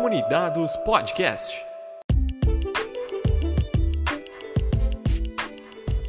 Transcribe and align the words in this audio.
Comunidados 0.00 0.74
Podcast. 0.76 1.62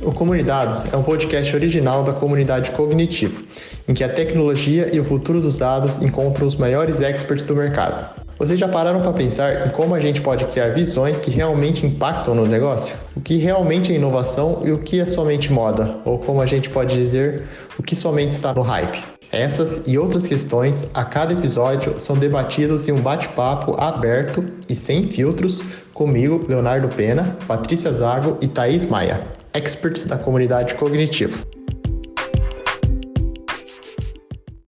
O 0.02 0.13
Comunidados 0.13 0.86
é 0.94 0.96
um 0.96 1.04
podcast 1.04 1.54
original 1.54 2.01
da 2.01 2.13
comunidade 2.13 2.72
Cognitivo, 2.72 3.46
em 3.85 3.94
que 3.94 4.01
a 4.01 4.08
tecnologia 4.08 4.90
e 4.96 4.99
o 5.01 5.04
futuro 5.04 5.42
dos 5.42 5.58
dados 5.58 6.01
encontram 6.01 6.47
os 6.47 6.56
maiores 6.56 7.01
experts 7.01 7.44
do 7.44 7.54
mercado. 7.54 8.17
Vocês 8.40 8.58
já 8.58 8.69
pararam 8.69 9.01
para 9.01 9.12
pensar 9.12 9.67
em 9.67 9.72
como 9.72 9.94
a 9.94 9.99
gente 9.99 10.21
pode 10.21 10.46
criar 10.46 10.69
visões 10.69 11.17
que 11.17 11.29
realmente 11.29 11.85
impactam 11.85 12.33
no 12.33 12.46
negócio? 12.46 12.96
O 13.13 13.19
que 13.19 13.35
realmente 13.35 13.92
é 13.92 13.96
inovação 13.97 14.62
e 14.63 14.71
o 14.71 14.78
que 14.78 15.01
é 15.01 15.05
somente 15.05 15.51
moda? 15.51 15.97
Ou 16.05 16.17
como 16.17 16.41
a 16.41 16.45
gente 16.45 16.70
pode 16.70 16.95
dizer, 16.95 17.44
o 17.77 17.84
que 17.84 17.94
somente 17.94 18.31
está 18.31 18.53
no 18.53 18.62
hype? 18.62 19.20
Essas 19.31 19.88
e 19.88 19.98
outras 19.98 20.27
questões 20.27 20.85
a 20.94 21.05
cada 21.05 21.31
episódio 21.31 21.98
são 21.98 22.17
debatidos 22.17 22.89
em 22.89 22.91
um 22.91 22.99
bate-papo 22.99 23.80
aberto 23.81 24.44
e 24.67 24.76
sem 24.76 25.08
filtros 25.08 25.63
comigo, 25.94 26.45
Leonardo 26.49 26.89
Pena, 26.89 27.38
Patrícia 27.48 27.94
Zago 27.94 28.38
e 28.41 28.48
Thaís 28.49 28.84
Maia, 28.84 29.25
experts 29.53 30.03
da 30.03 30.17
comunidade 30.17 30.75
cognitiva. 30.75 31.38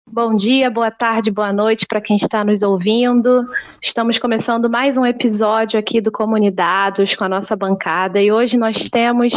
Bom 0.05 0.35
dia, 0.35 0.69
boa 0.69 0.91
tarde, 0.91 1.31
boa 1.31 1.51
noite 1.51 1.87
para 1.87 1.99
quem 1.99 2.17
está 2.17 2.43
nos 2.43 2.61
ouvindo. 2.61 3.47
Estamos 3.83 4.19
começando 4.19 4.69
mais 4.69 4.95
um 4.95 5.03
episódio 5.03 5.79
aqui 5.79 5.99
do 5.99 6.11
Comunidades 6.11 7.15
com 7.15 7.23
a 7.23 7.29
nossa 7.29 7.55
bancada 7.55 8.21
e 8.21 8.31
hoje 8.31 8.55
nós 8.55 8.87
temos 8.91 9.33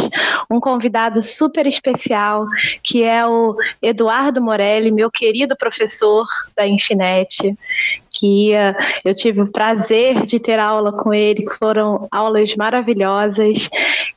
um 0.50 0.60
convidado 0.60 1.22
super 1.22 1.66
especial 1.66 2.46
que 2.82 3.02
é 3.02 3.26
o 3.26 3.56
Eduardo 3.80 4.42
Morelli, 4.42 4.90
meu 4.90 5.10
querido 5.10 5.56
professor 5.56 6.26
da 6.54 6.66
Infinet, 6.68 7.56
que 8.14 8.52
eu 9.04 9.14
tive 9.14 9.40
o 9.40 9.50
prazer 9.50 10.24
de 10.24 10.38
ter 10.38 10.58
aula 10.58 10.92
com 10.92 11.12
ele, 11.12 11.44
foram 11.58 12.06
aulas 12.10 12.54
maravilhosas. 12.54 13.68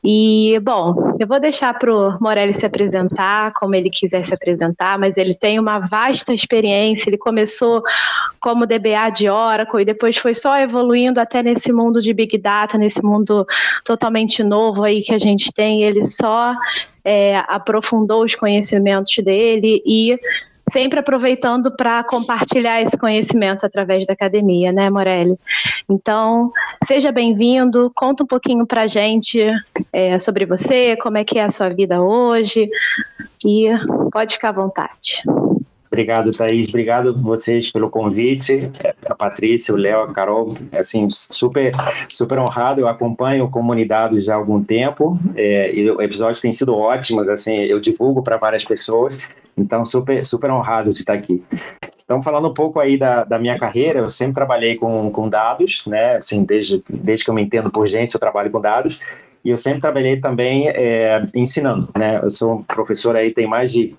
E, 0.04 0.58
bom, 0.62 1.16
eu 1.18 1.26
vou 1.26 1.40
deixar 1.40 1.76
para 1.76 1.92
o 1.92 2.16
Morelli 2.20 2.54
se 2.54 2.64
apresentar, 2.64 3.52
como 3.54 3.74
ele 3.74 3.90
quiser 3.90 4.24
se 4.24 4.32
apresentar, 4.32 4.98
mas 4.98 5.16
ele 5.16 5.34
tem 5.34 5.58
uma 5.58 5.80
vasta 5.80 6.32
experiência. 6.32 7.10
Ele 7.10 7.18
começou 7.18 7.82
como 8.38 8.66
DBA 8.66 9.10
de 9.14 9.28
Oracle 9.28 9.82
e 9.82 9.84
depois 9.84 10.16
foi 10.20 10.34
só 10.34 10.56
evoluindo 10.58 11.20
até 11.20 11.42
nesse 11.42 11.72
mundo 11.72 12.00
de 12.00 12.12
Big 12.12 12.36
Data, 12.38 12.78
nesse 12.78 13.02
mundo 13.02 13.46
totalmente 13.84 14.42
novo 14.42 14.84
aí 14.84 15.02
que 15.02 15.12
a 15.12 15.18
gente 15.18 15.52
tem. 15.52 15.82
Ele 15.82 16.04
só 16.04 16.54
é, 17.04 17.38
aprofundou 17.48 18.24
os 18.24 18.34
conhecimentos 18.34 19.16
dele 19.24 19.82
e 19.86 20.18
sempre 20.70 21.00
aproveitando 21.00 21.70
para 21.70 22.04
compartilhar 22.04 22.82
esse 22.82 22.96
conhecimento 22.96 23.64
através 23.64 24.06
da 24.06 24.12
academia, 24.12 24.72
né, 24.72 24.90
Morelli? 24.90 25.38
Então, 25.88 26.52
seja 26.86 27.10
bem-vindo, 27.10 27.90
conta 27.94 28.22
um 28.22 28.26
pouquinho 28.26 28.66
para 28.66 28.82
a 28.82 28.86
gente 28.86 29.40
é, 29.92 30.18
sobre 30.18 30.44
você, 30.44 30.96
como 30.96 31.18
é 31.18 31.24
que 31.24 31.38
é 31.38 31.44
a 31.44 31.50
sua 31.50 31.70
vida 31.70 32.00
hoje, 32.00 32.68
e 33.44 33.68
pode 34.12 34.34
ficar 34.34 34.50
à 34.50 34.52
vontade. 34.52 35.22
Obrigado, 35.90 36.32
Thaís. 36.32 36.68
Obrigado 36.68 37.16
vocês 37.20 37.72
pelo 37.72 37.90
convite. 37.90 38.70
A 39.06 39.14
Patrícia, 39.14 39.74
o 39.74 39.76
Léo, 39.76 40.02
a 40.02 40.12
Carol, 40.12 40.54
assim, 40.72 41.08
super, 41.10 41.72
super 42.08 42.38
honrado. 42.38 42.80
Eu 42.80 42.88
acompanho 42.88 43.50
comunidades 43.50 44.24
já 44.24 44.34
há 44.34 44.36
algum 44.36 44.62
tempo. 44.62 45.18
É, 45.34 45.72
e 45.72 45.88
episódios 46.02 46.40
têm 46.40 46.52
sido 46.52 46.74
ótimos. 46.74 47.28
Assim, 47.28 47.54
eu 47.54 47.80
divulgo 47.80 48.22
para 48.22 48.36
várias 48.36 48.64
pessoas. 48.64 49.18
Então, 49.56 49.84
super, 49.84 50.24
super 50.24 50.50
honrado 50.50 50.92
de 50.92 51.00
estar 51.00 51.14
aqui. 51.14 51.42
Então, 52.04 52.22
falando 52.22 52.48
um 52.48 52.54
pouco 52.54 52.80
aí 52.80 52.96
da, 52.96 53.24
da 53.24 53.38
minha 53.38 53.58
carreira, 53.58 54.00
eu 54.00 54.08
sempre 54.08 54.34
trabalhei 54.34 54.76
com, 54.76 55.10
com 55.10 55.28
dados, 55.28 55.82
né? 55.86 56.16
Assim, 56.16 56.42
desde, 56.42 56.82
desde 56.88 57.24
que 57.24 57.30
eu 57.30 57.34
me 57.34 57.42
entendo 57.42 57.70
por 57.70 57.86
gente, 57.86 58.14
eu 58.14 58.20
trabalho 58.20 58.50
com 58.50 58.60
dados. 58.60 59.00
E 59.44 59.50
eu 59.50 59.56
sempre 59.56 59.80
trabalhei 59.80 60.20
também 60.20 60.68
é, 60.68 61.24
ensinando, 61.34 61.88
né? 61.96 62.20
Eu 62.22 62.30
sou 62.30 62.64
professor 62.66 63.16
aí, 63.16 63.30
tem 63.30 63.46
mais 63.46 63.72
de, 63.72 63.94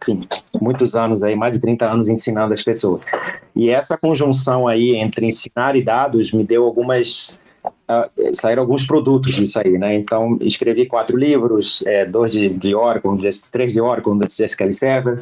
muitos 0.62 0.96
anos 0.96 1.24
aí, 1.24 1.36
mais 1.36 1.54
de 1.54 1.60
30 1.60 1.90
anos 1.90 2.10
ensinando 2.10 2.54
as 2.54 2.62
pessoas. 2.62 3.02
E 3.56 3.70
essa 3.70 3.98
conjunção 3.98 4.68
aí 4.68 4.96
entre 4.96 5.26
ensinar 5.26 5.76
e 5.76 5.84
dados 5.84 6.32
me 6.32 6.44
deu 6.44 6.66
algumas 6.66 7.40
Uh, 7.90 8.36
saíram 8.36 8.62
alguns 8.62 8.86
produtos 8.86 9.34
disso 9.34 9.60
aí, 9.60 9.72
né? 9.78 9.96
Então, 9.96 10.38
escrevi 10.42 10.86
quatro 10.86 11.18
livros, 11.18 11.84
é, 11.88 12.06
dois 12.06 12.32
de, 12.32 12.50
de 12.50 12.76
Oracle, 12.76 13.12
três 13.52 13.74
de 13.74 13.82
Oracle, 13.82 14.12
um 14.14 14.18
de 14.18 14.28
SQL 14.28 14.72
Server, 14.72 15.20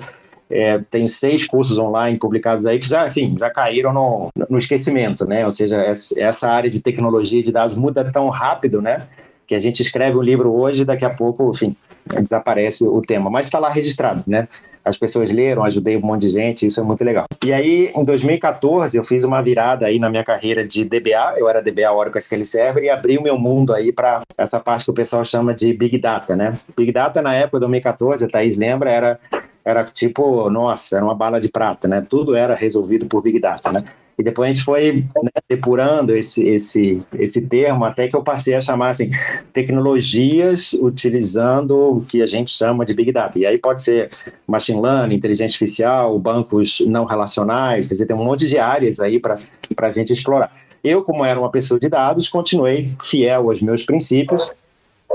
é, 0.50 0.80
tenho 0.90 1.08
seis 1.08 1.46
cursos 1.46 1.78
online 1.78 2.18
publicados 2.18 2.66
aí 2.66 2.80
que 2.80 2.88
já, 2.88 3.08
enfim, 3.08 3.36
já 3.38 3.50
caíram 3.50 3.94
no, 3.94 4.30
no 4.50 4.58
esquecimento, 4.58 5.26
né? 5.26 5.46
Ou 5.46 5.52
seja, 5.52 5.76
essa 6.18 6.50
área 6.50 6.70
de 6.70 6.82
tecnologia 6.82 7.44
de 7.44 7.52
dados 7.52 7.76
muda 7.76 8.10
tão 8.12 8.30
rápido, 8.30 8.82
né? 8.82 9.08
Que 9.48 9.56
a 9.56 9.60
gente 9.60 9.82
escreve 9.82 10.18
um 10.18 10.22
livro 10.22 10.54
hoje 10.54 10.84
daqui 10.84 11.06
a 11.06 11.10
pouco, 11.10 11.50
enfim, 11.50 11.76
desaparece 12.20 12.86
o 12.86 13.02
tema. 13.02 13.30
Mas 13.30 13.46
está 13.46 13.58
lá 13.60 13.70
registrado, 13.70 14.24
né? 14.28 14.48
As 14.84 14.98
pessoas 14.98 15.32
leram, 15.32 15.64
ajudei 15.64 15.98
um 15.98 16.02
monte 16.02 16.22
de 16.22 16.30
gente, 16.30 16.66
isso 16.66 16.80
é 16.80 16.84
muito 16.84 17.04
legal. 17.04 17.26
E 17.46 17.52
aí, 17.52 17.92
em 17.96 18.04
2014, 18.04 18.98
eu 18.98 19.04
fiz 19.04 19.24
uma 19.24 19.42
virada 19.42 19.86
aí 19.86 20.00
na 20.00 20.10
minha 20.10 20.24
carreira 20.24 20.66
de 20.66 20.86
DBA, 20.86 21.36
eu 21.38 21.50
era 21.50 21.62
DBA 21.62 21.92
Oracle 21.92 22.20
SQL 22.20 22.46
Server 22.46 22.84
e 22.84 22.90
abri 22.90 23.18
o 23.18 23.24
meu 23.24 23.38
mundo 23.38 23.74
aí 23.74 23.92
para 23.92 24.22
essa 24.38 24.60
parte 24.60 24.86
que 24.86 24.92
o 24.92 24.94
pessoal 24.94 25.26
chama 25.26 25.54
de 25.54 25.74
Big 25.74 25.98
Data, 25.98 26.36
né? 26.36 26.58
Big 26.76 26.92
Data 26.92 27.22
na 27.22 27.34
época, 27.34 27.60
2014, 27.60 28.26
a 28.26 28.30
Thaís 28.30 28.58
lembra, 28.58 28.92
era 28.92 29.20
era 29.68 29.84
tipo, 29.84 30.50
nossa, 30.50 30.96
era 30.96 31.04
uma 31.04 31.14
bala 31.14 31.42
de 31.42 31.50
prata, 31.50 31.90
né? 31.90 32.02
Tudo 32.02 32.34
era 32.38 32.56
resolvido 32.56 33.06
por 33.06 33.22
Big 33.22 33.38
Data, 33.38 33.70
né? 33.70 33.84
E 34.18 34.24
depois 34.24 34.50
a 34.50 34.54
gente 34.54 34.66
foi 34.66 35.06
né, 35.24 35.30
depurando 35.48 36.16
esse, 36.16 36.46
esse, 36.48 37.04
esse 37.14 37.42
termo 37.42 37.86
até 37.86 38.08
que 38.08 38.16
eu 38.16 38.24
passei 38.24 38.56
a 38.56 38.62
chamar 38.62 38.90
assim, 38.90 39.12
tecnologias 39.54 40.74
utilizando 40.74 41.98
o 41.98 42.06
que 42.06 42.22
a 42.24 42.26
gente 42.26 42.50
chama 42.50 42.84
de 42.84 42.96
Big 42.96 43.12
Data. 43.12 43.38
E 43.38 43.46
aí 43.46 43.60
pode 43.60 43.84
ser 43.84 44.10
machine 44.48 44.82
learning, 44.82 45.16
inteligência 45.16 45.54
artificial, 45.54 46.18
bancos 46.18 46.82
não 46.88 47.06
relacionais, 47.06 47.86
quer 47.86 47.94
dizer, 47.94 48.06
tem 48.08 48.16
um 48.16 48.24
monte 48.24 48.48
de 48.48 48.58
áreas 48.58 49.00
aí 49.00 49.20
para 49.20 49.36
a 49.82 49.92
gente 49.92 50.12
explorar. 50.12 50.52
Eu, 50.84 51.04
como 51.04 51.24
era 51.24 51.40
uma 51.40 51.52
pessoa 51.52 51.80
de 51.80 51.88
dados, 51.88 52.28
continuei 52.28 52.96
fiel 53.00 53.50
aos 53.50 53.62
meus 53.62 53.84
princípios 53.84 54.50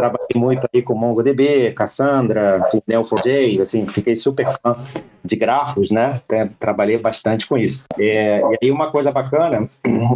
trabalhei 0.03 0.35
muito 0.35 0.67
aí 0.75 0.83
com 0.83 0.97
MongoDB, 0.97 1.73
Cassandra, 1.73 2.65
Neo4j, 2.89 3.61
assim, 3.61 3.87
fiquei 3.89 4.17
super 4.17 4.49
fã 4.51 4.77
de 5.25 5.37
grafos, 5.37 5.93
né? 5.93 6.21
Trabalhei 6.59 6.99
bastante 6.99 7.47
com 7.47 7.57
isso. 7.57 7.85
É, 7.97 8.41
e 8.41 8.59
aí 8.61 8.71
uma 8.73 8.91
coisa 8.91 9.13
bacana 9.13 9.69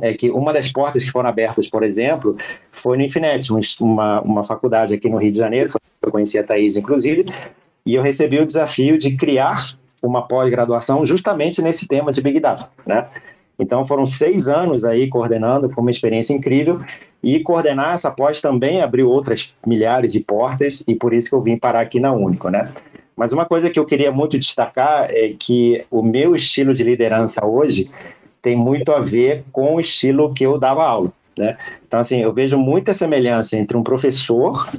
é 0.02 0.12
que 0.12 0.28
uma 0.30 0.52
das 0.52 0.72
portas 0.72 1.04
que 1.04 1.10
foram 1.12 1.28
abertas, 1.28 1.68
por 1.68 1.84
exemplo, 1.84 2.36
foi 2.72 2.96
no 2.96 3.04
Infinet, 3.04 3.48
uma, 3.80 4.20
uma 4.22 4.42
faculdade 4.42 4.92
aqui 4.92 5.08
no 5.08 5.18
Rio 5.18 5.30
de 5.30 5.38
Janeiro, 5.38 5.72
eu 6.02 6.10
conheci 6.10 6.36
a 6.36 6.42
Thaís, 6.42 6.76
inclusive, 6.76 7.24
e 7.84 7.94
eu 7.94 8.02
recebi 8.02 8.40
o 8.40 8.46
desafio 8.46 8.98
de 8.98 9.16
criar 9.16 9.76
uma 10.02 10.26
pós-graduação 10.26 11.06
justamente 11.06 11.62
nesse 11.62 11.86
tema 11.86 12.10
de 12.10 12.20
Big 12.20 12.40
Data, 12.40 12.68
né? 12.84 13.06
Então 13.58 13.84
foram 13.84 14.04
seis 14.04 14.48
anos 14.48 14.84
aí 14.84 15.08
coordenando, 15.08 15.70
foi 15.70 15.82
uma 15.82 15.90
experiência 15.90 16.34
incrível. 16.34 16.80
E 17.22 17.40
coordenar 17.40 17.94
essa 17.94 18.10
pós 18.10 18.40
também 18.40 18.82
abriu 18.82 19.08
outras 19.08 19.54
milhares 19.66 20.12
de 20.12 20.20
portas, 20.20 20.82
e 20.86 20.94
por 20.94 21.12
isso 21.12 21.28
que 21.28 21.34
eu 21.34 21.42
vim 21.42 21.56
parar 21.56 21.80
aqui 21.80 21.98
na 21.98 22.12
Único, 22.12 22.48
né? 22.48 22.72
Mas 23.16 23.32
uma 23.32 23.46
coisa 23.46 23.70
que 23.70 23.78
eu 23.78 23.86
queria 23.86 24.12
muito 24.12 24.38
destacar 24.38 25.08
é 25.10 25.34
que 25.38 25.84
o 25.90 26.02
meu 26.02 26.36
estilo 26.36 26.74
de 26.74 26.84
liderança 26.84 27.44
hoje 27.44 27.90
tem 28.42 28.54
muito 28.54 28.92
a 28.92 29.00
ver 29.00 29.44
com 29.50 29.74
o 29.74 29.80
estilo 29.80 30.32
que 30.34 30.44
eu 30.44 30.58
dava 30.58 30.84
aula, 30.84 31.12
né? 31.36 31.56
Então, 31.86 31.98
assim, 31.98 32.20
eu 32.20 32.32
vejo 32.32 32.58
muita 32.58 32.94
semelhança 32.94 33.56
entre 33.56 33.76
um 33.76 33.82
professor 33.82 34.70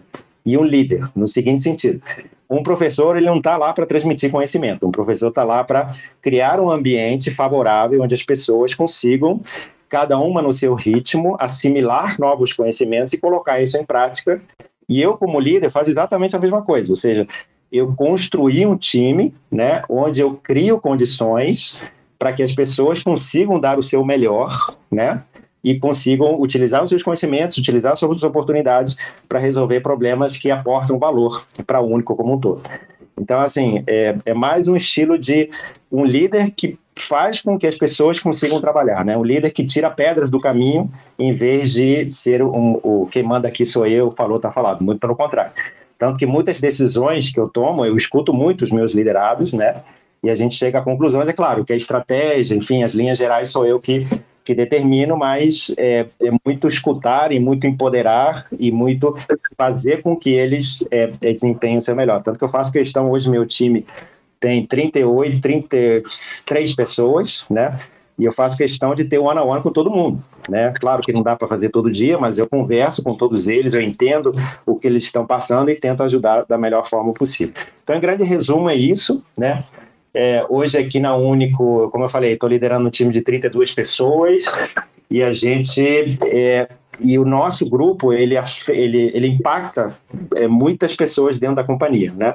e 0.45 0.57
um 0.57 0.63
líder, 0.63 1.09
no 1.15 1.27
seguinte 1.27 1.63
sentido 1.63 2.01
um 2.49 2.63
professor 2.63 3.17
ele 3.17 3.25
não 3.25 3.37
está 3.37 3.57
lá 3.57 3.73
para 3.73 3.85
transmitir 3.85 4.31
conhecimento, 4.31 4.87
um 4.87 4.91
professor 4.91 5.29
está 5.29 5.43
lá 5.43 5.63
para 5.63 5.93
criar 6.21 6.59
um 6.59 6.71
ambiente 6.71 7.29
favorável 7.29 8.01
onde 8.01 8.15
as 8.15 8.23
pessoas 8.23 8.73
consigam, 8.73 9.41
cada 9.89 10.17
uma 10.19 10.41
no 10.41 10.53
seu 10.53 10.73
ritmo, 10.73 11.35
assimilar 11.39 12.19
novos 12.19 12.53
conhecimentos 12.53 13.13
e 13.13 13.17
colocar 13.17 13.61
isso 13.61 13.77
em 13.77 13.85
prática. 13.85 14.41
E 14.87 15.01
eu, 15.01 15.17
como 15.17 15.39
líder, 15.39 15.69
faço 15.69 15.89
exatamente 15.89 16.35
a 16.35 16.39
mesma 16.39 16.61
coisa, 16.61 16.91
ou 16.91 16.95
seja, 16.95 17.27
eu 17.71 17.93
construí 17.95 18.65
um 18.65 18.77
time 18.77 19.33
né, 19.51 19.81
onde 19.89 20.21
eu 20.21 20.39
crio 20.41 20.79
condições 20.79 21.77
para 22.17 22.31
que 22.31 22.41
as 22.41 22.53
pessoas 22.53 23.03
consigam 23.03 23.59
dar 23.59 23.77
o 23.77 23.83
seu 23.83 24.03
melhor, 24.03 24.75
né? 24.89 25.23
e 25.63 25.77
consigam 25.77 26.39
utilizar 26.39 26.81
os 26.81 26.89
seus 26.89 27.03
conhecimentos, 27.03 27.57
utilizar 27.57 27.91
as 27.91 27.99
suas 27.99 28.23
oportunidades 28.23 28.95
para 29.27 29.37
resolver 29.37 29.81
problemas 29.81 30.37
que 30.37 30.49
aportam 30.49 30.97
valor 30.97 31.45
para 31.65 31.81
o 31.81 31.87
único 31.87 32.15
como 32.15 32.35
um 32.35 32.39
todo. 32.39 32.63
Então, 33.19 33.41
assim, 33.41 33.83
é, 33.87 34.15
é, 34.25 34.33
mais 34.33 34.67
um 34.67 34.77
estilo 34.77 35.17
de 35.17 35.49
um 35.91 36.05
líder 36.05 36.51
que 36.51 36.79
faz 37.03 37.41
com 37.41 37.57
que 37.57 37.67
as 37.67 37.75
pessoas 37.75 38.19
consigam 38.19 38.59
trabalhar, 38.59 39.05
né? 39.05 39.17
Um 39.17 39.23
líder 39.23 39.51
que 39.51 39.65
tira 39.65 39.89
pedras 39.89 40.29
do 40.29 40.39
caminho 40.39 40.89
em 41.17 41.33
vez 41.33 41.73
de 41.73 42.11
ser 42.11 42.41
um, 42.41 42.79
o 42.83 43.07
quem 43.11 43.23
manda 43.23 43.47
aqui 43.47 43.65
sou 43.65 43.85
eu, 43.85 44.11
falou, 44.11 44.39
tá 44.39 44.51
falado. 44.51 44.83
Muito 44.83 44.99
pelo 44.99 45.15
contrário. 45.15 45.51
Tanto 45.97 46.17
que 46.17 46.25
muitas 46.25 46.59
decisões 46.59 47.31
que 47.31 47.39
eu 47.39 47.49
tomo, 47.49 47.85
eu 47.85 47.95
escuto 47.97 48.33
muito 48.33 48.63
os 48.63 48.71
meus 48.71 48.93
liderados, 48.93 49.51
né? 49.51 49.83
E 50.23 50.29
a 50.29 50.35
gente 50.35 50.55
chega 50.55 50.79
a 50.79 50.81
conclusões, 50.81 51.27
é 51.27 51.33
claro, 51.33 51.63
que 51.63 51.73
a 51.73 51.75
estratégia, 51.75 52.55
enfim, 52.55 52.83
as 52.83 52.93
linhas 52.93 53.17
gerais 53.17 53.49
sou 53.49 53.65
eu 53.65 53.79
que 53.79 54.07
que 54.47 54.55
determino, 54.55 55.17
mas 55.17 55.73
é, 55.75 56.05
é, 56.21 56.31
muito 56.45 56.69
escutar 56.69 57.33
e 57.33 57.39
muito 57.39 57.67
empoderar 57.67 58.47
e 58.57 58.71
muito 58.71 59.13
fazer 59.57 60.01
com 60.01 60.15
que 60.15 60.29
eles 60.29 60.85
é, 60.89 61.07
desempenhem 61.07 61.79
o 61.79 61.81
seu 61.81 61.93
melhor. 61.93 62.23
Tanto 62.23 62.39
que 62.39 62.45
eu 62.45 62.47
faço 62.47 62.71
questão, 62.71 63.11
hoje 63.11 63.29
meu 63.29 63.45
time 63.45 63.85
tem 64.39 64.65
38, 64.65 65.41
33 65.41 66.75
pessoas, 66.75 67.45
né? 67.49 67.79
E 68.17 68.25
eu 68.25 68.31
faço 68.31 68.57
questão 68.57 68.95
de 68.95 69.05
ter 69.05 69.19
one 69.19 69.39
on 69.39 69.47
one 69.47 69.61
com 69.61 69.71
todo 69.71 69.91
mundo, 69.91 70.23
né? 70.49 70.73
Claro 70.79 71.03
que 71.03 71.13
não 71.13 71.21
dá 71.21 71.35
para 71.35 71.47
fazer 71.47 71.69
todo 71.69 71.91
dia, 71.91 72.17
mas 72.17 72.39
eu 72.39 72.47
converso 72.47 73.03
com 73.03 73.15
todos 73.15 73.47
eles, 73.47 73.75
eu 73.75 73.81
entendo 73.81 74.33
o 74.65 74.75
que 74.75 74.87
eles 74.87 75.03
estão 75.03 75.25
passando 75.25 75.69
e 75.69 75.75
tento 75.75 76.01
ajudar 76.01 76.43
da 76.45 76.57
melhor 76.57 76.87
forma 76.87 77.13
possível. 77.13 77.53
Então, 77.83 77.95
em 77.95 78.01
grande 78.01 78.23
resumo, 78.23 78.69
é 78.69 78.75
isso, 78.75 79.23
né? 79.37 79.63
É, 80.13 80.43
hoje 80.49 80.79
aqui 80.79 80.99
na 80.99 81.15
Único, 81.15 81.89
como 81.91 82.05
eu 82.05 82.09
falei, 82.09 82.33
estou 82.33 82.49
liderando 82.49 82.87
um 82.87 82.89
time 82.89 83.11
de 83.11 83.21
32 83.21 83.75
pessoas 83.75 84.45
e 85.11 85.21
a 85.21 85.31
gente 85.31 86.17
é, 86.25 86.67
e 86.99 87.19
o 87.19 87.25
nosso 87.25 87.69
grupo 87.69 88.11
ele, 88.11 88.35
ele, 88.69 89.11
ele 89.13 89.27
impacta 89.27 89.95
é, 90.35 90.47
muitas 90.47 90.95
pessoas 90.95 91.37
dentro 91.37 91.57
da 91.57 91.63
companhia, 91.63 92.11
né? 92.13 92.33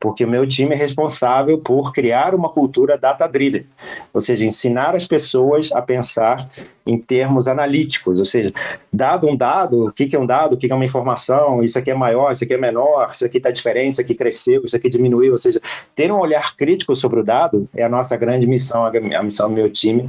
Porque 0.00 0.24
o 0.24 0.28
meu 0.28 0.46
time 0.46 0.74
é 0.74 0.76
responsável 0.76 1.58
por 1.58 1.92
criar 1.92 2.34
uma 2.34 2.48
cultura 2.48 2.96
data-driven, 2.96 3.66
ou 4.14 4.20
seja, 4.20 4.46
ensinar 4.46 4.96
as 4.96 5.06
pessoas 5.06 5.70
a 5.72 5.82
pensar 5.82 6.48
em 6.86 6.98
termos 6.98 7.46
analíticos, 7.46 8.18
ou 8.18 8.24
seja, 8.24 8.50
dado 8.90 9.28
um 9.28 9.36
dado, 9.36 9.88
o 9.88 9.92
que 9.92 10.16
é 10.16 10.18
um 10.18 10.24
dado, 10.24 10.54
o 10.54 10.56
que 10.56 10.72
é 10.72 10.74
uma 10.74 10.86
informação, 10.86 11.62
isso 11.62 11.78
aqui 11.78 11.90
é 11.90 11.94
maior, 11.94 12.32
isso 12.32 12.42
aqui 12.42 12.54
é 12.54 12.58
menor, 12.58 13.10
isso 13.12 13.26
aqui 13.26 13.36
está 13.36 13.50
diferente, 13.50 13.92
isso 13.92 14.00
aqui 14.00 14.14
cresceu, 14.14 14.62
isso 14.64 14.74
aqui 14.74 14.88
diminuiu, 14.88 15.32
ou 15.32 15.38
seja, 15.38 15.60
ter 15.94 16.10
um 16.10 16.18
olhar 16.18 16.56
crítico 16.56 16.96
sobre 16.96 17.20
o 17.20 17.22
dado 17.22 17.68
é 17.76 17.84
a 17.84 17.88
nossa 17.88 18.16
grande 18.16 18.46
missão, 18.46 18.86
a 18.86 19.22
missão 19.22 19.50
do 19.50 19.54
meu 19.54 19.70
time, 19.70 20.08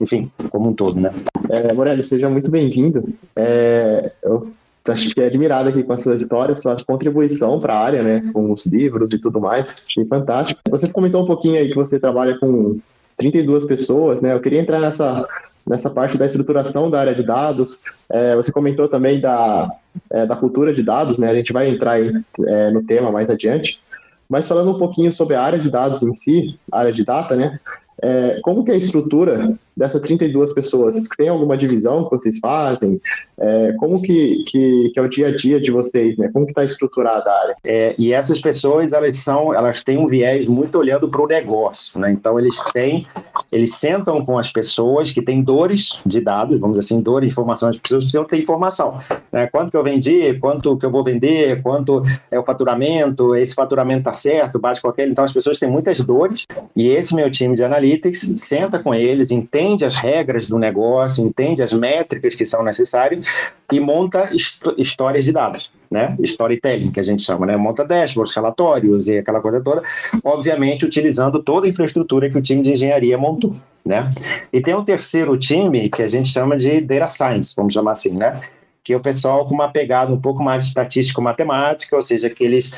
enfim, 0.00 0.30
como 0.50 0.68
um 0.70 0.74
todo, 0.74 1.00
né? 1.00 1.14
É, 1.48 1.72
Morelli, 1.72 2.04
seja 2.04 2.28
muito 2.28 2.50
bem-vindo. 2.50 3.04
É, 3.36 4.12
eu 4.22 4.52
acho 4.88 5.14
que 5.14 5.20
é 5.20 5.26
admirado 5.26 5.68
aqui 5.68 5.82
com 5.82 5.92
a 5.92 5.98
sua 5.98 6.16
história, 6.16 6.54
sua 6.56 6.76
contribuição 6.86 7.58
para 7.58 7.74
a 7.74 7.80
área, 7.80 8.02
né, 8.02 8.30
com 8.32 8.52
os 8.52 8.66
livros 8.66 9.12
e 9.12 9.18
tudo 9.18 9.40
mais. 9.40 9.84
Achei 9.86 10.04
fantástico. 10.04 10.60
Você 10.70 10.92
comentou 10.92 11.22
um 11.22 11.26
pouquinho 11.26 11.58
aí 11.58 11.68
que 11.68 11.74
você 11.74 11.98
trabalha 11.98 12.38
com 12.38 12.78
32 13.16 13.64
pessoas, 13.64 14.20
né? 14.20 14.32
Eu 14.32 14.40
queria 14.40 14.60
entrar 14.60 14.80
nessa 14.80 15.26
nessa 15.68 15.90
parte 15.90 16.16
da 16.16 16.24
estruturação 16.24 16.90
da 16.90 16.98
área 16.98 17.14
de 17.14 17.22
dados. 17.22 17.82
É, 18.10 18.34
você 18.34 18.50
comentou 18.50 18.88
também 18.88 19.20
da, 19.20 19.70
é, 20.10 20.24
da 20.24 20.34
cultura 20.34 20.72
de 20.72 20.82
dados, 20.82 21.18
né? 21.18 21.28
A 21.28 21.34
gente 21.34 21.52
vai 21.52 21.68
entrar 21.68 21.92
aí, 21.92 22.10
é, 22.46 22.70
no 22.70 22.82
tema 22.82 23.12
mais 23.12 23.28
adiante. 23.28 23.80
Mas 24.28 24.48
falando 24.48 24.70
um 24.70 24.78
pouquinho 24.78 25.12
sobre 25.12 25.34
a 25.34 25.42
área 25.42 25.58
de 25.58 25.70
dados 25.70 26.02
em 26.02 26.14
si, 26.14 26.58
a 26.72 26.80
área 26.80 26.92
de 26.92 27.04
data, 27.04 27.36
né? 27.36 27.60
É, 28.00 28.38
como 28.42 28.64
que 28.64 28.70
é 28.70 28.74
a 28.74 28.78
estrutura 28.78 29.54
dessas 29.78 30.00
32 30.00 30.52
pessoas? 30.52 31.08
Tem 31.16 31.28
alguma 31.28 31.56
divisão 31.56 32.04
que 32.04 32.10
vocês 32.10 32.38
fazem? 32.40 33.00
É, 33.38 33.72
como 33.78 34.02
que, 34.02 34.44
que, 34.46 34.90
que, 34.92 34.98
é 34.98 35.02
o 35.02 35.08
dia 35.08 35.28
a 35.28 35.36
dia 35.36 35.60
de 35.60 35.70
vocês, 35.70 36.16
né? 36.16 36.28
Como 36.32 36.44
que 36.44 36.50
está 36.50 36.64
estruturada 36.64 37.30
a 37.30 37.40
área? 37.42 37.56
É, 37.64 37.94
e 37.96 38.12
essas 38.12 38.40
pessoas, 38.40 38.92
elas 38.92 39.16
são, 39.18 39.54
elas 39.54 39.82
têm 39.82 39.96
um 39.96 40.06
viés 40.06 40.46
muito 40.46 40.76
olhando 40.76 41.08
para 41.08 41.22
o 41.22 41.26
negócio, 41.26 42.00
né? 42.00 42.10
Então 42.10 42.38
eles 42.38 42.60
têm, 42.72 43.06
eles 43.52 43.76
sentam 43.76 44.24
com 44.24 44.36
as 44.36 44.50
pessoas 44.50 45.12
que 45.12 45.22
têm 45.22 45.40
dores 45.40 46.00
de 46.04 46.20
dados, 46.20 46.58
vamos 46.58 46.78
dizer 46.78 46.92
assim, 46.92 47.00
dores 47.00 47.28
de 47.28 47.32
informação. 47.32 47.68
As 47.68 47.78
pessoas 47.78 48.02
precisam 48.02 48.24
ter 48.24 48.38
informação, 48.38 48.98
né? 49.30 49.46
Quanto 49.46 49.70
que 49.70 49.76
eu 49.76 49.84
vendi, 49.84 50.34
quanto 50.40 50.76
que 50.76 50.84
eu 50.84 50.90
vou 50.90 51.04
vender, 51.04 51.62
quanto 51.62 52.02
é 52.30 52.38
o 52.38 52.44
faturamento, 52.44 53.36
esse 53.36 53.54
faturamento 53.54 54.00
está 54.00 54.12
certo, 54.12 54.58
bate 54.58 54.82
com 54.82 54.88
aquele. 54.88 55.12
Então 55.12 55.24
as 55.24 55.32
pessoas 55.32 55.58
têm 55.60 55.70
muitas 55.70 56.00
dores 56.00 56.44
e 56.74 56.88
esse 56.88 57.14
meu 57.14 57.30
time 57.30 57.54
de 57.54 57.62
analytics 57.62 58.32
senta 58.34 58.80
com 58.80 58.92
eles, 58.92 59.30
entende 59.30 59.67
as 59.84 59.94
regras 59.94 60.48
do 60.48 60.58
negócio, 60.58 61.24
entende 61.24 61.62
as 61.62 61.72
métricas 61.72 62.34
que 62.34 62.44
são 62.44 62.62
necessárias 62.62 63.26
e 63.72 63.80
monta 63.80 64.30
histórias 64.76 65.24
de 65.24 65.32
dados, 65.32 65.70
né? 65.90 66.16
Storytelling, 66.20 66.90
que 66.90 67.00
a 67.00 67.02
gente 67.02 67.22
chama, 67.22 67.46
né? 67.46 67.56
Monta 67.56 67.84
dashboards, 67.84 68.34
relatórios 68.34 69.08
e 69.08 69.18
aquela 69.18 69.40
coisa 69.40 69.60
toda, 69.60 69.82
obviamente 70.24 70.84
utilizando 70.84 71.42
toda 71.42 71.66
a 71.66 71.70
infraestrutura 71.70 72.30
que 72.30 72.38
o 72.38 72.42
time 72.42 72.62
de 72.62 72.72
engenharia 72.72 73.18
montou, 73.18 73.54
né? 73.84 74.10
E 74.52 74.60
tem 74.60 74.74
um 74.74 74.84
terceiro 74.84 75.36
time 75.38 75.88
que 75.88 76.02
a 76.02 76.08
gente 76.08 76.28
chama 76.28 76.56
de 76.56 76.80
Data 76.80 77.06
Science, 77.06 77.54
vamos 77.56 77.72
chamar 77.74 77.92
assim, 77.92 78.12
né? 78.12 78.40
Que 78.82 78.94
é 78.94 78.96
o 78.96 79.00
pessoal 79.00 79.46
com 79.46 79.54
uma 79.54 79.68
pegada 79.68 80.12
um 80.12 80.20
pouco 80.20 80.42
mais 80.42 80.64
de 80.64 80.68
estatística 80.68 81.20
matemática, 81.20 81.94
ou 81.94 82.02
seja, 82.02 82.30
que 82.30 82.42
eles 82.42 82.72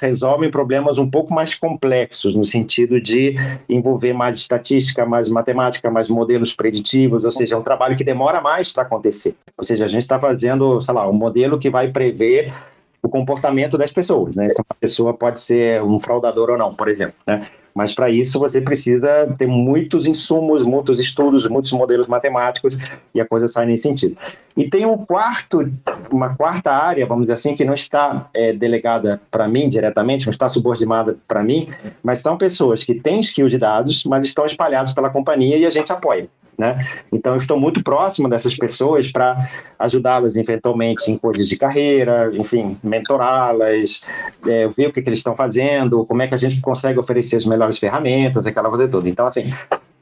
resolvem 0.00 0.50
problemas 0.50 0.98
um 0.98 1.08
pouco 1.08 1.32
mais 1.32 1.54
complexos, 1.54 2.34
no 2.34 2.44
sentido 2.44 3.00
de 3.00 3.34
envolver 3.68 4.12
mais 4.12 4.36
estatística, 4.38 5.04
mais 5.06 5.28
matemática, 5.28 5.90
mais 5.90 6.08
modelos 6.08 6.54
preditivos, 6.54 7.24
ou 7.24 7.30
seja, 7.30 7.54
é 7.54 7.58
um 7.58 7.62
trabalho 7.62 7.96
que 7.96 8.04
demora 8.04 8.40
mais 8.40 8.72
para 8.72 8.82
acontecer. 8.82 9.34
Ou 9.56 9.64
seja, 9.64 9.84
a 9.84 9.88
gente 9.88 10.02
está 10.02 10.18
fazendo, 10.18 10.80
sei 10.80 10.94
lá, 10.94 11.08
um 11.08 11.12
modelo 11.12 11.58
que 11.58 11.70
vai 11.70 11.88
prever 11.88 12.52
o 13.02 13.08
comportamento 13.08 13.78
das 13.78 13.92
pessoas, 13.92 14.36
né? 14.36 14.48
Se 14.48 14.58
uma 14.58 14.76
pessoa 14.80 15.14
pode 15.14 15.40
ser 15.40 15.82
um 15.82 15.98
fraudador 15.98 16.50
ou 16.50 16.58
não, 16.58 16.74
por 16.74 16.88
exemplo, 16.88 17.16
né? 17.26 17.46
Mas 17.76 17.92
para 17.92 18.08
isso 18.08 18.38
você 18.38 18.58
precisa 18.58 19.28
ter 19.36 19.46
muitos 19.46 20.06
insumos, 20.06 20.62
muitos 20.62 20.98
estudos, 20.98 21.46
muitos 21.46 21.70
modelos 21.72 22.06
matemáticos 22.06 22.74
e 23.14 23.20
a 23.20 23.26
coisa 23.26 23.46
sai 23.46 23.66
nesse 23.66 23.82
sentido. 23.82 24.16
E 24.56 24.66
tem 24.66 24.86
um 24.86 24.96
quarto, 24.96 25.70
uma 26.10 26.34
quarta 26.34 26.72
área, 26.72 27.04
vamos 27.04 27.24
dizer 27.24 27.34
assim, 27.34 27.54
que 27.54 27.66
não 27.66 27.74
está 27.74 28.30
é, 28.32 28.54
delegada 28.54 29.20
para 29.30 29.46
mim 29.46 29.68
diretamente, 29.68 30.24
não 30.24 30.30
está 30.30 30.48
subordinada 30.48 31.18
para 31.28 31.44
mim, 31.44 31.68
mas 32.02 32.20
são 32.20 32.38
pessoas 32.38 32.82
que 32.82 32.94
têm 32.94 33.20
skill 33.20 33.46
de 33.46 33.58
dados, 33.58 34.04
mas 34.04 34.24
estão 34.24 34.46
espalhados 34.46 34.94
pela 34.94 35.10
companhia 35.10 35.58
e 35.58 35.66
a 35.66 35.70
gente 35.70 35.92
apoia. 35.92 36.30
Né? 36.58 36.86
Então, 37.12 37.32
eu 37.32 37.38
estou 37.38 37.58
muito 37.58 37.82
próximo 37.82 38.28
dessas 38.28 38.56
pessoas 38.56 39.10
para 39.12 39.36
ajudá-las 39.78 40.36
eventualmente 40.36 41.10
em 41.10 41.18
coisas 41.18 41.48
de 41.48 41.56
carreira, 41.56 42.30
enfim, 42.34 42.78
mentorá-las, 42.82 44.00
é, 44.46 44.66
ver 44.68 44.88
o 44.88 44.92
que, 44.92 45.02
que 45.02 45.08
eles 45.08 45.18
estão 45.18 45.36
fazendo, 45.36 46.06
como 46.06 46.22
é 46.22 46.26
que 46.26 46.34
a 46.34 46.38
gente 46.38 46.60
consegue 46.60 46.98
oferecer 46.98 47.36
as 47.36 47.44
melhores 47.44 47.78
ferramentas, 47.78 48.46
aquela 48.46 48.70
coisa 48.70 48.88
toda. 48.88 49.06
Então, 49.06 49.26
assim, 49.26 49.52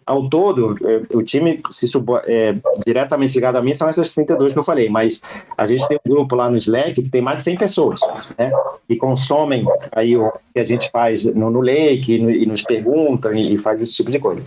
ao 0.07 0.29
todo, 0.29 0.77
é, 0.87 1.17
o 1.17 1.23
time 1.23 1.61
se 1.71 1.89
subo, 1.89 2.19
é, 2.27 2.55
diretamente 2.87 3.35
ligado 3.35 3.57
a 3.57 3.63
mim 3.63 3.73
são 3.75 3.89
essas 3.89 4.13
32 4.13 4.53
que 4.53 4.59
eu 4.59 4.65
falei, 4.65 4.89
mas 4.89 5.21
a 5.57 5.67
gente 5.67 5.87
tem 5.89 5.99
um 6.05 6.11
grupo 6.11 6.37
lá 6.37 6.51
no 6.51 6.57
Slack 6.57 7.03
que 7.03 7.11
tem 7.11 7.23
mais 7.23 7.39
de 7.39 7.43
100 7.45 7.57
pessoas, 7.57 8.01
né? 8.39 8.53
Que 8.87 8.97
consomem 8.97 9.65
aí 9.93 10.17
o 10.17 10.31
que 10.53 10.61
a 10.61 10.65
gente 10.65 10.91
faz 10.91 11.25
no, 11.25 11.51
no 11.51 11.61
Lake 11.61 12.15
e, 12.15 12.19
no, 12.19 12.31
e 12.31 12.47
nos 12.47 12.63
perguntam 12.63 13.33
e, 13.35 13.55
e 13.55 13.59
faz 13.59 13.83
esse 13.83 13.95
tipo 13.95 14.11
de 14.11 14.19
coisa. 14.19 14.43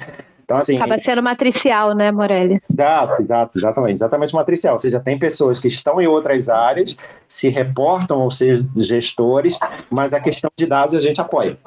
Então, 0.47 0.55
assim, 0.55 0.77
Acaba 0.77 0.97
sendo 1.01 1.21
matricial, 1.21 1.93
né, 1.93 2.09
Morelli? 2.09 2.61
Exato, 2.71 3.21
exato, 3.21 3.59
exatamente. 3.59 3.91
Exatamente 3.91 4.33
matricial. 4.33 4.73
Ou 4.75 4.79
seja, 4.79 4.97
tem 4.97 5.19
pessoas 5.19 5.59
que 5.59 5.67
estão 5.67 5.99
em 5.99 6.07
outras 6.07 6.47
áreas, 6.47 6.95
se 7.27 7.49
reportam 7.49 8.21
aos 8.21 8.37
seus 8.37 8.63
gestores, 8.77 9.59
mas 9.89 10.13
a 10.13 10.21
questão 10.21 10.49
de 10.57 10.65
dados 10.65 10.95
a 10.95 11.01
gente 11.01 11.19
apoia. 11.19 11.57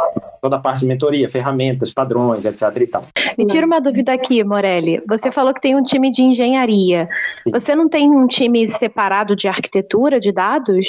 Toda 0.40 0.56
a 0.56 0.58
parte 0.58 0.80
de 0.80 0.87
mentoria, 0.87 1.28
ferramentas, 1.28 1.92
padrões, 1.92 2.46
etc. 2.46 2.62
e 2.76 2.87
tal. 2.87 3.04
Me 3.37 3.44
tira 3.44 3.66
uma 3.66 3.82
dúvida 3.82 4.14
aqui, 4.14 4.42
Morelli. 4.42 5.02
Você 5.06 5.30
falou 5.30 5.52
que 5.52 5.60
tem 5.60 5.76
um 5.76 5.82
time 5.82 6.10
de 6.10 6.22
engenharia. 6.22 7.06
Sim. 7.44 7.50
Você 7.50 7.75
não 7.75 7.87
tem 7.87 8.10
um 8.10 8.26
time 8.26 8.66
separado 8.78 9.37
de 9.37 9.46
arquitetura 9.46 10.18
de 10.18 10.32
dados? 10.32 10.88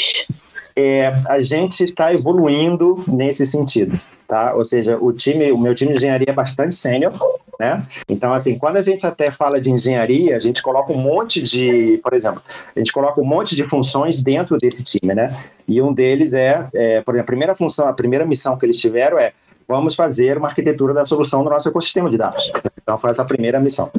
É, 0.77 1.13
a 1.27 1.39
gente 1.41 1.83
está 1.83 2.13
evoluindo 2.13 3.03
nesse 3.05 3.45
sentido 3.45 3.99
tá? 4.31 4.55
Ou 4.55 4.63
seja, 4.63 4.97
o 4.97 5.11
time, 5.11 5.51
o 5.51 5.57
meu 5.57 5.75
time 5.75 5.91
de 5.91 5.97
engenharia 5.97 6.27
é 6.29 6.33
bastante 6.33 6.73
sênior, 6.73 7.11
né? 7.59 7.85
Então, 8.07 8.33
assim, 8.33 8.57
quando 8.57 8.77
a 8.77 8.81
gente 8.81 9.05
até 9.05 9.29
fala 9.29 9.59
de 9.59 9.69
engenharia, 9.69 10.37
a 10.37 10.39
gente 10.39 10.63
coloca 10.63 10.93
um 10.93 10.97
monte 10.97 11.41
de, 11.41 11.99
por 12.01 12.13
exemplo, 12.13 12.41
a 12.73 12.79
gente 12.79 12.93
coloca 12.93 13.19
um 13.19 13.25
monte 13.25 13.57
de 13.57 13.65
funções 13.65 14.23
dentro 14.23 14.57
desse 14.57 14.85
time, 14.85 15.13
né? 15.13 15.37
E 15.67 15.81
um 15.81 15.91
deles 15.91 16.33
é, 16.33 16.65
é 16.73 17.01
por 17.01 17.13
exemplo, 17.13 17.25
a 17.25 17.25
primeira 17.25 17.53
função, 17.53 17.89
a 17.89 17.93
primeira 17.93 18.25
missão 18.25 18.57
que 18.57 18.65
eles 18.65 18.79
tiveram 18.79 19.19
é 19.19 19.33
vamos 19.71 19.95
fazer 19.95 20.37
uma 20.37 20.47
arquitetura 20.47 20.93
da 20.93 21.05
solução 21.05 21.43
do 21.43 21.49
nosso 21.49 21.67
ecossistema 21.67 22.09
de 22.09 22.17
dados. 22.17 22.51
Então, 22.81 22.97
foi 22.97 23.09
essa 23.09 23.21
a 23.21 23.25
primeira 23.25 23.59
missão. 23.59 23.89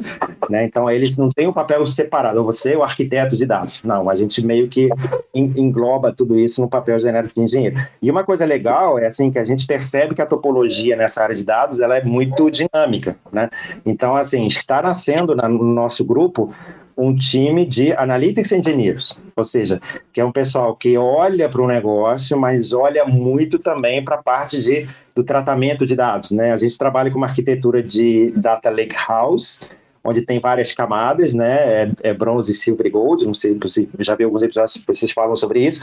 Né? 0.49 0.63
Então, 0.63 0.89
eles 0.89 1.17
não 1.17 1.29
têm 1.29 1.47
um 1.47 1.53
papel 1.53 1.85
separado, 1.85 2.43
você 2.43 2.73
é 2.73 2.77
o 2.77 2.83
arquiteto 2.83 3.35
de 3.35 3.45
dados. 3.45 3.81
Não, 3.83 4.09
a 4.09 4.15
gente 4.15 4.45
meio 4.45 4.67
que 4.67 4.89
engloba 5.33 6.13
tudo 6.13 6.37
isso 6.37 6.61
no 6.61 6.69
papel 6.69 6.99
genérico 6.99 7.33
de 7.35 7.41
engenheiro. 7.41 7.77
E 8.01 8.11
uma 8.11 8.23
coisa 8.23 8.45
legal 8.45 8.99
é 8.99 9.07
assim 9.07 9.31
que 9.31 9.39
a 9.39 9.45
gente 9.45 9.65
percebe 9.65 10.13
que 10.13 10.21
a 10.21 10.25
topologia 10.25 10.95
nessa 10.95 11.23
área 11.23 11.35
de 11.35 11.43
dados 11.43 11.79
ela 11.79 11.97
é 11.97 12.03
muito 12.03 12.49
dinâmica. 12.51 13.15
Né? 13.31 13.49
Então, 13.85 14.15
assim, 14.15 14.45
está 14.45 14.81
nascendo 14.81 15.35
no 15.35 15.63
nosso 15.63 16.05
grupo 16.05 16.53
um 16.97 17.15
time 17.15 17.65
de 17.65 17.93
Analytics 17.93 18.51
Engineers, 18.51 19.17
ou 19.35 19.43
seja, 19.43 19.81
que 20.11 20.21
é 20.21 20.25
um 20.25 20.31
pessoal 20.31 20.75
que 20.75 20.97
olha 20.97 21.49
para 21.49 21.61
o 21.61 21.67
negócio, 21.67 22.37
mas 22.37 22.73
olha 22.73 23.05
muito 23.05 23.57
também 23.59 24.03
para 24.03 24.15
a 24.15 24.23
parte 24.23 24.59
de, 24.59 24.87
do 25.15 25.23
tratamento 25.23 25.85
de 25.85 25.95
dados. 25.95 26.31
Né? 26.31 26.51
A 26.51 26.57
gente 26.57 26.77
trabalha 26.77 27.09
com 27.09 27.17
uma 27.17 27.27
arquitetura 27.27 27.81
de 27.81 28.31
Data 28.35 28.69
Lake 28.69 28.95
House, 29.07 29.59
onde 30.03 30.21
tem 30.21 30.39
várias 30.39 30.73
camadas, 30.73 31.33
né? 31.33 31.83
É, 31.83 31.91
é 32.03 32.13
bronze, 32.13 32.53
silver 32.53 32.87
e 32.87 32.89
gold. 32.89 33.25
Não 33.25 33.33
sei 33.33 33.57
se 33.67 33.89
já 33.99 34.15
vi 34.15 34.23
alguns 34.23 34.41
episódios 34.41 34.77
que 34.77 34.87
vocês 34.87 35.11
falam 35.11 35.35
sobre 35.35 35.65
isso. 35.65 35.81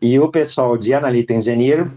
E 0.00 0.18
o 0.18 0.30
pessoal 0.30 0.76
de 0.76 0.92
Analytics 0.92 1.46
Engineer 1.46 1.88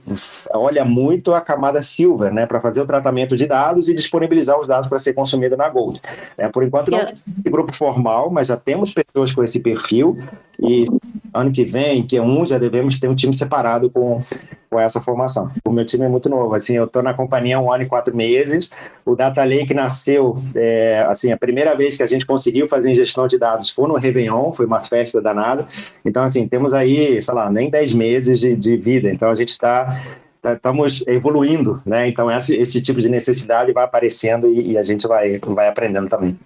olha 0.54 0.86
muito 0.86 1.34
a 1.34 1.42
camada 1.42 1.82
Silver, 1.82 2.34
né, 2.34 2.46
para 2.46 2.62
fazer 2.62 2.82
o 2.82 2.86
tratamento 2.86 3.36
de 3.36 3.46
dados 3.46 3.90
e 3.90 3.94
disponibilizar 3.94 4.58
os 4.60 4.68
dados 4.68 4.88
para 4.88 4.98
ser 4.98 5.14
consumido 5.14 5.58
na 5.58 5.68
Gold. 5.70 6.02
É, 6.38 6.48
por 6.48 6.64
enquanto 6.64 6.90
não 6.92 7.06
tem 7.06 7.52
grupo 7.52 7.76
formal, 7.76 8.30
mas 8.32 8.48
já 8.48 8.56
temos 8.56 8.94
pessoas 8.94 9.34
com 9.34 9.44
esse 9.44 9.60
perfil 9.60 10.18
e 10.60 10.88
ano 11.34 11.52
que 11.52 11.66
vem, 11.66 12.06
que 12.06 12.16
é 12.16 12.22
um, 12.22 12.46
já 12.46 12.58
devemos 12.58 12.98
ter 13.00 13.10
um 13.10 13.16
time 13.16 13.34
separado 13.34 13.90
com, 13.90 14.24
com 14.70 14.80
essa 14.80 15.02
formação. 15.02 15.52
O 15.66 15.72
meu 15.72 15.86
time 15.86 16.06
é 16.06 16.10
muito 16.10 16.30
novo, 16.30 16.54
assim, 16.54 16.76
eu 16.76 16.86
estou 16.86 17.02
na 17.02 17.14
companhia 17.14 17.60
um 17.60 17.72
ano 17.72 17.84
e 17.84 17.88
quatro 17.88 18.16
meses, 18.16 18.70
o 19.06 19.16
Data 19.16 19.44
Lake 19.44 19.74
nasceu, 19.74 20.38
é, 20.56 21.06
assim, 21.08 21.32
a 21.32 21.38
primeira 21.38 21.76
vez 21.76 21.98
que 21.98 22.04
a 22.04 22.08
gente 22.08 22.26
conseguiu 22.26 22.68
fazer 22.68 22.94
gestão 22.96 23.28
de 23.28 23.38
dados 23.38 23.70
foi 23.70 23.88
no 23.88 23.96
Réveillon, 23.96 24.54
foi 24.54 24.66
uma 24.66 24.80
festa 24.80 25.22
danada, 25.22 25.66
então, 26.06 26.24
assim, 26.24 26.48
temos 26.48 26.74
aí, 26.74 27.22
sei 27.22 27.34
lá, 27.34 27.52
nem 27.52 27.70
dez 27.70 27.94
meses 27.94 28.40
de, 28.40 28.56
de 28.56 28.78
vida, 28.78 29.10
então 29.10 29.30
a 29.32 29.36
gente 29.36 29.50
está 29.50 30.00
estamos 30.44 31.02
tá, 31.02 31.12
evoluindo, 31.12 31.82
né? 31.86 32.08
Então 32.08 32.32
esse, 32.32 32.56
esse 32.56 32.82
tipo 32.82 33.02
de 33.02 33.10
necessidade 33.10 33.74
vai 33.74 33.84
aparecendo 33.84 34.48
e, 34.48 34.72
e, 34.72 34.78
a 34.78 34.84
gente 34.84 35.08
vai, 35.08 35.38
vai 35.40 35.68
aprendendo 35.68 36.08
também. 36.08 36.40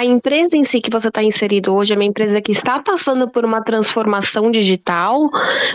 A 0.00 0.04
empresa 0.06 0.56
em 0.56 0.64
si 0.64 0.80
que 0.80 0.90
você 0.90 1.08
está 1.08 1.22
inserido 1.22 1.74
hoje 1.74 1.92
é 1.92 1.94
uma 1.94 2.06
empresa 2.06 2.40
que 2.40 2.52
está 2.52 2.80
passando 2.80 3.28
por 3.28 3.44
uma 3.44 3.62
transformação 3.62 4.50
digital. 4.50 5.28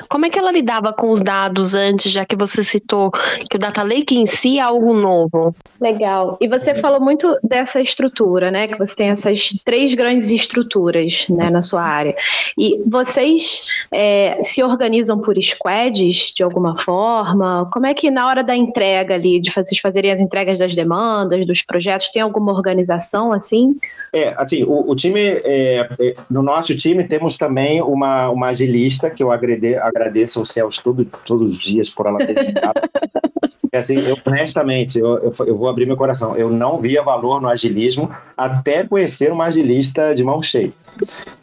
Como 0.09 0.25
é 0.25 0.31
que 0.31 0.39
ela 0.39 0.51
lidava 0.51 0.91
com 0.91 1.11
os 1.11 1.21
dados 1.21 1.75
antes, 1.75 2.11
já 2.11 2.25
que 2.25 2.35
você 2.35 2.63
citou 2.63 3.11
que 3.11 3.55
o 3.55 3.59
Data 3.59 3.83
Lake 3.83 4.17
em 4.17 4.25
si 4.25 4.57
é 4.57 4.63
algo 4.63 4.95
novo? 4.95 5.55
Legal. 5.79 6.39
E 6.41 6.47
você 6.47 6.73
falou 6.73 6.99
muito 6.99 7.37
dessa 7.43 7.79
estrutura, 7.79 8.49
né? 8.49 8.67
Que 8.67 8.75
você 8.79 8.95
tem 8.95 9.09
essas 9.09 9.49
três 9.63 9.93
grandes 9.93 10.31
estruturas 10.31 11.27
né, 11.29 11.51
na 11.51 11.61
sua 11.61 11.83
área. 11.83 12.15
E 12.57 12.81
vocês 12.87 13.67
é, 13.91 14.39
se 14.41 14.63
organizam 14.63 15.19
por 15.19 15.39
squads 15.39 16.33
de 16.35 16.41
alguma 16.41 16.79
forma? 16.79 17.69
Como 17.71 17.85
é 17.85 17.93
que 17.93 18.09
na 18.09 18.25
hora 18.25 18.43
da 18.43 18.55
entrega 18.55 19.13
ali, 19.13 19.39
de 19.39 19.51
vocês 19.51 19.79
fazerem 19.79 20.11
as 20.11 20.19
entregas 20.19 20.57
das 20.57 20.73
demandas, 20.73 21.45
dos 21.45 21.61
projetos, 21.61 22.09
tem 22.09 22.23
alguma 22.23 22.51
organização 22.51 23.31
assim? 23.31 23.77
É, 24.15 24.33
assim, 24.37 24.63
o, 24.63 24.91
o 24.91 24.95
time, 24.95 25.19
é, 25.19 25.89
é, 25.99 26.15
no 26.29 26.41
nosso 26.41 26.73
time 26.73 27.03
temos 27.03 27.37
também 27.37 27.81
uma, 27.81 28.29
uma 28.29 28.47
agilista, 28.47 29.09
que 29.09 29.21
eu 29.21 29.29
agrade, 29.29 29.75
agradeço 29.75 30.39
aos 30.39 30.51
céus 30.51 30.77
todo, 30.77 31.03
todos 31.25 31.51
os 31.51 31.59
dias 31.59 31.89
por 31.89 32.05
ela 32.05 32.19
ter 32.19 32.33
assim, 33.75 33.99
eu, 33.99 34.17
honestamente, 34.25 34.97
eu, 34.97 35.17
eu, 35.17 35.33
eu, 35.45 35.57
vou 35.57 35.67
abrir 35.67 35.85
meu 35.85 35.97
coração, 35.97 36.33
eu 36.37 36.49
não 36.49 36.77
via 36.77 37.03
valor 37.03 37.41
no 37.41 37.49
agilismo 37.49 38.09
até 38.37 38.85
conhecer 38.85 39.33
uma 39.33 39.43
agilista 39.43 40.15
de 40.15 40.23
mão 40.23 40.41
cheia. 40.41 40.71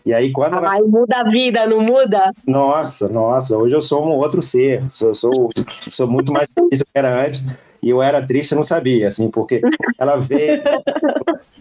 E 0.06 0.14
aí, 0.14 0.32
quando 0.32 0.56
ela... 0.56 0.72
muda 0.86 1.18
a 1.18 1.30
vida, 1.30 1.66
não 1.66 1.80
muda? 1.80 2.32
Nossa, 2.46 3.06
nossa, 3.06 3.54
hoje 3.54 3.74
eu 3.74 3.82
sou 3.82 4.02
um 4.02 4.16
outro 4.16 4.40
ser, 4.40 4.82
sou, 4.88 5.14
sou, 5.14 5.50
sou 5.68 6.06
muito 6.06 6.32
mais 6.32 6.48
feliz 6.58 6.78
do 6.78 6.86
que 6.86 6.98
era 6.98 7.22
antes, 7.22 7.44
e 7.82 7.90
eu 7.90 8.00
era 8.00 8.26
triste 8.26 8.52
e 8.52 8.54
não 8.54 8.62
sabia, 8.62 9.08
assim, 9.08 9.30
porque 9.30 9.60
ela 9.98 10.16
veio 10.16 10.62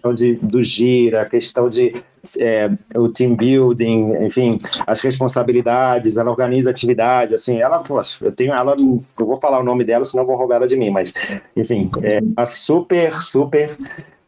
questão 0.02 0.14
de, 0.14 0.34
do 0.34 0.62
gira, 0.62 1.22
a 1.22 1.24
questão 1.24 1.68
de 1.68 1.94
é, 2.38 2.70
o 2.96 3.08
team 3.08 3.36
building, 3.36 4.12
enfim, 4.24 4.58
as 4.86 5.00
responsabilidades, 5.00 6.16
ela 6.16 6.30
organiza 6.30 6.70
atividade, 6.70 7.34
assim, 7.34 7.60
ela, 7.60 7.78
poxa, 7.78 8.24
eu 8.24 8.32
tenho 8.32 8.52
ela, 8.52 8.76
eu 8.76 9.26
vou 9.26 9.36
falar 9.36 9.60
o 9.60 9.64
nome 9.64 9.84
dela, 9.84 10.04
senão 10.04 10.26
vou 10.26 10.36
roubar 10.36 10.56
ela 10.56 10.66
de 10.66 10.76
mim, 10.76 10.90
mas, 10.90 11.12
enfim, 11.56 11.90
é 12.02 12.20
uma 12.20 12.46
super, 12.46 13.16
super 13.16 13.76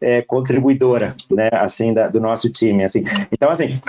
é, 0.01 0.23
contribuidora, 0.23 1.17
né, 1.31 1.49
assim, 1.53 1.93
da, 1.93 2.09
do 2.09 2.21
nosso 2.21 2.51
time, 2.51 2.85
assim. 2.85 3.05
Então, 3.33 3.51
assim, 3.51 3.81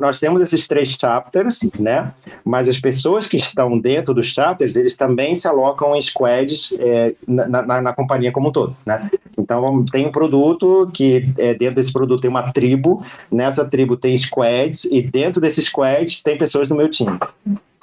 nós 0.00 0.18
temos 0.18 0.42
esses 0.42 0.66
três 0.66 0.90
chapters, 0.90 1.60
né, 1.78 2.12
mas 2.44 2.68
as 2.68 2.78
pessoas 2.78 3.26
que 3.26 3.36
estão 3.36 3.78
dentro 3.78 4.14
dos 4.14 4.28
chapters, 4.28 4.76
eles 4.76 4.96
também 4.96 5.34
se 5.34 5.48
alocam 5.48 5.94
em 5.96 6.02
squads 6.02 6.72
é, 6.78 7.14
na, 7.26 7.62
na, 7.62 7.80
na, 7.80 7.92
companhia 7.92 8.32
como 8.32 8.48
um 8.48 8.52
todo, 8.52 8.76
né. 8.86 9.10
Então, 9.36 9.84
tem 9.90 10.06
um 10.06 10.12
produto 10.12 10.88
que 10.92 11.28
é, 11.38 11.54
dentro 11.54 11.76
desse 11.76 11.92
produto 11.92 12.20
tem 12.20 12.30
uma 12.30 12.52
tribo, 12.52 13.04
nessa 13.30 13.64
tribo 13.64 13.96
tem 13.96 14.16
squads 14.16 14.84
e 14.84 15.02
dentro 15.02 15.40
desses 15.40 15.66
squads 15.66 16.22
tem 16.22 16.38
pessoas 16.38 16.68
do 16.68 16.74
meu 16.74 16.88
time. 16.88 17.18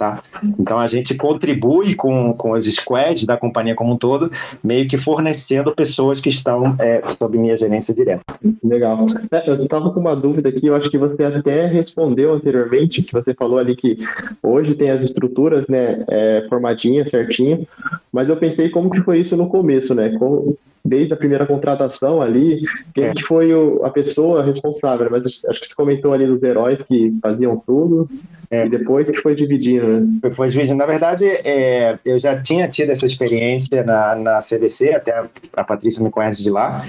Tá? 0.01 0.19
Então 0.59 0.79
a 0.79 0.87
gente 0.87 1.13
contribui 1.13 1.93
com, 1.93 2.33
com 2.33 2.53
os 2.53 2.65
squads 2.65 3.23
da 3.23 3.37
companhia 3.37 3.75
como 3.75 3.93
um 3.93 3.95
todo, 3.95 4.31
meio 4.63 4.87
que 4.87 4.97
fornecendo 4.97 5.75
pessoas 5.75 6.19
que 6.19 6.29
estão 6.29 6.75
é, 6.79 7.03
sob 7.19 7.37
minha 7.37 7.55
gerência 7.55 7.93
direta. 7.93 8.23
Legal. 8.63 9.05
É, 9.29 9.47
eu 9.47 9.63
estava 9.63 9.91
com 9.91 9.99
uma 9.99 10.15
dúvida 10.15 10.49
aqui, 10.49 10.65
eu 10.65 10.73
acho 10.73 10.89
que 10.89 10.97
você 10.97 11.23
até 11.23 11.67
respondeu 11.67 12.33
anteriormente, 12.33 13.03
que 13.03 13.13
você 13.13 13.35
falou 13.35 13.59
ali 13.59 13.75
que 13.75 13.99
hoje 14.41 14.73
tem 14.73 14.89
as 14.89 15.03
estruturas 15.03 15.67
né, 15.67 16.03
é, 16.09 16.47
formadinhas, 16.49 17.11
certinho, 17.11 17.67
mas 18.11 18.27
eu 18.27 18.37
pensei 18.37 18.69
como 18.69 18.89
que 18.89 19.01
foi 19.01 19.19
isso 19.19 19.37
no 19.37 19.49
começo, 19.49 19.93
né? 19.93 20.17
Como, 20.17 20.57
desde 20.83 21.13
a 21.13 21.17
primeira 21.17 21.45
contratação 21.45 22.21
ali, 22.21 22.61
quem 22.93 23.05
é. 23.05 23.13
que 23.13 23.21
foi 23.23 23.53
o, 23.53 23.83
a 23.85 23.89
pessoa 23.89 24.43
responsável, 24.43 25.09
mas 25.11 25.25
acho 25.25 25.59
que 25.59 25.67
você 25.67 25.75
comentou 25.75 26.13
ali 26.13 26.25
dos 26.25 26.41
heróis 26.43 26.79
que 26.83 27.15
faziam 27.21 27.61
tudo, 27.65 28.09
é. 28.49 28.65
e 28.65 28.69
depois 28.69 29.09
que 29.09 29.21
foi 29.21 29.35
dividindo, 29.35 29.87
né? 29.87 30.31
Foi 30.31 30.49
dividindo. 30.49 30.75
Na 30.75 30.85
verdade, 30.85 31.25
é, 31.25 31.97
eu 32.03 32.17
já 32.17 32.41
tinha 32.41 32.67
tido 32.67 32.91
essa 32.91 33.05
experiência 33.05 33.83
na, 33.83 34.15
na 34.15 34.39
CVC, 34.39 34.93
até 34.93 35.23
a 35.55 35.63
Patrícia 35.63 36.03
me 36.03 36.09
conhece 36.09 36.41
de 36.43 36.49
lá, 36.49 36.83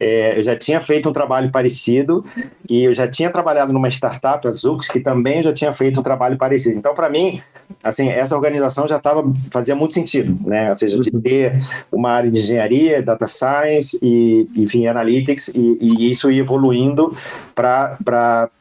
é, 0.00 0.38
eu 0.38 0.42
já 0.42 0.56
tinha 0.56 0.80
feito 0.80 1.08
um 1.08 1.12
trabalho 1.12 1.50
parecido 1.50 2.24
e 2.68 2.84
eu 2.84 2.94
já 2.94 3.08
tinha 3.08 3.30
trabalhado 3.30 3.72
numa 3.72 3.88
startup, 3.88 4.46
a 4.46 4.50
Zux, 4.50 4.88
que 4.88 5.00
também 5.00 5.42
já 5.42 5.52
tinha 5.52 5.72
feito 5.72 6.00
um 6.00 6.02
trabalho 6.02 6.36
parecido. 6.36 6.78
Então, 6.78 6.94
para 6.94 7.08
mim, 7.08 7.40
assim, 7.82 8.08
essa 8.08 8.34
organização 8.34 8.86
já 8.86 8.98
tava, 8.98 9.24
fazia 9.50 9.74
muito 9.74 9.94
sentido, 9.94 10.38
né? 10.46 10.68
Ou 10.68 10.74
seja, 10.74 10.98
de 10.98 11.10
ter 11.10 11.58
uma 11.90 12.10
área 12.10 12.30
de 12.30 12.38
engenharia, 12.38 13.02
data 13.02 13.26
science 13.26 13.98
e, 14.02 14.48
enfim, 14.56 14.86
analytics 14.86 15.48
e, 15.48 15.78
e 15.80 16.10
isso 16.10 16.30
ir 16.30 16.38
evoluindo 16.38 17.14
para 17.54 17.96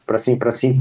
para 0.07 0.15
assim, 0.15 0.39
se, 0.51 0.77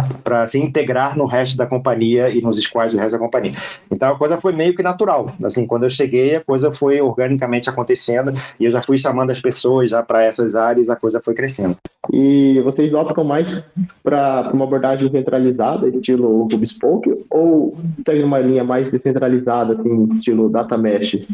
se 0.47 0.59
integrar 0.59 1.19
no 1.19 1.27
resto 1.27 1.57
da 1.57 1.67
companhia 1.67 2.31
e 2.31 2.41
nos 2.41 2.59
squads 2.61 2.95
do 2.95 2.99
resto 3.01 3.13
da 3.13 3.19
companhia. 3.19 3.51
Então 3.91 4.13
a 4.13 4.17
coisa 4.17 4.41
foi 4.41 4.53
meio 4.53 4.73
que 4.73 4.85
natural. 4.85 5.35
Assim, 5.43 5.67
quando 5.67 5.83
eu 5.83 5.91
cheguei, 5.91 6.37
a 6.37 6.41
coisa 6.41 6.73
foi 6.73 7.01
organicamente 7.01 7.69
acontecendo 7.69 8.33
e 8.61 8.65
eu 8.65 8.71
já 8.71 8.81
fui 8.81 8.97
chamando 8.97 9.33
as 9.33 9.41
pessoas 9.41 9.91
já 9.91 10.01
para 10.01 10.23
essas 10.23 10.46
áreas, 10.55 10.89
a 10.89 10.97
coisa 10.97 11.21
foi 11.21 11.35
crescendo. 11.35 11.77
E 12.13 12.61
vocês 12.61 12.95
optam 12.95 13.25
mais 13.25 13.65
para 14.03 14.51
uma 14.55 14.65
abordagem 14.65 15.11
centralizada, 15.11 15.89
estilo 15.89 16.45
HubSpoke, 16.45 17.25
ou 17.29 17.77
segue 18.07 18.23
uma 18.23 18.39
linha 18.39 18.63
mais 18.63 18.89
descentralizada, 18.89 19.75
assim, 19.75 20.09
estilo 20.13 20.49
Data 20.49 20.79
Mesh? 20.79 21.27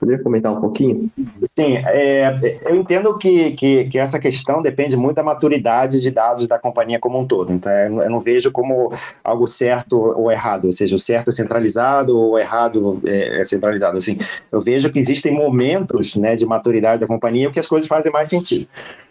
Poderia 0.00 0.22
comentar 0.22 0.52
um 0.52 0.60
pouquinho? 0.60 1.08
Sim, 1.56 1.76
é, 1.86 2.60
eu 2.66 2.74
entendo 2.74 3.16
que, 3.16 3.52
que, 3.52 3.84
que 3.84 3.98
essa 3.98 4.18
questão 4.18 4.60
depende 4.60 4.96
muito 4.96 5.16
da 5.16 5.22
maturidade 5.22 6.00
de 6.00 6.10
dados 6.10 6.46
da 6.46 6.58
companhia 6.58 6.98
como 6.98 7.18
um 7.18 7.24
todo 7.24 7.36
todo. 7.36 7.52
Então, 7.52 7.72
eu 7.72 8.10
não 8.10 8.18
vejo 8.18 8.50
como 8.50 8.90
algo 9.22 9.46
certo 9.46 9.98
ou 10.00 10.30
errado, 10.30 10.64
ou 10.64 10.72
seja, 10.72 10.96
o 10.96 10.98
certo 10.98 11.28
é 11.28 11.32
centralizado 11.32 12.16
ou 12.16 12.32
o 12.32 12.38
errado 12.38 13.00
é, 13.04 13.40
é 13.40 13.44
centralizado. 13.44 13.98
Assim, 13.98 14.18
eu 14.50 14.60
vejo 14.60 14.90
que 14.90 14.98
existem 14.98 15.32
momentos 15.32 16.16
né, 16.16 16.34
de 16.34 16.46
maturidade 16.46 17.00
da 17.00 17.06
companhia 17.06 17.50
que 17.50 17.60
as 17.60 17.66
coisas 17.66 17.86
fazem 17.86 18.10
mais 18.10 18.30
sentido. 18.30 18.55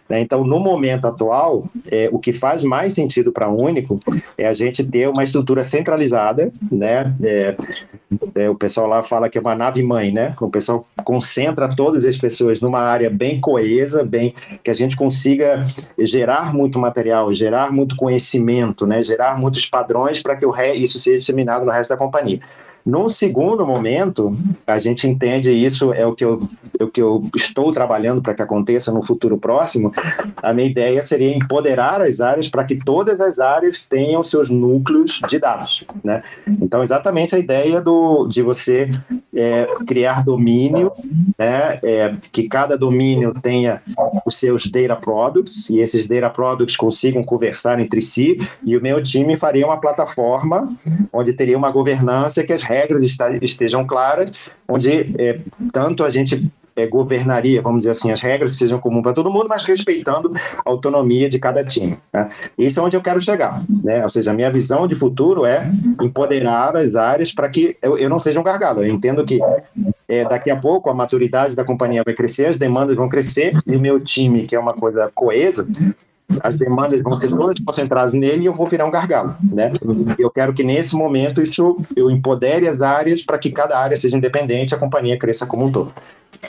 Né? 0.08 0.20
Então, 0.20 0.44
no 0.44 0.60
momento 0.60 1.06
atual, 1.06 1.68
é, 1.90 2.08
o 2.12 2.18
que 2.18 2.32
faz 2.32 2.62
mais 2.62 2.92
sentido 2.92 3.32
para 3.32 3.48
o 3.48 3.60
Único 3.60 4.00
é 4.38 4.46
a 4.46 4.54
gente 4.54 4.84
ter 4.84 5.08
uma 5.08 5.24
estrutura 5.24 5.64
centralizada, 5.64 6.52
né? 6.70 7.12
É, 7.22 7.56
é, 8.36 8.48
o 8.48 8.54
pessoal 8.54 8.86
lá 8.86 9.02
fala 9.02 9.28
que 9.28 9.36
é 9.36 9.40
uma 9.40 9.54
nave 9.54 9.82
mãe, 9.82 10.12
né? 10.12 10.34
O 10.40 10.48
pessoal 10.48 10.86
concentra 11.04 11.68
todas 11.68 12.04
as 12.04 12.16
pessoas 12.16 12.60
numa 12.60 12.80
área 12.80 13.10
bem 13.10 13.40
coesa, 13.40 14.04
bem 14.04 14.32
que 14.62 14.70
a 14.70 14.74
gente 14.74 14.96
consiga 14.96 15.66
gerar 15.98 16.54
muito 16.54 16.78
material, 16.78 17.32
gerar 17.32 17.72
muito 17.72 17.96
conhecimento, 17.96 18.86
né? 18.86 19.02
Gerar 19.02 19.36
muitos 19.38 19.66
padrões 19.66 20.22
para 20.22 20.36
que 20.36 20.46
o 20.46 20.50
re... 20.50 20.74
isso 20.74 21.00
seja 21.00 21.18
disseminado 21.18 21.64
no 21.64 21.72
resto 21.72 21.90
da 21.90 21.96
companhia. 21.96 22.38
Num 22.86 23.08
segundo 23.08 23.66
momento, 23.66 24.32
a 24.64 24.78
gente 24.78 25.08
entende 25.08 25.50
isso, 25.50 25.92
é 25.92 26.06
o 26.06 26.14
que 26.14 26.24
eu, 26.24 26.38
é 26.78 26.84
o 26.84 26.88
que 26.88 27.02
eu 27.02 27.28
estou 27.34 27.72
trabalhando 27.72 28.22
para 28.22 28.32
que 28.32 28.42
aconteça 28.42 28.92
no 28.92 29.02
futuro 29.02 29.36
próximo. 29.36 29.92
A 30.40 30.52
minha 30.52 30.68
ideia 30.68 31.02
seria 31.02 31.34
empoderar 31.34 32.00
as 32.00 32.20
áreas 32.20 32.46
para 32.46 32.62
que 32.62 32.76
todas 32.76 33.20
as 33.20 33.40
áreas 33.40 33.80
tenham 33.80 34.22
seus 34.22 34.48
núcleos 34.48 35.20
de 35.28 35.36
dados. 35.36 35.84
Né? 36.04 36.22
Então, 36.46 36.80
exatamente 36.80 37.34
a 37.34 37.40
ideia 37.40 37.80
do, 37.80 38.28
de 38.28 38.40
você 38.40 38.88
é, 39.34 39.66
criar 39.84 40.24
domínio, 40.24 40.92
né? 41.36 41.80
É, 41.82 42.14
que 42.30 42.48
cada 42.48 42.78
domínio 42.78 43.34
tenha 43.42 43.82
os 44.24 44.36
seus 44.36 44.66
data 44.66 44.94
products 44.94 45.68
e 45.70 45.80
esses 45.80 46.06
data 46.06 46.30
products 46.30 46.76
consigam 46.76 47.24
conversar 47.24 47.80
entre 47.80 48.00
si. 48.00 48.38
E 48.64 48.76
o 48.76 48.82
meu 48.82 49.02
time 49.02 49.36
faria 49.36 49.66
uma 49.66 49.80
plataforma 49.80 50.72
onde 51.12 51.32
teria 51.32 51.58
uma 51.58 51.70
governança 51.70 52.44
que 52.44 52.52
as 52.52 52.62
regras 52.62 52.75
estejam 53.42 53.86
claras, 53.86 54.30
onde 54.68 55.12
é, 55.18 55.38
tanto 55.72 56.04
a 56.04 56.10
gente 56.10 56.50
é, 56.76 56.86
governaria, 56.86 57.62
vamos 57.62 57.78
dizer 57.78 57.92
assim, 57.92 58.12
as 58.12 58.20
regras 58.20 58.52
que 58.52 58.58
sejam 58.58 58.78
comuns 58.78 59.02
para 59.02 59.14
todo 59.14 59.30
mundo, 59.30 59.46
mas 59.48 59.64
respeitando 59.64 60.30
a 60.34 60.70
autonomia 60.70 61.28
de 61.28 61.38
cada 61.38 61.64
time. 61.64 61.96
Né? 62.12 62.28
Isso 62.58 62.78
é 62.78 62.82
onde 62.82 62.96
eu 62.96 63.00
quero 63.00 63.20
chegar. 63.20 63.62
Né? 63.82 64.02
Ou 64.02 64.08
seja, 64.10 64.30
a 64.30 64.34
minha 64.34 64.50
visão 64.50 64.86
de 64.86 64.94
futuro 64.94 65.46
é 65.46 65.68
empoderar 66.02 66.76
as 66.76 66.94
áreas 66.94 67.32
para 67.32 67.48
que 67.48 67.76
eu, 67.80 67.96
eu, 67.96 68.10
não 68.10 68.20
seja 68.20 68.38
um 68.38 68.44
gargalo. 68.44 68.84
Eu 68.84 68.92
entendo 68.92 69.24
que 69.24 69.40
é, 70.06 70.24
daqui 70.28 70.50
a 70.50 70.56
pouco 70.56 70.90
a 70.90 70.94
maturidade 70.94 71.56
da 71.56 71.64
companhia 71.64 72.02
vai 72.04 72.12
crescer, 72.12 72.46
as 72.46 72.58
demandas 72.58 72.94
vão 72.94 73.08
crescer, 73.08 73.56
e 73.66 73.74
o 73.74 73.80
meu 73.80 73.98
time, 73.98 74.44
que 74.44 74.54
é 74.54 74.60
uma 74.60 74.74
coisa 74.74 75.10
coesa, 75.14 75.66
as 76.40 76.56
demandas 76.56 77.02
vão 77.02 77.14
ser 77.14 77.28
todas 77.28 77.58
concentradas 77.60 78.12
nele 78.12 78.42
e 78.42 78.46
eu 78.46 78.54
vou 78.54 78.66
virar 78.66 78.84
um 78.84 78.90
gargalo, 78.90 79.36
né? 79.42 79.72
Eu 80.18 80.30
quero 80.30 80.52
que 80.52 80.62
nesse 80.62 80.96
momento 80.96 81.40
isso 81.40 81.76
eu 81.94 82.10
empodere 82.10 82.68
as 82.68 82.82
áreas 82.82 83.22
para 83.22 83.38
que 83.38 83.50
cada 83.50 83.78
área 83.78 83.96
seja 83.96 84.16
independente, 84.16 84.74
a 84.74 84.78
companhia 84.78 85.18
cresça 85.18 85.46
como 85.46 85.64
um 85.66 85.72
todo. 85.72 85.92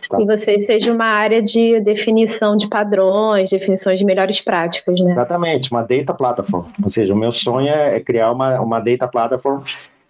Tá. 0.10 0.20
E 0.20 0.26
você 0.26 0.60
seja 0.60 0.92
uma 0.92 1.06
área 1.06 1.42
de 1.42 1.80
definição 1.80 2.56
de 2.56 2.68
padrões, 2.68 3.50
definições 3.50 4.00
de 4.00 4.06
melhores 4.06 4.42
práticas, 4.42 5.00
né? 5.00 5.12
Exatamente, 5.12 5.72
uma 5.72 5.82
data 5.82 6.14
platform. 6.14 6.66
Ou 6.84 6.90
seja, 6.90 7.14
o 7.14 7.18
meu 7.18 7.32
sonho 7.32 7.70
é 7.70 8.00
criar 8.00 8.32
uma, 8.32 8.60
uma 8.60 8.80
data 8.80 9.08
platform 9.08 9.62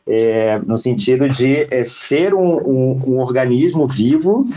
é, 0.07 0.59
no 0.65 0.77
sentido 0.77 1.27
de 1.27 1.67
é, 1.69 1.83
ser 1.83 2.33
um, 2.33 2.57
um, 2.57 3.03
um, 3.07 3.19
organismo 3.19 3.85
vivo 3.85 4.47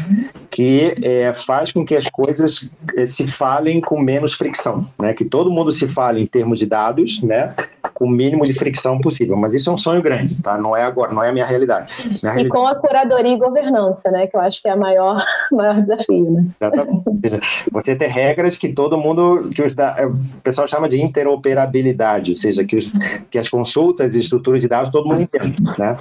que 0.49 0.95
é, 1.03 1.33
faz 1.35 1.73
com 1.73 1.85
que 1.85 1.97
as 1.97 2.09
coisas 2.09 2.71
é, 2.97 3.05
se 3.05 3.27
falem 3.27 3.81
com 3.81 4.01
menos 4.01 4.33
fricção, 4.35 4.87
né? 4.99 5.13
que 5.13 5.25
todo 5.25 5.51
mundo 5.51 5.73
se 5.73 5.89
fale 5.89 6.23
em 6.23 6.27
termos 6.27 6.59
de 6.59 6.67
dados, 6.67 7.21
né? 7.23 7.55
Com 8.01 8.07
o 8.07 8.11
mínimo 8.11 8.47
de 8.47 8.55
fricção 8.55 8.99
possível. 8.99 9.37
Mas 9.37 9.53
isso 9.53 9.69
é 9.69 9.73
um 9.73 9.79
sonho 9.79 10.01
grande, 10.01 10.35
tá? 10.43 10.57
não 10.57 10.75
é 10.75 10.83
agora, 10.83 11.13
não 11.13 11.23
é 11.23 11.29
a 11.29 11.33
minha 11.33 11.45
realidade. 11.45 11.93
Minha 12.23 12.33
realidade... 12.33 12.47
E 12.47 12.49
com 12.49 12.67
a 12.67 12.75
curadoria 12.75 13.35
e 13.35 13.39
governança, 13.39 14.11
né? 14.11 14.27
que 14.27 14.35
eu 14.35 14.41
acho 14.41 14.63
que 14.63 14.69
é 14.69 14.75
o 14.75 14.81
maior, 14.81 15.23
maior 15.53 15.81
desafio. 15.83 16.31
Né? 16.31 16.47
Exatamente. 16.59 17.41
Você 17.71 17.95
ter 17.95 18.07
regras 18.07 18.59
que 18.59 18.73
todo 18.73 18.97
mundo, 18.97 19.51
que 19.55 19.63
os 19.63 19.75
da... 19.75 19.97
o 20.07 20.41
pessoal 20.43 20.67
chama 20.67 20.89
de 20.89 21.01
interoperabilidade, 21.01 22.31
ou 22.31 22.37
seja, 22.37 22.65
que, 22.65 22.77
os, 22.77 22.91
que 23.31 23.39
as 23.39 23.49
consultas 23.49 24.15
e 24.15 24.21
estruturas 24.21 24.63
de 24.63 24.69
dados 24.69 24.91
todo 24.91 25.07
mundo 25.07 25.21
entende 25.21 25.61
né? 25.79 25.97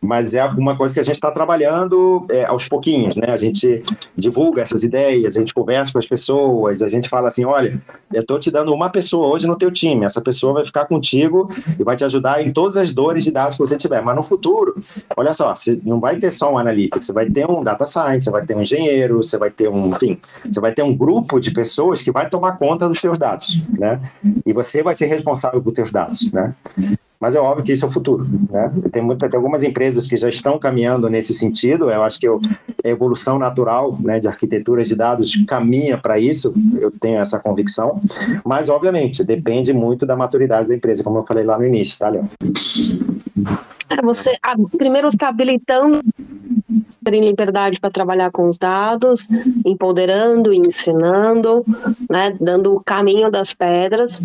Mas 0.00 0.34
é 0.34 0.40
alguma 0.40 0.76
coisa 0.76 0.92
que 0.92 1.00
a 1.00 1.02
gente 1.02 1.14
está 1.14 1.30
trabalhando 1.30 2.26
é, 2.30 2.44
aos 2.44 2.68
pouquinhos, 2.68 3.16
né? 3.16 3.28
A 3.28 3.36
gente 3.36 3.82
divulga 4.16 4.62
essas 4.62 4.82
ideias, 4.82 5.36
a 5.36 5.40
gente 5.40 5.54
conversa 5.54 5.92
com 5.92 5.98
as 5.98 6.06
pessoas, 6.06 6.82
a 6.82 6.88
gente 6.88 7.08
fala 7.08 7.28
assim, 7.28 7.44
olha, 7.44 7.80
eu 8.12 8.20
estou 8.20 8.38
te 8.38 8.50
dando 8.50 8.72
uma 8.72 8.90
pessoa 8.90 9.28
hoje 9.28 9.46
no 9.46 9.56
teu 9.56 9.70
time, 9.70 10.04
essa 10.04 10.20
pessoa 10.20 10.54
vai 10.54 10.64
ficar 10.64 10.86
contigo 10.86 11.37
e 11.78 11.84
vai 11.84 11.96
te 11.96 12.04
ajudar 12.04 12.42
em 12.42 12.52
todas 12.52 12.76
as 12.76 12.94
dores 12.94 13.24
de 13.24 13.30
dados 13.30 13.56
que 13.56 13.60
você 13.60 13.76
tiver, 13.76 14.02
mas 14.02 14.16
no 14.16 14.22
futuro, 14.22 14.74
olha 15.16 15.32
só, 15.34 15.54
você 15.54 15.78
não 15.84 16.00
vai 16.00 16.16
ter 16.16 16.30
só 16.30 16.52
um 16.52 16.58
analytics, 16.58 17.06
você 17.06 17.12
vai 17.12 17.28
ter 17.28 17.48
um 17.48 17.62
data 17.62 17.84
science, 17.84 18.24
você 18.24 18.30
vai 18.30 18.44
ter 18.44 18.56
um 18.56 18.62
engenheiro, 18.62 19.18
você 19.18 19.36
vai 19.36 19.50
ter 19.50 19.68
um, 19.68 19.90
enfim, 19.90 20.18
você 20.44 20.60
vai 20.60 20.72
ter 20.72 20.82
um 20.82 20.96
grupo 20.96 21.38
de 21.38 21.50
pessoas 21.50 22.00
que 22.00 22.10
vai 22.10 22.28
tomar 22.28 22.56
conta 22.56 22.88
dos 22.88 23.00
teus 23.00 23.18
dados, 23.18 23.62
né? 23.78 24.00
E 24.46 24.52
você 24.52 24.82
vai 24.82 24.94
ser 24.94 25.06
responsável 25.06 25.62
por 25.62 25.72
teus 25.72 25.90
dados, 25.90 26.32
né? 26.32 26.54
Mas 27.20 27.34
é 27.34 27.40
óbvio 27.40 27.64
que 27.64 27.72
isso 27.72 27.84
é 27.84 27.88
o 27.88 27.90
futuro. 27.90 28.26
Né? 28.50 28.72
Tem, 28.92 29.02
muita, 29.02 29.28
tem 29.28 29.36
algumas 29.36 29.62
empresas 29.62 30.06
que 30.06 30.16
já 30.16 30.28
estão 30.28 30.58
caminhando 30.58 31.08
nesse 31.10 31.34
sentido. 31.34 31.90
Eu 31.90 32.02
acho 32.02 32.18
que 32.18 32.28
eu, 32.28 32.40
a 32.84 32.88
evolução 32.88 33.38
natural 33.38 33.98
né, 34.00 34.20
de 34.20 34.28
arquiteturas 34.28 34.88
de 34.88 34.94
dados 34.94 35.36
caminha 35.46 35.98
para 35.98 36.18
isso. 36.18 36.54
Eu 36.80 36.90
tenho 36.90 37.18
essa 37.18 37.38
convicção. 37.38 38.00
Mas, 38.44 38.68
obviamente, 38.68 39.24
depende 39.24 39.72
muito 39.72 40.06
da 40.06 40.16
maturidade 40.16 40.68
da 40.68 40.74
empresa, 40.74 41.02
como 41.02 41.18
eu 41.18 41.22
falei 41.24 41.44
lá 41.44 41.58
no 41.58 41.66
início, 41.66 41.98
tá, 41.98 42.08
Léo? 42.08 42.28
É, 43.90 44.02
você, 44.02 44.36
primeiro, 44.76 45.08
está 45.08 45.28
habilitando 45.28 46.00
terem 47.02 47.24
liberdade 47.24 47.80
para 47.80 47.90
trabalhar 47.90 48.30
com 48.30 48.46
os 48.46 48.58
dados, 48.58 49.28
empoderando, 49.64 50.52
ensinando, 50.52 51.64
né, 52.08 52.36
dando 52.38 52.74
o 52.74 52.80
caminho 52.80 53.30
das 53.30 53.54
pedras, 53.54 54.22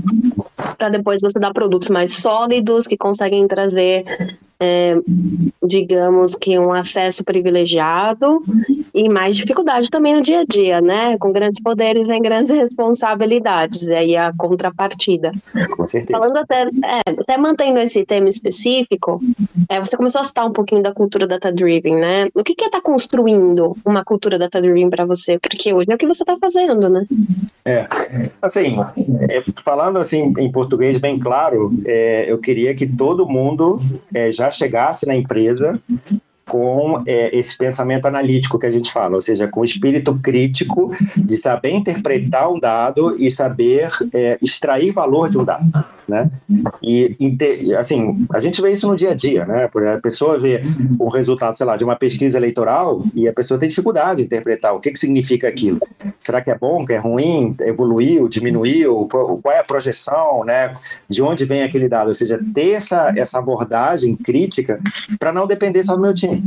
para 0.77 0.89
depois 0.89 1.21
você 1.21 1.39
dar 1.39 1.53
produtos 1.53 1.89
mais 1.89 2.13
sólidos 2.13 2.87
que 2.87 2.97
conseguem 2.97 3.47
trazer 3.47 4.05
é, 4.59 4.95
digamos 5.63 6.35
que 6.35 6.59
um 6.59 6.73
acesso 6.73 7.23
privilegiado 7.23 8.43
e 8.93 9.07
mais 9.07 9.35
dificuldade 9.35 9.89
também 9.89 10.15
no 10.15 10.21
dia 10.21 10.41
a 10.41 10.45
dia, 10.45 10.81
né? 10.81 11.17
Com 11.17 11.31
grandes 11.31 11.61
poderes 11.61 12.07
vem 12.07 12.21
grandes 12.21 12.51
responsabilidades, 12.55 13.83
e 13.83 13.93
aí 13.93 14.15
a 14.15 14.33
contrapartida. 14.37 15.31
Com 15.75 15.87
certeza. 15.87 16.19
Falando 16.19 16.37
até, 16.37 16.63
é, 16.63 17.21
até 17.21 17.37
mantendo 17.37 17.79
esse 17.79 18.05
tema 18.05 18.27
específico, 18.27 19.19
é, 19.69 19.79
você 19.79 19.95
começou 19.95 20.21
a 20.21 20.23
citar 20.23 20.45
um 20.45 20.51
pouquinho 20.53 20.83
da 20.83 20.93
cultura 20.93 21.25
data-driven, 21.25 21.95
né? 21.95 22.27
O 22.35 22.43
que, 22.43 22.53
que 22.53 22.65
é 22.65 22.67
estar 22.67 22.81
tá 22.81 22.83
construindo 22.83 23.75
uma 23.85 24.03
cultura 24.03 24.37
data-driven 24.37 24.89
para 24.89 25.05
você? 25.05 25.39
Porque 25.39 25.73
hoje 25.73 25.91
é 25.91 25.95
o 25.95 25.97
que 25.97 26.07
você 26.07 26.23
está 26.23 26.35
fazendo, 26.37 26.89
né? 26.89 27.05
É, 27.65 27.87
assim, 28.41 28.75
é, 29.29 29.41
falando 29.63 29.97
assim 29.97 30.33
em 30.37 30.51
português 30.51 30.97
bem 30.97 31.17
claro, 31.17 31.71
é, 31.85 32.29
eu 32.29 32.37
queria 32.37 32.75
que 32.75 32.85
todo 32.85 33.27
mundo 33.27 33.79
é, 34.13 34.31
já 34.33 34.51
chegasse 34.51 35.07
na 35.07 35.15
empresa 35.15 35.52
com 36.45 37.01
é, 37.07 37.35
esse 37.37 37.57
pensamento 37.57 38.05
analítico 38.05 38.59
que 38.59 38.65
a 38.65 38.71
gente 38.71 38.91
fala, 38.91 39.15
ou 39.15 39.21
seja, 39.21 39.47
com 39.47 39.61
o 39.61 39.65
espírito 39.65 40.13
crítico 40.21 40.93
de 41.15 41.37
saber 41.37 41.71
interpretar 41.71 42.51
um 42.51 42.59
dado 42.59 43.15
e 43.17 43.31
saber 43.31 43.89
é, 44.13 44.37
extrair 44.41 44.91
valor 44.91 45.29
de 45.29 45.37
um 45.37 45.43
dado 45.43 45.65
né? 46.07 46.29
E 46.81 47.15
assim, 47.77 48.25
a 48.33 48.39
gente 48.39 48.61
vê 48.61 48.71
isso 48.71 48.87
no 48.87 48.95
dia 48.95 49.11
a 49.11 49.13
dia, 49.13 49.45
né? 49.45 49.69
A 49.93 49.97
pessoa 49.99 50.37
vê 50.37 50.61
o 50.99 51.07
resultado, 51.09 51.57
sei 51.57 51.65
lá, 51.65 51.77
de 51.77 51.83
uma 51.83 51.95
pesquisa 51.95 52.37
eleitoral 52.37 53.01
e 53.13 53.27
a 53.27 53.33
pessoa 53.33 53.59
tem 53.59 53.69
dificuldade 53.69 54.17
de 54.17 54.23
interpretar 54.23 54.75
o 54.75 54.79
que, 54.79 54.91
que 54.91 54.99
significa 54.99 55.47
aquilo. 55.47 55.79
Será 56.19 56.41
que 56.41 56.51
é 56.51 56.57
bom, 56.57 56.85
que 56.85 56.93
é 56.93 56.97
ruim, 56.97 57.55
evoluiu, 57.61 58.27
diminuiu, 58.27 59.07
qual 59.09 59.53
é 59.53 59.59
a 59.59 59.63
projeção, 59.63 60.43
né? 60.43 60.75
De 61.07 61.21
onde 61.21 61.45
vem 61.45 61.63
aquele 61.63 61.87
dado? 61.87 62.07
Ou 62.07 62.13
seja, 62.13 62.39
ter 62.53 62.71
essa, 62.71 63.11
essa 63.15 63.39
abordagem 63.39 64.15
crítica 64.15 64.79
para 65.19 65.33
não 65.33 65.47
depender 65.47 65.83
só 65.83 65.95
do 65.95 66.01
meu 66.01 66.13
time, 66.13 66.43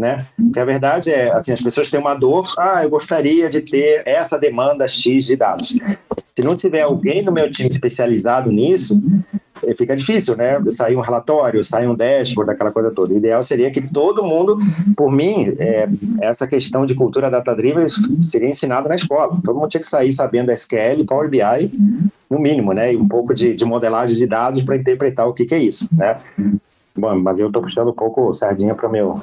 né? 0.00 0.26
Porque 0.36 0.58
a 0.58 0.64
verdade 0.64 1.10
é, 1.10 1.30
assim, 1.32 1.52
as 1.52 1.60
pessoas 1.60 1.88
têm 1.88 2.00
uma 2.00 2.14
dor, 2.14 2.46
ah, 2.58 2.82
eu 2.82 2.90
gostaria 2.90 3.48
de 3.48 3.60
ter 3.60 4.02
essa 4.06 4.38
demanda 4.38 4.88
X 4.88 5.26
de 5.26 5.36
dados. 5.36 5.74
Se 6.34 6.42
não 6.42 6.56
tiver 6.56 6.82
alguém 6.82 7.22
no 7.22 7.30
meu 7.30 7.50
time 7.50 7.68
especializado 7.68 8.50
nisso, 8.50 9.00
eh, 9.62 9.74
fica 9.74 9.94
difícil, 9.94 10.36
né? 10.36 10.60
Sair 10.68 10.96
um 10.96 11.00
relatório, 11.00 11.62
sair 11.62 11.86
um 11.86 11.94
dashboard, 11.94 12.50
aquela 12.50 12.72
coisa 12.72 12.90
toda. 12.90 13.12
O 13.12 13.16
ideal 13.16 13.42
seria 13.42 13.70
que 13.70 13.80
todo 13.80 14.22
mundo, 14.22 14.58
por 14.96 15.12
mim, 15.12 15.54
é, 15.58 15.88
essa 16.22 16.46
questão 16.46 16.86
de 16.86 16.94
cultura 16.94 17.30
data-driven 17.30 17.86
seria 18.22 18.48
ensinado 18.48 18.88
na 18.88 18.94
escola. 18.94 19.38
Todo 19.44 19.58
mundo 19.58 19.68
tinha 19.68 19.80
que 19.80 19.86
sair 19.86 20.12
sabendo 20.12 20.50
SQL, 20.50 21.04
Power 21.06 21.28
BI, 21.28 21.70
no 22.30 22.38
mínimo, 22.38 22.72
né? 22.72 22.92
E 22.92 22.96
um 22.96 23.06
pouco 23.06 23.34
de, 23.34 23.54
de 23.54 23.64
modelagem 23.64 24.16
de 24.16 24.26
dados 24.26 24.62
para 24.62 24.76
interpretar 24.76 25.28
o 25.28 25.34
que, 25.34 25.44
que 25.44 25.54
é 25.54 25.58
isso, 25.58 25.88
né? 25.92 26.18
Bom, 27.00 27.18
mas 27.18 27.38
eu 27.38 27.46
estou 27.46 27.62
puxando 27.62 27.88
um 27.88 27.94
pouco 27.94 28.34
sardinha 28.34 28.74
para 28.74 28.86
o 28.86 28.92
meu. 28.92 29.20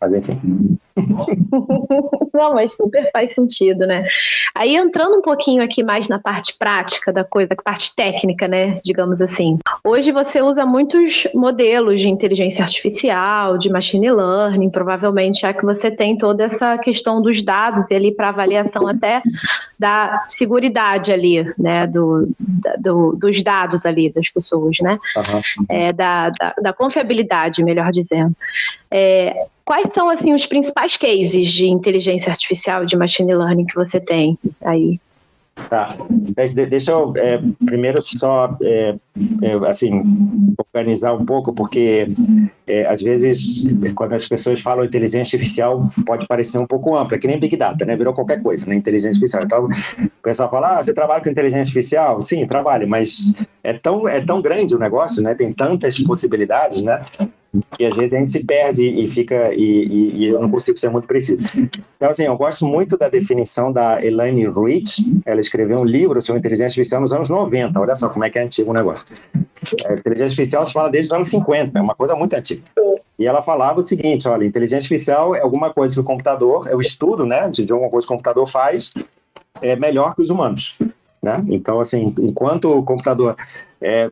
Mas 0.00 0.12
enfim. 0.12 0.76
Não, 2.34 2.54
mas 2.54 2.72
super 2.72 3.10
faz 3.12 3.34
sentido, 3.34 3.86
né? 3.86 4.06
Aí 4.54 4.76
entrando 4.76 5.16
um 5.16 5.22
pouquinho 5.22 5.62
aqui 5.62 5.82
mais 5.82 6.08
na 6.08 6.18
parte 6.18 6.56
prática 6.58 7.12
da 7.12 7.24
coisa, 7.24 7.54
parte 7.64 7.94
técnica, 7.94 8.48
né? 8.48 8.80
Digamos 8.84 9.20
assim. 9.20 9.58
Hoje 9.84 10.10
você 10.10 10.42
usa 10.42 10.66
muitos 10.66 11.26
modelos 11.34 12.00
de 12.00 12.08
inteligência 12.08 12.64
artificial, 12.64 13.58
de 13.58 13.70
machine 13.70 14.10
learning, 14.10 14.70
provavelmente, 14.70 15.40
já 15.40 15.52
que 15.52 15.64
você 15.64 15.90
tem 15.90 16.16
toda 16.16 16.44
essa 16.44 16.78
questão 16.78 17.22
dos 17.22 17.42
dados 17.42 17.90
e 17.90 17.94
ali 17.94 18.12
para 18.12 18.28
avaliação 18.28 18.88
até 18.88 19.22
da 19.78 20.24
segurança 20.28 20.56
ali, 21.12 21.44
né? 21.58 21.86
Do, 21.86 22.28
do, 22.78 23.12
dos 23.12 23.42
dados 23.42 23.84
ali 23.84 24.10
das 24.10 24.28
pessoas, 24.30 24.76
né? 24.80 24.98
Uhum. 25.16 25.42
É, 25.68 25.92
da, 25.92 26.30
da, 26.30 26.54
da 26.60 26.72
confiabilidade, 26.72 27.62
melhor 27.62 27.92
dizendo. 27.92 28.34
É, 28.90 29.46
quais 29.66 29.88
são 29.92 30.08
assim 30.08 30.32
os 30.32 30.46
principais 30.46 30.96
cases 30.96 31.52
de 31.52 31.66
inteligência 31.66 32.30
artificial 32.30 32.86
de 32.86 32.96
machine 32.96 33.34
learning 33.34 33.66
que 33.66 33.74
você 33.74 34.00
tem 34.00 34.38
aí? 34.64 34.98
Tá. 35.70 35.96
Deixa 36.68 36.90
eu 36.92 37.14
é, 37.16 37.40
primeiro 37.64 38.00
só 38.02 38.54
é, 38.62 38.94
é, 39.42 39.68
assim 39.68 39.90
organizar 40.58 41.14
um 41.14 41.24
pouco, 41.24 41.52
porque 41.54 42.06
é, 42.66 42.86
às 42.86 43.00
vezes 43.00 43.64
quando 43.94 44.12
as 44.12 44.28
pessoas 44.28 44.60
falam 44.60 44.84
inteligência 44.84 45.36
artificial 45.36 45.90
pode 46.04 46.26
parecer 46.26 46.58
um 46.58 46.66
pouco 46.66 46.94
ampla, 46.94 47.18
que 47.18 47.26
nem 47.26 47.40
Big 47.40 47.56
Data, 47.56 47.86
né? 47.86 47.96
Virou 47.96 48.12
qualquer 48.12 48.42
coisa, 48.42 48.68
né? 48.68 48.74
Inteligência 48.74 49.16
artificial. 49.16 49.44
Então 49.44 49.64
o 49.64 50.22
pessoal 50.22 50.50
fala: 50.50 50.78
ah, 50.78 50.84
você 50.84 50.92
trabalha 50.92 51.22
com 51.22 51.30
inteligência 51.30 51.62
artificial? 51.62 52.20
Sim, 52.20 52.46
trabalho, 52.46 52.86
mas 52.86 53.32
é 53.64 53.72
tão 53.72 54.06
é 54.06 54.20
tão 54.20 54.42
grande 54.42 54.74
o 54.74 54.78
negócio, 54.78 55.22
né? 55.22 55.34
Tem 55.34 55.52
tantas 55.54 55.98
possibilidades, 56.00 56.82
né? 56.82 57.02
Que 57.76 57.84
às 57.84 57.94
vezes 57.94 58.14
a 58.14 58.18
gente 58.18 58.30
se 58.30 58.44
perde 58.44 58.82
e 58.82 59.06
fica 59.06 59.52
e, 59.54 59.62
e, 59.62 60.16
e, 60.16 60.26
eu 60.26 60.40
não 60.40 60.50
consigo 60.50 60.78
ser 60.78 60.90
muito 60.90 61.06
preciso. 61.06 61.38
Então 61.96 62.10
assim, 62.10 62.24
eu 62.24 62.36
gosto 62.36 62.66
muito 62.66 62.96
da 62.96 63.08
definição 63.08 63.72
da 63.72 64.04
Elaine 64.04 64.48
Rich. 64.48 65.22
Ela 65.24 65.40
escreveu 65.40 65.78
um 65.78 65.84
livro 65.84 66.20
sobre 66.22 66.40
inteligência 66.40 66.66
artificial 66.66 67.00
nos 67.00 67.12
anos 67.12 67.28
90. 67.28 67.80
Olha 67.80 67.96
só 67.96 68.08
como 68.08 68.24
é 68.24 68.30
que 68.30 68.38
é 68.38 68.42
antigo 68.42 68.70
o 68.70 68.74
negócio. 68.74 69.06
A 69.86 69.94
inteligência 69.94 70.26
artificial 70.26 70.64
se 70.66 70.72
fala 70.72 70.90
desde 70.90 71.08
os 71.08 71.12
anos 71.12 71.28
50, 71.28 71.78
é 71.78 71.82
uma 71.82 71.94
coisa 71.94 72.14
muito 72.14 72.34
antiga. 72.34 72.62
E 73.18 73.26
ela 73.26 73.42
falava 73.42 73.80
o 73.80 73.82
seguinte: 73.82 74.28
olha, 74.28 74.44
inteligência 74.44 74.78
artificial 74.78 75.34
é 75.34 75.40
alguma 75.40 75.72
coisa 75.72 75.94
que 75.94 76.00
o 76.00 76.04
computador, 76.04 76.68
é 76.68 76.76
o 76.76 76.80
estudo, 76.80 77.24
né, 77.24 77.48
de 77.48 77.72
alguma 77.72 77.90
coisa 77.90 78.06
que 78.06 78.12
o 78.12 78.16
computador 78.16 78.46
faz, 78.46 78.92
é 79.62 79.74
melhor 79.76 80.14
que 80.14 80.22
os 80.22 80.30
humanos. 80.30 80.76
Né? 81.22 81.44
Então, 81.48 81.80
assim, 81.80 82.14
enquanto 82.18 82.70
o 82.70 82.82
computador 82.82 83.36
é, 83.80 84.10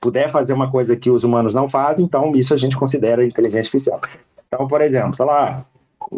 puder 0.00 0.30
fazer 0.30 0.52
uma 0.52 0.70
coisa 0.70 0.96
que 0.96 1.10
os 1.10 1.24
humanos 1.24 1.54
não 1.54 1.68
fazem, 1.68 2.04
então 2.04 2.32
isso 2.34 2.52
a 2.52 2.56
gente 2.56 2.76
considera 2.76 3.24
inteligência 3.24 3.60
artificial. 3.60 4.00
Então, 4.46 4.66
por 4.66 4.80
exemplo, 4.80 5.14
sei 5.14 5.26
lá, 5.26 5.64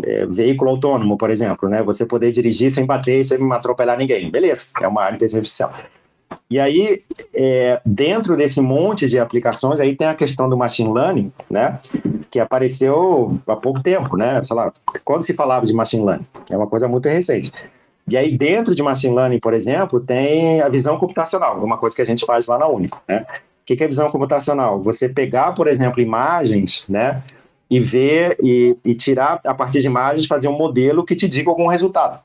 é, 0.04 0.26
veículo 0.26 0.70
autônomo, 0.70 1.16
por 1.18 1.30
exemplo, 1.30 1.68
né? 1.68 1.82
Você 1.82 2.06
poder 2.06 2.32
dirigir 2.32 2.70
sem 2.70 2.86
bater 2.86 3.24
sem 3.24 3.52
atropelar 3.52 3.96
ninguém. 3.98 4.30
Beleza, 4.30 4.66
é 4.80 4.88
uma 4.88 5.02
área 5.02 5.18
de 5.18 5.24
inteligência 5.24 5.38
artificial. 5.38 5.72
E 6.50 6.58
aí, 6.58 7.02
é, 7.34 7.80
dentro 7.84 8.36
desse 8.36 8.60
monte 8.60 9.08
de 9.08 9.18
aplicações, 9.18 9.80
aí 9.80 9.94
tem 9.94 10.06
a 10.06 10.14
questão 10.14 10.48
do 10.48 10.56
machine 10.56 10.92
learning, 10.92 11.32
né? 11.50 11.78
Que 12.30 12.40
apareceu 12.40 13.38
há 13.46 13.56
pouco 13.56 13.82
tempo, 13.82 14.16
né? 14.16 14.42
Sei 14.44 14.56
lá, 14.56 14.72
quando 15.04 15.24
se 15.24 15.34
falava 15.34 15.66
de 15.66 15.72
machine 15.72 16.04
learning? 16.04 16.26
É 16.50 16.56
uma 16.56 16.66
coisa 16.66 16.88
muito 16.88 17.08
recente. 17.08 17.52
E 18.12 18.16
aí, 18.18 18.36
dentro 18.36 18.74
de 18.74 18.82
machine 18.82 19.14
learning, 19.16 19.40
por 19.40 19.54
exemplo, 19.54 19.98
tem 19.98 20.60
a 20.60 20.68
visão 20.68 20.98
computacional, 20.98 21.64
uma 21.64 21.78
coisa 21.78 21.96
que 21.96 22.02
a 22.02 22.04
gente 22.04 22.26
faz 22.26 22.46
lá 22.46 22.58
na 22.58 22.66
Único, 22.68 23.00
né? 23.08 23.24
O 23.30 23.64
que 23.64 23.82
é 23.82 23.88
visão 23.88 24.06
computacional? 24.10 24.82
Você 24.82 25.08
pegar, 25.08 25.52
por 25.52 25.66
exemplo, 25.66 25.98
imagens, 25.98 26.84
né? 26.86 27.22
E 27.70 27.80
ver 27.80 28.36
e, 28.42 28.76
e 28.84 28.94
tirar, 28.94 29.40
a 29.46 29.54
partir 29.54 29.80
de 29.80 29.86
imagens, 29.86 30.26
fazer 30.26 30.46
um 30.46 30.52
modelo 30.58 31.06
que 31.06 31.16
te 31.16 31.26
diga 31.26 31.48
algum 31.48 31.66
resultado. 31.68 32.20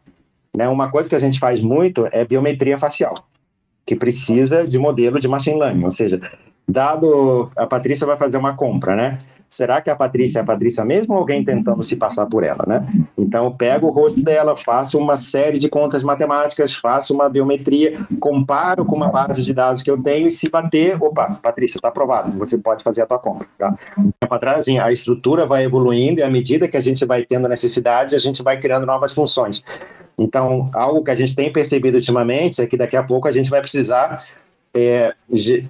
Né? 0.54 0.68
Uma 0.68 0.92
coisa 0.92 1.08
que 1.08 1.16
a 1.16 1.20
gente 1.20 1.40
faz 1.40 1.62
muito 1.62 2.06
é 2.12 2.26
biometria 2.26 2.78
facial 2.78 3.24
que 3.86 3.96
precisa 3.96 4.68
de 4.68 4.78
modelo 4.78 5.22
de 5.22 5.30
machine 5.30 5.58
learning, 5.58 5.86
ou 5.86 5.92
seja, 5.92 6.20
dado 6.68 7.50
a 7.56 7.66
Patrícia 7.66 8.06
vai 8.06 8.18
fazer 8.18 8.36
uma 8.36 8.54
compra, 8.54 8.94
né? 8.94 9.18
Será 9.48 9.82
que 9.82 9.90
a 9.90 9.96
Patrícia 9.96 10.40
é 10.40 10.42
a 10.42 10.46
Patrícia 10.46 10.84
mesmo 10.84 11.14
ou 11.14 11.20
alguém 11.20 11.44
tentando 11.44 11.82
se 11.84 11.96
passar 11.96 12.26
por 12.26 12.44
ela, 12.44 12.64
né? 12.68 12.86
Então, 13.18 13.46
eu 13.46 13.52
pego 13.52 13.88
o 13.88 13.92
rosto 13.92 14.22
dela, 14.22 14.56
faço 14.56 14.98
uma 14.98 15.16
série 15.16 15.58
de 15.58 15.70
contas 15.70 16.04
matemáticas, 16.04 16.74
faço 16.74 17.14
uma 17.14 17.30
biometria, 17.30 17.98
comparo 18.20 18.84
com 18.84 18.96
uma 18.96 19.10
base 19.10 19.42
de 19.44 19.54
dados 19.54 19.82
que 19.82 19.90
eu 19.90 20.02
tenho 20.02 20.28
e 20.28 20.32
se 20.32 20.50
bater, 20.50 21.02
opa, 21.02 21.40
Patrícia, 21.42 21.78
está 21.78 21.88
aprovado, 21.88 22.38
você 22.38 22.58
pode 22.58 22.84
fazer 22.84 23.02
a 23.02 23.06
tua 23.06 23.20
compra, 23.20 23.48
tá? 23.58 23.74
Para 24.20 24.40
trás, 24.40 24.60
assim, 24.60 24.80
a 24.80 24.92
estrutura 24.92 25.46
vai 25.46 25.64
evoluindo 25.64 26.20
e 26.20 26.24
à 26.24 26.30
medida 26.30 26.68
que 26.68 26.78
a 26.78 26.82
gente 26.82 27.06
vai 27.06 27.24
tendo 27.24 27.48
necessidade, 27.48 28.16
a 28.16 28.20
gente 28.20 28.44
vai 28.44 28.60
criando 28.60 28.86
novas 28.86 29.14
funções. 29.14 29.64
Então, 30.18 30.70
algo 30.74 31.04
que 31.04 31.12
a 31.12 31.16
gente 31.16 31.36
tem 31.36 31.52
percebido 31.54 31.96
ultimamente 31.96 32.62
é 32.62 32.66
que 32.66 32.76
daqui 32.76 32.98
a 32.98 33.04
pouco 33.04 33.28
a 33.28 33.32
gente 33.32 33.50
vai 33.50 33.62
precisar 33.62 34.26
é, 34.78 35.14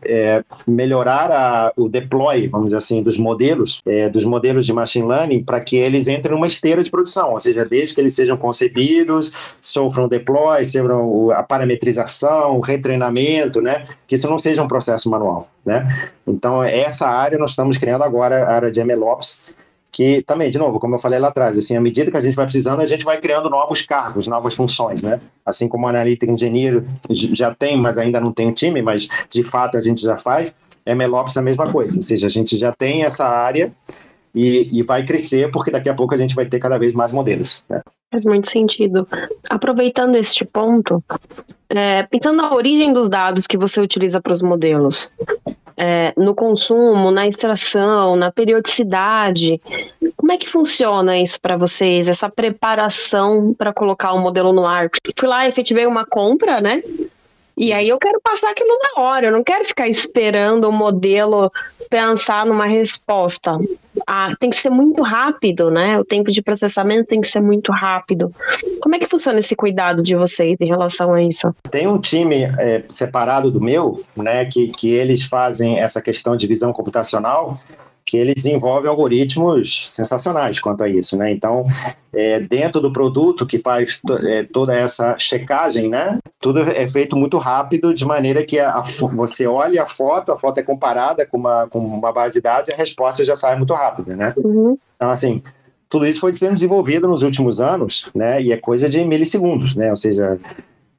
é, 0.06 0.44
melhorar 0.68 1.32
a, 1.32 1.72
o 1.76 1.88
deploy, 1.88 2.48
vamos 2.48 2.68
dizer 2.68 2.78
assim, 2.78 3.02
dos 3.02 3.18
modelos, 3.18 3.82
é, 3.86 4.10
dos 4.10 4.24
modelos 4.24 4.66
de 4.66 4.74
machine 4.74 5.08
learning, 5.08 5.44
para 5.44 5.60
que 5.60 5.78
eles 5.78 6.08
entrem 6.08 6.36
numa 6.36 6.48
esteira 6.48 6.84
de 6.84 6.92
produção, 6.92 7.34
ou 7.34 7.40
seja, 7.40 7.66
desde 7.66 7.96
que 7.96 8.02
eles 8.02 8.14
sejam 8.14 8.38
concebidos, 8.38 9.32
sofram 9.62 10.08
deploy, 10.08 10.66
sejam 10.66 11.32
a 11.32 11.44
parametrização, 11.44 12.58
o 12.58 12.62
retreinamento, 12.62 13.62
né, 13.62 13.86
que 14.06 14.16
isso 14.16 14.30
não 14.30 14.38
seja 14.38 14.62
um 14.62 14.68
processo 14.68 15.10
manual, 15.10 15.48
né. 15.66 16.12
Então, 16.26 16.64
essa 16.64 17.08
área 17.08 17.38
nós 17.38 17.52
estamos 17.52 17.78
criando 17.78 18.04
agora, 18.04 18.44
a 18.44 18.56
área 18.56 18.72
de 18.72 18.84
MLOps, 18.84 19.40
que 19.98 20.22
também, 20.28 20.52
de 20.52 20.60
novo, 20.60 20.80
como 20.80 20.94
eu 20.94 21.00
falei 21.00 21.18
lá 21.18 21.30
atrás, 21.30 21.58
assim, 21.58 21.76
à 21.76 21.82
medida 21.82 22.12
que 22.12 22.18
a 22.18 22.22
gente 22.22 22.36
vai 22.36 22.46
precisando, 22.46 22.82
a 22.82 22.86
gente 22.86 23.04
vai 23.04 23.20
criando 23.20 23.50
novos 23.50 23.82
cargos, 23.82 24.28
novas 24.28 24.54
funções, 24.54 25.02
né? 25.02 25.20
Assim 25.44 25.68
como 25.68 25.88
o 25.88 25.90
analítico 25.90 26.32
engenheiro 26.32 26.86
já 27.10 27.52
tem, 27.52 27.76
mas 27.76 27.98
ainda 27.98 28.22
não 28.22 28.32
tem 28.32 28.46
um 28.46 28.52
time, 28.52 28.80
mas 28.80 29.08
de 29.28 29.42
fato 29.42 29.76
a 29.76 29.82
gente 29.82 30.04
já 30.04 30.16
faz, 30.16 30.54
MLOps 30.86 31.36
é 31.36 31.40
a 31.40 31.42
mesma 31.42 31.72
coisa, 31.72 31.96
ou 31.96 32.04
seja, 32.04 32.28
a 32.28 32.30
gente 32.30 32.60
já 32.60 32.72
tem 32.72 33.06
essa 33.06 33.26
área 33.26 33.74
e, 34.36 34.70
e 34.72 34.84
vai 34.84 35.04
crescer 35.04 35.50
porque 35.50 35.72
daqui 35.72 35.90
a 35.90 35.96
pouco 35.96 36.14
a 36.14 36.18
gente 36.18 36.36
vai 36.36 36.46
ter 36.46 36.60
cada 36.60 36.78
vez 36.78 36.94
mais 36.94 37.12
modelos, 37.12 37.64
né? 37.68 37.82
Faz 38.12 38.24
muito 38.24 38.52
sentido. 38.52 39.08
Aproveitando 39.50 40.16
este 40.16 40.46
ponto, 40.46 41.04
é, 41.72 42.04
pensando 42.04 42.38
na 42.38 42.54
origem 42.54 42.94
dos 42.94 43.10
dados 43.10 43.48
que 43.48 43.58
você 43.58 43.82
utiliza 43.82 44.22
para 44.22 44.34
os 44.34 44.44
modelos, 44.44 45.10
é, 45.78 46.12
no 46.18 46.34
consumo, 46.34 47.12
na 47.12 47.28
extração, 47.28 48.16
na 48.16 48.32
periodicidade. 48.32 49.62
Como 50.16 50.32
é 50.32 50.38
que 50.38 50.50
funciona 50.50 51.18
isso 51.18 51.40
para 51.40 51.56
vocês, 51.56 52.08
essa 52.08 52.28
preparação 52.28 53.54
para 53.56 53.72
colocar 53.72 54.14
o 54.14 54.18
um 54.18 54.22
modelo 54.22 54.52
no 54.52 54.66
ar? 54.66 54.90
Fui 55.16 55.28
lá, 55.28 55.48
efetivei 55.48 55.86
uma 55.86 56.06
compra, 56.06 56.60
né? 56.60 56.82
E 57.56 57.74
aí 57.74 57.90
eu 57.90 57.98
quero 57.98 58.20
passar 58.22 58.52
aquilo 58.52 58.70
na 58.70 59.02
hora, 59.02 59.28
eu 59.28 59.32
não 59.32 59.44
quero 59.44 59.66
ficar 59.66 59.88
esperando 59.88 60.66
o 60.70 60.72
modelo 60.72 61.52
pensar 61.90 62.46
numa 62.46 62.66
resposta. 62.66 63.58
Ah, 64.10 64.34
tem 64.40 64.50
que 64.50 64.56
ser 64.56 64.70
muito 64.70 65.04
rápido, 65.04 65.70
né? 65.70 66.00
O 66.00 66.06
tempo 66.06 66.32
de 66.32 66.42
processamento 66.42 67.08
tem 67.08 67.20
que 67.20 67.28
ser 67.28 67.42
muito 67.42 67.74
rápido. 67.74 68.34
Como 68.82 68.96
é 68.96 69.00
que 69.00 69.06
funciona 69.06 69.40
esse 69.40 69.54
cuidado 69.54 70.02
de 70.02 70.16
vocês 70.16 70.56
em 70.62 70.68
relação 70.68 71.14
a 71.14 71.22
isso? 71.22 71.54
Tem 71.70 71.88
um 71.88 72.00
time 72.00 72.44
é, 72.58 72.84
separado 72.88 73.52
do 73.52 73.60
meu, 73.60 74.02
né, 74.16 74.46
que, 74.46 74.68
que 74.68 74.90
eles 74.90 75.24
fazem 75.24 75.78
essa 75.78 76.02
questão 76.02 76.38
de 76.38 76.48
visão 76.48 76.72
computacional 76.72 77.56
que 78.08 78.16
ele 78.16 78.34
desenvolve 78.34 78.88
algoritmos 78.88 79.92
sensacionais 79.92 80.62
quanto 80.62 80.82
a 80.82 80.88
isso, 80.88 81.18
né? 81.18 81.30
Então, 81.30 81.66
é, 82.14 82.40
dentro 82.40 82.80
do 82.80 82.90
produto 82.90 83.46
que 83.46 83.60
faz 83.60 84.00
é, 84.24 84.44
toda 84.44 84.74
essa 84.74 85.18
checagem, 85.20 85.90
né? 85.90 86.18
Tudo 86.40 86.62
é 86.62 86.88
feito 86.88 87.18
muito 87.18 87.38
rápido, 87.38 87.94
de 87.94 88.06
maneira 88.06 88.46
que 88.46 88.58
a, 88.60 88.76
a, 88.76 88.82
você 88.82 89.46
olha 89.46 89.84
a 89.84 89.86
foto, 89.86 90.32
a 90.32 90.38
foto 90.38 90.58
é 90.58 90.64
comparada 90.64 91.26
com 91.26 91.38
uma, 91.38 91.68
com 91.68 91.80
uma 91.80 92.14
base 92.14 92.36
de 92.36 92.42
dados 92.42 92.70
e 92.70 92.74
a 92.74 92.78
resposta 92.78 93.26
já 93.26 93.36
sai 93.36 93.58
muito 93.58 93.74
rápida, 93.74 94.16
né? 94.16 94.34
Uhum. 94.38 94.78
Então, 94.96 95.10
assim, 95.10 95.44
tudo 95.90 96.08
isso 96.08 96.22
foi 96.22 96.34
sendo 96.34 96.56
desenvolvido 96.56 97.10
nos 97.10 97.24
últimos 97.24 97.60
anos, 97.60 98.10
né? 98.16 98.42
E 98.42 98.54
é 98.54 98.58
coisa 98.58 98.88
de 98.88 99.04
milissegundos, 99.04 99.76
né? 99.76 99.90
Ou 99.90 99.98
seja, 99.98 100.40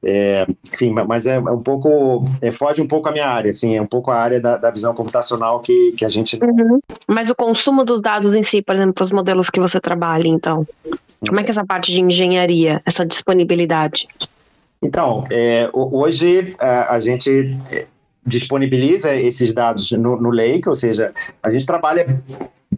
é, 0.03 0.47
enfim, 0.73 0.93
mas 1.07 1.25
é, 1.25 1.39
um 1.39 1.61
pouco, 1.61 2.23
é, 2.41 2.51
foge 2.51 2.81
um 2.81 2.87
pouco 2.87 3.09
a 3.09 3.11
minha 3.11 3.27
área, 3.27 3.51
assim, 3.51 3.75
é 3.75 3.81
um 3.81 3.87
pouco 3.87 4.11
a 4.11 4.15
área 4.15 4.39
da, 4.39 4.57
da 4.57 4.71
visão 4.71 4.93
computacional 4.93 5.59
que, 5.59 5.91
que 5.93 6.05
a 6.05 6.09
gente. 6.09 6.39
Uhum. 6.41 6.79
Mas 7.07 7.29
o 7.29 7.35
consumo 7.35 7.83
dos 7.83 8.01
dados 8.01 8.33
em 8.33 8.43
si, 8.43 8.61
por 8.61 8.75
exemplo, 8.75 8.93
para 8.93 9.03
os 9.03 9.11
modelos 9.11 9.49
que 9.49 9.59
você 9.59 9.79
trabalha, 9.79 10.27
então, 10.27 10.65
como 11.27 11.39
é 11.39 11.43
que 11.43 11.49
é 11.49 11.53
essa 11.53 11.65
parte 11.65 11.91
de 11.91 12.01
engenharia, 12.01 12.81
essa 12.85 13.05
disponibilidade? 13.05 14.07
Então, 14.81 15.25
é, 15.29 15.69
hoje 15.73 16.55
a, 16.59 16.95
a 16.95 16.99
gente 17.01 17.57
disponibiliza 18.25 19.13
esses 19.15 19.51
dados 19.51 19.91
no, 19.91 20.19
no 20.19 20.29
Lake, 20.29 20.69
ou 20.69 20.75
seja, 20.75 21.13
a 21.43 21.49
gente 21.49 21.65
trabalha 21.65 22.21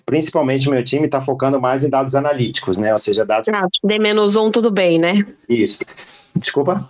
principalmente 0.06 0.68
o 0.68 0.72
meu 0.72 0.84
time 0.84 1.06
está 1.06 1.22
focando 1.22 1.60
mais 1.60 1.84
em 1.84 1.90
dados 1.90 2.16
analíticos, 2.16 2.78
né? 2.78 2.94
Ou 2.94 3.00
seja, 3.00 3.26
dados. 3.26 3.48
Ah, 3.54 3.68
D-1 3.84 4.52
tudo 4.52 4.72
bem, 4.72 5.00
né? 5.00 5.26
Isso. 5.48 5.80
Desculpa? 6.36 6.88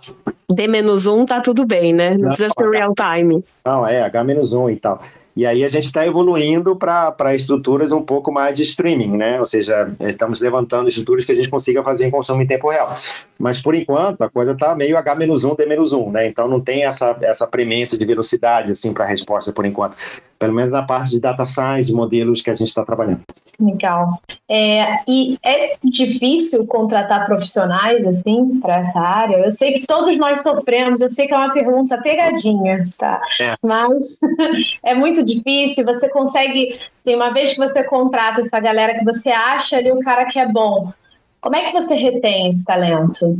D-1 0.50 1.26
tá 1.26 1.40
tudo 1.40 1.64
bem, 1.64 1.92
né? 1.92 2.10
Não, 2.10 2.18
não 2.18 2.28
precisa 2.28 2.48
ser 2.56 2.70
real 2.70 2.94
time. 2.94 3.44
Não, 3.64 3.86
é, 3.86 4.02
H-1 4.02 4.72
e 4.72 4.76
tal. 4.76 5.00
E 5.34 5.46
aí 5.46 5.64
a 5.64 5.68
gente 5.68 5.84
está 5.84 6.06
evoluindo 6.06 6.76
para 6.76 7.34
estruturas 7.34 7.90
um 7.90 8.02
pouco 8.02 8.30
mais 8.30 8.54
de 8.54 8.62
streaming, 8.62 9.16
né? 9.16 9.40
Ou 9.40 9.46
seja, 9.46 9.90
estamos 10.00 10.40
levantando 10.40 10.90
estruturas 10.90 11.24
que 11.24 11.32
a 11.32 11.34
gente 11.34 11.48
consiga 11.48 11.82
fazer 11.82 12.06
em 12.06 12.10
consumo 12.10 12.42
em 12.42 12.46
tempo 12.46 12.68
real. 12.68 12.94
Mas 13.38 13.62
por 13.62 13.74
enquanto 13.74 14.22
a 14.22 14.28
coisa 14.28 14.52
está 14.52 14.74
meio 14.74 14.96
H-1, 14.98 15.56
D-1, 15.56 16.12
né? 16.12 16.26
Então 16.26 16.46
não 16.46 16.60
tem 16.60 16.84
essa, 16.84 17.16
essa 17.22 17.46
premência 17.46 17.96
de 17.96 18.04
velocidade 18.04 18.72
assim 18.72 18.92
para 18.92 19.04
a 19.04 19.08
resposta 19.08 19.52
por 19.52 19.64
enquanto 19.64 19.96
pelo 20.42 20.54
menos 20.54 20.72
na 20.72 20.82
parte 20.82 21.12
de 21.12 21.20
data 21.20 21.46
science, 21.46 21.92
modelos 21.92 22.42
que 22.42 22.50
a 22.50 22.54
gente 22.54 22.66
está 22.66 22.84
trabalhando. 22.84 23.20
Legal. 23.62 24.20
É, 24.48 24.98
e 25.06 25.38
é 25.44 25.76
difícil 25.84 26.66
contratar 26.66 27.24
profissionais 27.24 28.04
assim 28.04 28.58
para 28.60 28.78
essa 28.78 28.98
área? 28.98 29.36
Eu 29.36 29.52
sei 29.52 29.74
que 29.74 29.86
todos 29.86 30.16
nós 30.18 30.40
sofremos, 30.40 31.00
eu 31.00 31.08
sei 31.08 31.28
que 31.28 31.34
é 31.34 31.36
uma 31.36 31.52
pergunta 31.52 31.96
pegadinha, 31.98 32.82
tá? 32.98 33.20
É. 33.40 33.54
Mas 33.62 34.20
é 34.82 34.94
muito 34.94 35.22
difícil. 35.22 35.84
Você 35.84 36.08
consegue, 36.08 36.80
assim, 37.00 37.14
uma 37.14 37.32
vez 37.32 37.52
que 37.52 37.58
você 37.58 37.84
contrata 37.84 38.40
essa 38.40 38.58
galera 38.58 38.98
que 38.98 39.04
você 39.04 39.30
acha 39.30 39.76
ali 39.76 39.92
o 39.92 40.00
cara 40.00 40.24
que 40.24 40.40
é 40.40 40.48
bom, 40.48 40.92
como 41.40 41.56
é 41.56 41.64
que 41.64 41.72
você 41.72 41.94
retém 41.94 42.50
esse 42.50 42.64
talento? 42.64 43.38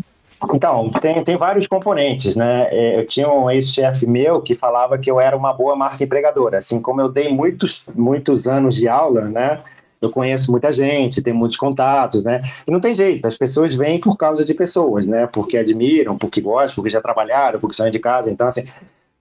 Então, 0.53 0.91
tem, 0.91 1.23
tem 1.23 1.37
vários 1.37 1.67
componentes, 1.67 2.35
né? 2.35 2.69
É, 2.71 2.99
eu 2.99 3.07
tinha 3.07 3.29
um 3.29 3.51
ex-chefe 3.51 4.07
meu 4.07 4.41
que 4.41 4.55
falava 4.55 4.99
que 4.99 5.11
eu 5.11 5.21
era 5.21 5.37
uma 5.37 5.53
boa 5.53 5.77
marca 5.77 6.03
empregadora. 6.03 6.59
Assim 6.59 6.81
como 6.81 7.01
eu 7.01 7.09
dei 7.09 7.29
muitos, 7.29 7.85
muitos 7.95 8.47
anos 8.47 8.77
de 8.77 8.89
aula, 8.89 9.23
né? 9.23 9.61
Eu 10.03 10.11
conheço 10.11 10.51
muita 10.51 10.73
gente, 10.73 11.23
tenho 11.23 11.37
muitos 11.37 11.57
contatos, 11.57 12.25
né? 12.25 12.43
E 12.67 12.71
não 12.71 12.81
tem 12.81 12.95
jeito, 12.95 13.27
as 13.27 13.37
pessoas 13.37 13.75
vêm 13.75 14.01
por 14.01 14.17
causa 14.17 14.45
de 14.45 14.53
pessoas, 14.53 15.07
né? 15.07 15.27
Porque 15.27 15.57
admiram, 15.57 16.19
porque 16.19 16.41
gostam, 16.41 16.75
porque 16.75 16.91
já 16.91 17.01
trabalharam, 17.01 17.61
porque 17.61 17.77
são 17.77 17.91
casa. 18.01 18.31
Então, 18.31 18.47
assim, 18.47 18.65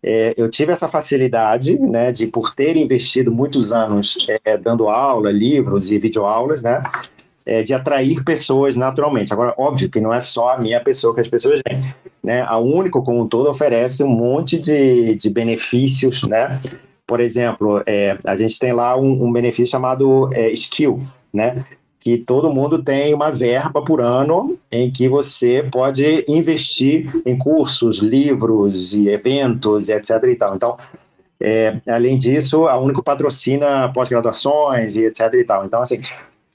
é, 0.04 0.34
eu 0.36 0.50
tive 0.50 0.72
essa 0.74 0.90
facilidade, 0.90 1.80
né? 1.80 2.12
De 2.12 2.28
por 2.28 2.54
ter 2.54 2.76
investido 2.76 3.32
muitos 3.32 3.72
anos 3.72 4.18
é, 4.44 4.58
dando 4.58 4.90
aula, 4.90 5.32
livros 5.32 5.92
e 5.92 6.00
videoaulas, 6.00 6.62
né? 6.62 6.84
é, 7.46 7.64
de 7.64 7.74
atrair 7.74 8.24
pessoas 8.24 8.76
naturalmente. 8.76 9.34
Agora, 9.34 9.54
óbvio 9.58 9.90
que 9.90 10.00
não 10.00 10.14
é 10.14 10.20
só 10.20 10.50
a 10.50 10.58
minha 10.58 10.80
pessoa 10.80 11.14
que 11.14 11.22
as 11.22 11.28
pessoas 11.28 11.62
vêm. 11.68 11.84
Né? 12.24 12.42
A 12.42 12.58
Único, 12.58 13.04
como 13.04 13.22
um 13.22 13.28
todo, 13.28 13.50
oferece 13.50 14.04
um 14.04 14.10
monte 14.10 14.60
de, 14.60 15.16
de 15.16 15.30
benefícios, 15.30 16.24
né? 16.24 16.60
Por 17.12 17.20
exemplo, 17.20 17.84
é, 17.86 18.18
a 18.24 18.38
gente 18.38 18.58
tem 18.58 18.72
lá 18.72 18.96
um, 18.96 19.26
um 19.26 19.34
benefício 19.34 19.70
chamado 19.70 20.30
é, 20.32 20.50
skill, 20.52 20.98
né? 21.34 21.66
Que 22.00 22.18
todo 22.18 22.54
mundo 22.54 22.82
tem 22.82 23.14
uma 23.14 23.30
verba 23.30 23.84
por 23.84 24.00
ano 24.00 24.58
em 24.72 24.90
que 24.90 25.10
você 25.10 25.68
pode 25.70 26.24
investir 26.26 27.12
em 27.26 27.38
cursos, 27.38 27.98
livros 27.98 28.94
e 28.94 29.10
eventos, 29.10 29.90
etc. 29.90 30.24
E 30.24 30.36
tal. 30.36 30.56
Então, 30.56 30.78
é, 31.38 31.82
além 31.86 32.18
disso, 32.18 32.66
a 32.66 32.80
Único 32.80 33.04
patrocina 33.04 33.92
pós-graduações 33.92 34.96
e 34.96 35.04
etc. 35.04 35.34
E 35.34 35.44
tal. 35.44 35.66
Então, 35.66 35.82
assim, 35.82 36.00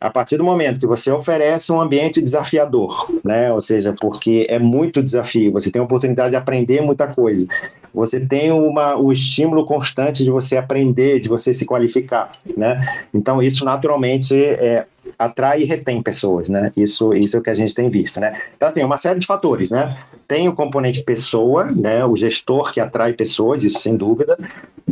a 0.01 0.11
partir 0.11 0.37
do 0.37 0.45
momento 0.45 0.79
que 0.79 0.87
você 0.87 1.11
oferece 1.11 1.73
um 1.73 1.81
ambiente 1.81 2.21
desafiador, 2.21 3.11
né? 3.25 3.53
Ou 3.53 3.61
seja, 3.61 3.95
porque 3.99 4.47
é 4.49 4.59
muito 4.59 5.03
desafio, 5.03 5.53
você 5.53 5.71
tem 5.71 5.81
a 5.81 5.85
oportunidade 5.85 6.31
de 6.31 6.37
aprender 6.37 6.83
muita 6.83 7.07
coisa. 7.07 7.47
Você 7.95 8.21
tem 8.21 8.53
uma, 8.53 8.95
o 8.97 9.11
estímulo 9.11 9.65
constante 9.65 10.23
de 10.23 10.31
você 10.31 10.57
aprender, 10.59 11.19
de 11.19 11.31
você 11.31 11.55
se 11.55 11.65
qualificar, 11.65 12.33
né? 12.57 13.05
Então 13.13 13.43
isso 13.43 13.65
naturalmente 13.65 14.35
é, 14.37 14.85
atrai 15.19 15.63
e 15.63 15.65
retém 15.65 16.03
pessoas, 16.03 16.49
né? 16.49 16.71
Isso, 16.77 17.13
isso 17.13 17.37
é 17.37 17.41
o 17.41 17.43
que 17.43 17.51
a 17.51 17.55
gente 17.55 17.75
tem 17.75 17.89
visto, 17.89 18.21
né? 18.21 18.39
Então, 18.57 18.69
assim, 18.69 18.83
uma 18.83 18.99
série 18.99 19.19
de 19.19 19.27
fatores, 19.27 19.71
né? 19.71 19.97
Tem 20.29 20.49
o 20.49 20.55
componente 20.55 21.03
pessoa, 21.03 21.65
né? 21.65 22.05
O 22.05 22.17
gestor 22.17 22.73
que 22.73 22.81
atrai 22.81 23.13
pessoas, 23.13 23.65
isso 23.65 23.79
sem 23.79 23.97
dúvida. 23.97 24.39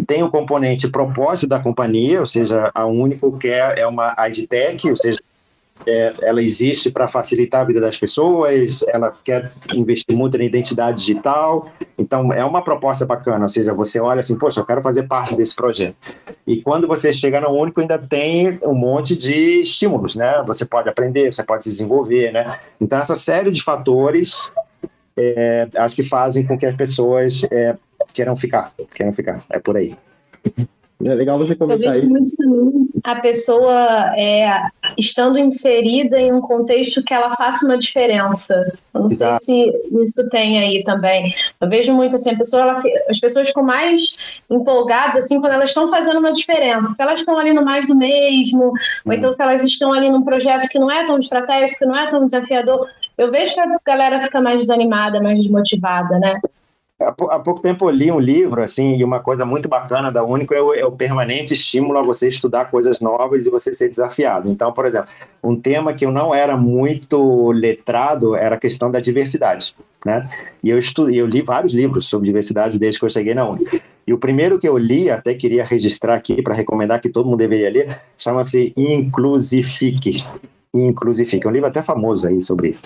Tem 0.06 0.22
o 0.22 0.30
componente 0.30 0.88
propósito 0.88 1.48
da 1.48 1.60
companhia, 1.60 2.20
ou 2.20 2.26
seja, 2.26 2.70
a 2.74 2.86
Único 2.86 3.32
quer 3.38 3.78
é 3.78 3.86
uma 3.86 4.14
IDTech, 4.28 4.90
ou 4.90 4.96
seja, 4.96 5.20
é, 5.86 6.14
ela 6.22 6.42
existe 6.42 6.90
para 6.90 7.06
facilitar 7.08 7.62
a 7.62 7.64
vida 7.64 7.80
das 7.80 7.96
pessoas, 7.96 8.82
ela 8.88 9.14
quer 9.24 9.52
investir 9.74 10.16
muito 10.16 10.38
na 10.38 10.44
identidade 10.44 11.00
digital, 11.00 11.68
então 11.98 12.32
é 12.32 12.44
uma 12.44 12.62
proposta 12.62 13.04
bacana, 13.04 13.44
ou 13.44 13.48
seja, 13.48 13.74
você 13.74 14.00
olha 14.00 14.20
assim, 14.20 14.38
poxa, 14.38 14.60
eu 14.60 14.64
quero 14.64 14.80
fazer 14.80 15.04
parte 15.04 15.34
desse 15.34 15.54
projeto. 15.54 15.96
E 16.46 16.62
quando 16.62 16.86
você 16.86 17.12
chega 17.12 17.40
no 17.40 17.50
Único, 17.50 17.80
ainda 17.80 17.98
tem 17.98 18.58
um 18.62 18.74
monte 18.74 19.16
de 19.16 19.60
estímulos, 19.60 20.14
né? 20.14 20.42
Você 20.46 20.64
pode 20.64 20.88
aprender, 20.88 21.32
você 21.32 21.42
pode 21.42 21.64
se 21.64 21.70
desenvolver, 21.70 22.32
né? 22.32 22.56
Então, 22.80 22.98
essa 22.98 23.16
série 23.16 23.50
de 23.50 23.62
fatores 23.62 24.50
é, 25.16 25.68
acho 25.76 25.96
que 25.96 26.02
fazem 26.02 26.46
com 26.46 26.58
que 26.58 26.66
as 26.66 26.74
pessoas 26.74 27.44
é, 27.50 27.76
queiram 28.12 28.36
ficar, 28.36 28.72
queiram 28.94 29.12
ficar, 29.12 29.42
é 29.50 29.58
por 29.58 29.76
aí. 29.76 29.96
É 31.02 31.14
legal 31.14 31.38
você 31.38 31.56
comentar 31.56 31.98
isso. 31.98 32.14
Muito 32.14 32.36
também 32.36 32.84
a 33.04 33.16
pessoa 33.16 34.16
é, 34.16 34.68
estando 34.96 35.38
inserida 35.38 36.18
em 36.18 36.32
um 36.32 36.40
contexto 36.40 37.04
que 37.04 37.12
ela 37.12 37.36
faça 37.36 37.66
uma 37.66 37.76
diferença. 37.76 38.54
Eu 38.94 39.02
não 39.02 39.08
Exato. 39.08 39.44
sei 39.44 39.70
se 39.70 40.02
isso 40.02 40.28
tem 40.30 40.58
aí 40.58 40.82
também. 40.82 41.34
Eu 41.60 41.68
vejo 41.68 41.92
muito 41.92 42.16
assim, 42.16 42.30
a 42.30 42.36
pessoa, 42.36 42.62
ela, 42.62 42.82
as 43.10 43.20
pessoas 43.20 43.48
ficam 43.48 43.62
mais 43.62 44.16
empolgadas 44.50 45.24
assim 45.24 45.38
quando 45.38 45.52
elas 45.52 45.68
estão 45.68 45.90
fazendo 45.90 46.18
uma 46.18 46.32
diferença. 46.32 46.92
Se 46.92 47.02
elas 47.02 47.20
estão 47.20 47.36
ali 47.36 47.52
no 47.52 47.62
mais 47.62 47.86
do 47.86 47.94
mesmo, 47.94 48.68
hum. 48.68 48.74
ou 49.04 49.12
então 49.12 49.32
se 49.34 49.42
elas 49.42 49.62
estão 49.62 49.92
ali 49.92 50.08
num 50.08 50.22
projeto 50.22 50.66
que 50.68 50.78
não 50.78 50.90
é 50.90 51.04
tão 51.04 51.18
estratégico, 51.18 51.80
que 51.80 51.86
não 51.86 51.96
é 51.96 52.08
tão 52.08 52.24
desafiador, 52.24 52.88
eu 53.18 53.30
vejo 53.30 53.52
que 53.52 53.60
a 53.60 53.78
galera 53.84 54.20
fica 54.22 54.40
mais 54.40 54.60
desanimada, 54.60 55.22
mais 55.22 55.38
desmotivada, 55.38 56.18
né? 56.18 56.40
Há 57.00 57.40
pouco 57.40 57.60
tempo 57.60 57.86
eu 57.86 57.90
li 57.90 58.10
um 58.10 58.20
livro, 58.20 58.62
assim, 58.62 58.94
e 58.94 59.02
uma 59.02 59.18
coisa 59.18 59.44
muito 59.44 59.68
bacana 59.68 60.12
da 60.12 60.22
Único 60.22 60.54
é 60.54 60.62
o, 60.62 60.72
é 60.72 60.84
o, 60.86 60.92
permanente 60.92 61.52
estímulo 61.52 61.98
a 61.98 62.02
você 62.02 62.28
estudar 62.28 62.70
coisas 62.70 63.00
novas 63.00 63.46
e 63.46 63.50
você 63.50 63.74
ser 63.74 63.88
desafiado. 63.88 64.48
Então, 64.48 64.72
por 64.72 64.86
exemplo, 64.86 65.08
um 65.42 65.56
tema 65.56 65.92
que 65.92 66.06
eu 66.06 66.12
não 66.12 66.32
era 66.32 66.56
muito 66.56 67.50
letrado 67.50 68.36
era 68.36 68.54
a 68.54 68.58
questão 68.58 68.92
da 68.92 69.00
diversidade, 69.00 69.74
né? 70.06 70.30
E 70.62 70.70
eu, 70.70 70.78
estu, 70.78 71.10
eu 71.10 71.26
li 71.26 71.42
vários 71.42 71.74
livros 71.74 72.06
sobre 72.06 72.26
diversidade 72.26 72.78
desde 72.78 73.00
que 73.00 73.04
eu 73.04 73.10
cheguei 73.10 73.34
na 73.34 73.48
Único. 73.48 73.76
E 74.06 74.12
o 74.12 74.18
primeiro 74.18 74.58
que 74.58 74.68
eu 74.68 74.78
li, 74.78 75.10
até 75.10 75.34
queria 75.34 75.64
registrar 75.64 76.14
aqui 76.14 76.42
para 76.42 76.54
recomendar 76.54 77.00
que 77.00 77.08
todo 77.08 77.26
mundo 77.26 77.38
deveria 77.38 77.70
ler, 77.70 78.00
chama-se 78.16 78.72
Inclusifique. 78.76 80.24
Inclusifique. 80.72 81.44
É 81.44 81.50
um 81.50 81.52
livro 81.52 81.68
até 81.68 81.82
famoso 81.82 82.26
aí 82.26 82.40
sobre 82.40 82.68
isso. 82.68 82.82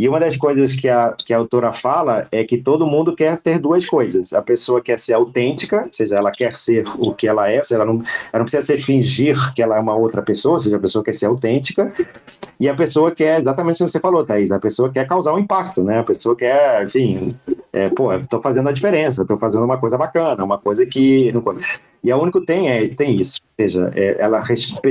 E 0.00 0.08
uma 0.08 0.18
das 0.18 0.34
coisas 0.34 0.74
que 0.76 0.88
a, 0.88 1.14
que 1.14 1.34
a 1.34 1.36
autora 1.36 1.74
fala 1.74 2.26
é 2.32 2.42
que 2.42 2.56
todo 2.56 2.86
mundo 2.86 3.14
quer 3.14 3.36
ter 3.36 3.58
duas 3.58 3.84
coisas. 3.84 4.32
A 4.32 4.40
pessoa 4.40 4.80
quer 4.80 4.98
ser 4.98 5.12
autêntica, 5.12 5.82
ou 5.82 5.92
seja, 5.92 6.16
ela 6.16 6.30
quer 6.30 6.56
ser 6.56 6.86
o 6.98 7.12
que 7.12 7.28
ela 7.28 7.50
é, 7.50 7.58
ou 7.58 7.64
seja, 7.66 7.82
ela 7.82 7.84
não, 7.84 8.02
ela 8.32 8.38
não 8.38 8.44
precisa 8.44 8.62
ser 8.62 8.80
fingir 8.80 9.52
que 9.52 9.60
ela 9.60 9.76
é 9.76 9.78
uma 9.78 9.94
outra 9.94 10.22
pessoa, 10.22 10.54
ou 10.54 10.58
seja, 10.58 10.76
a 10.76 10.80
pessoa 10.80 11.04
quer 11.04 11.12
ser 11.12 11.26
autêntica. 11.26 11.92
E 12.58 12.66
a 12.66 12.74
pessoa 12.74 13.10
quer, 13.10 13.40
exatamente 13.40 13.82
o 13.82 13.86
que 13.86 13.92
você 13.92 14.00
falou, 14.00 14.24
Thaís, 14.24 14.50
a 14.50 14.58
pessoa 14.58 14.90
quer 14.90 15.06
causar 15.06 15.34
um 15.34 15.38
impacto, 15.38 15.84
né? 15.84 15.98
A 15.98 16.04
pessoa 16.04 16.34
quer, 16.34 16.82
enfim, 16.82 17.36
é, 17.72 17.88
pô, 17.88 18.12
estou 18.12 18.40
fazendo 18.42 18.68
a 18.68 18.72
diferença, 18.72 19.22
estou 19.22 19.38
fazendo 19.38 19.64
uma 19.64 19.78
coisa 19.78 19.96
bacana, 19.96 20.44
uma 20.44 20.58
coisa 20.58 20.84
que. 20.84 21.30
Não... 21.32 21.42
E 22.02 22.10
a 22.10 22.16
Único 22.16 22.40
tem, 22.40 22.70
é, 22.70 22.88
tem 22.88 23.20
isso, 23.20 23.40
ou 23.42 23.64
seja, 23.64 23.90
é, 23.94 24.16
ela 24.18 24.42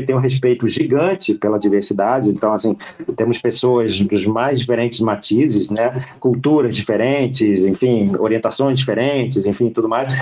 tem 0.05 0.15
um 0.15 0.19
respeito 0.19 0.67
gigante 0.67 1.33
pela 1.33 1.57
diversidade, 1.57 2.29
então, 2.29 2.53
assim, 2.53 2.77
temos 3.15 3.39
pessoas 3.39 3.99
dos 3.99 4.25
mais 4.27 4.59
diferentes 4.59 4.98
diferentes 4.99 5.01
matizes, 5.01 5.69
né? 5.69 6.05
culturas 6.19 6.75
diferentes, 6.75 7.65
enfim, 7.65 8.11
orientações 8.17 8.77
diferentes, 8.77 9.45
enfim, 9.45 9.69
tudo 9.69 9.87
mais. 9.87 10.13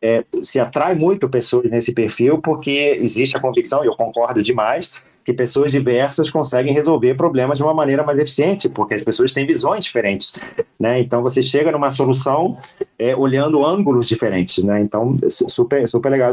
É, 0.00 0.24
se 0.42 0.58
atrai 0.58 0.94
muito 0.94 1.28
pessoas 1.28 1.70
nesse 1.70 1.92
perfil 1.92 2.38
porque 2.38 2.98
existe 3.00 3.36
a 3.36 3.40
convicção, 3.40 3.84
e 3.84 3.86
eu 3.86 3.94
concordo 3.94 4.42
demais, 4.42 4.90
que 5.24 5.32
pessoas 5.32 5.70
diversas 5.70 6.30
conseguem 6.30 6.74
resolver 6.74 7.14
problemas 7.14 7.58
de 7.58 7.62
uma 7.62 7.72
maneira 7.72 8.02
mais 8.02 8.18
eficiente, 8.18 8.68
porque 8.68 8.94
as 8.94 9.02
pessoas 9.02 9.32
têm 9.32 9.46
visões 9.46 9.84
diferentes, 9.84 10.32
né? 10.78 10.98
Então 10.98 11.22
você 11.22 11.42
chega 11.42 11.70
numa 11.70 11.90
solução 11.90 12.56
é, 13.02 13.16
olhando 13.16 13.66
ângulos 13.66 14.06
diferentes, 14.06 14.62
né? 14.62 14.80
Então 14.80 15.18
super 15.28 15.88
super 15.88 16.08
legal. 16.08 16.32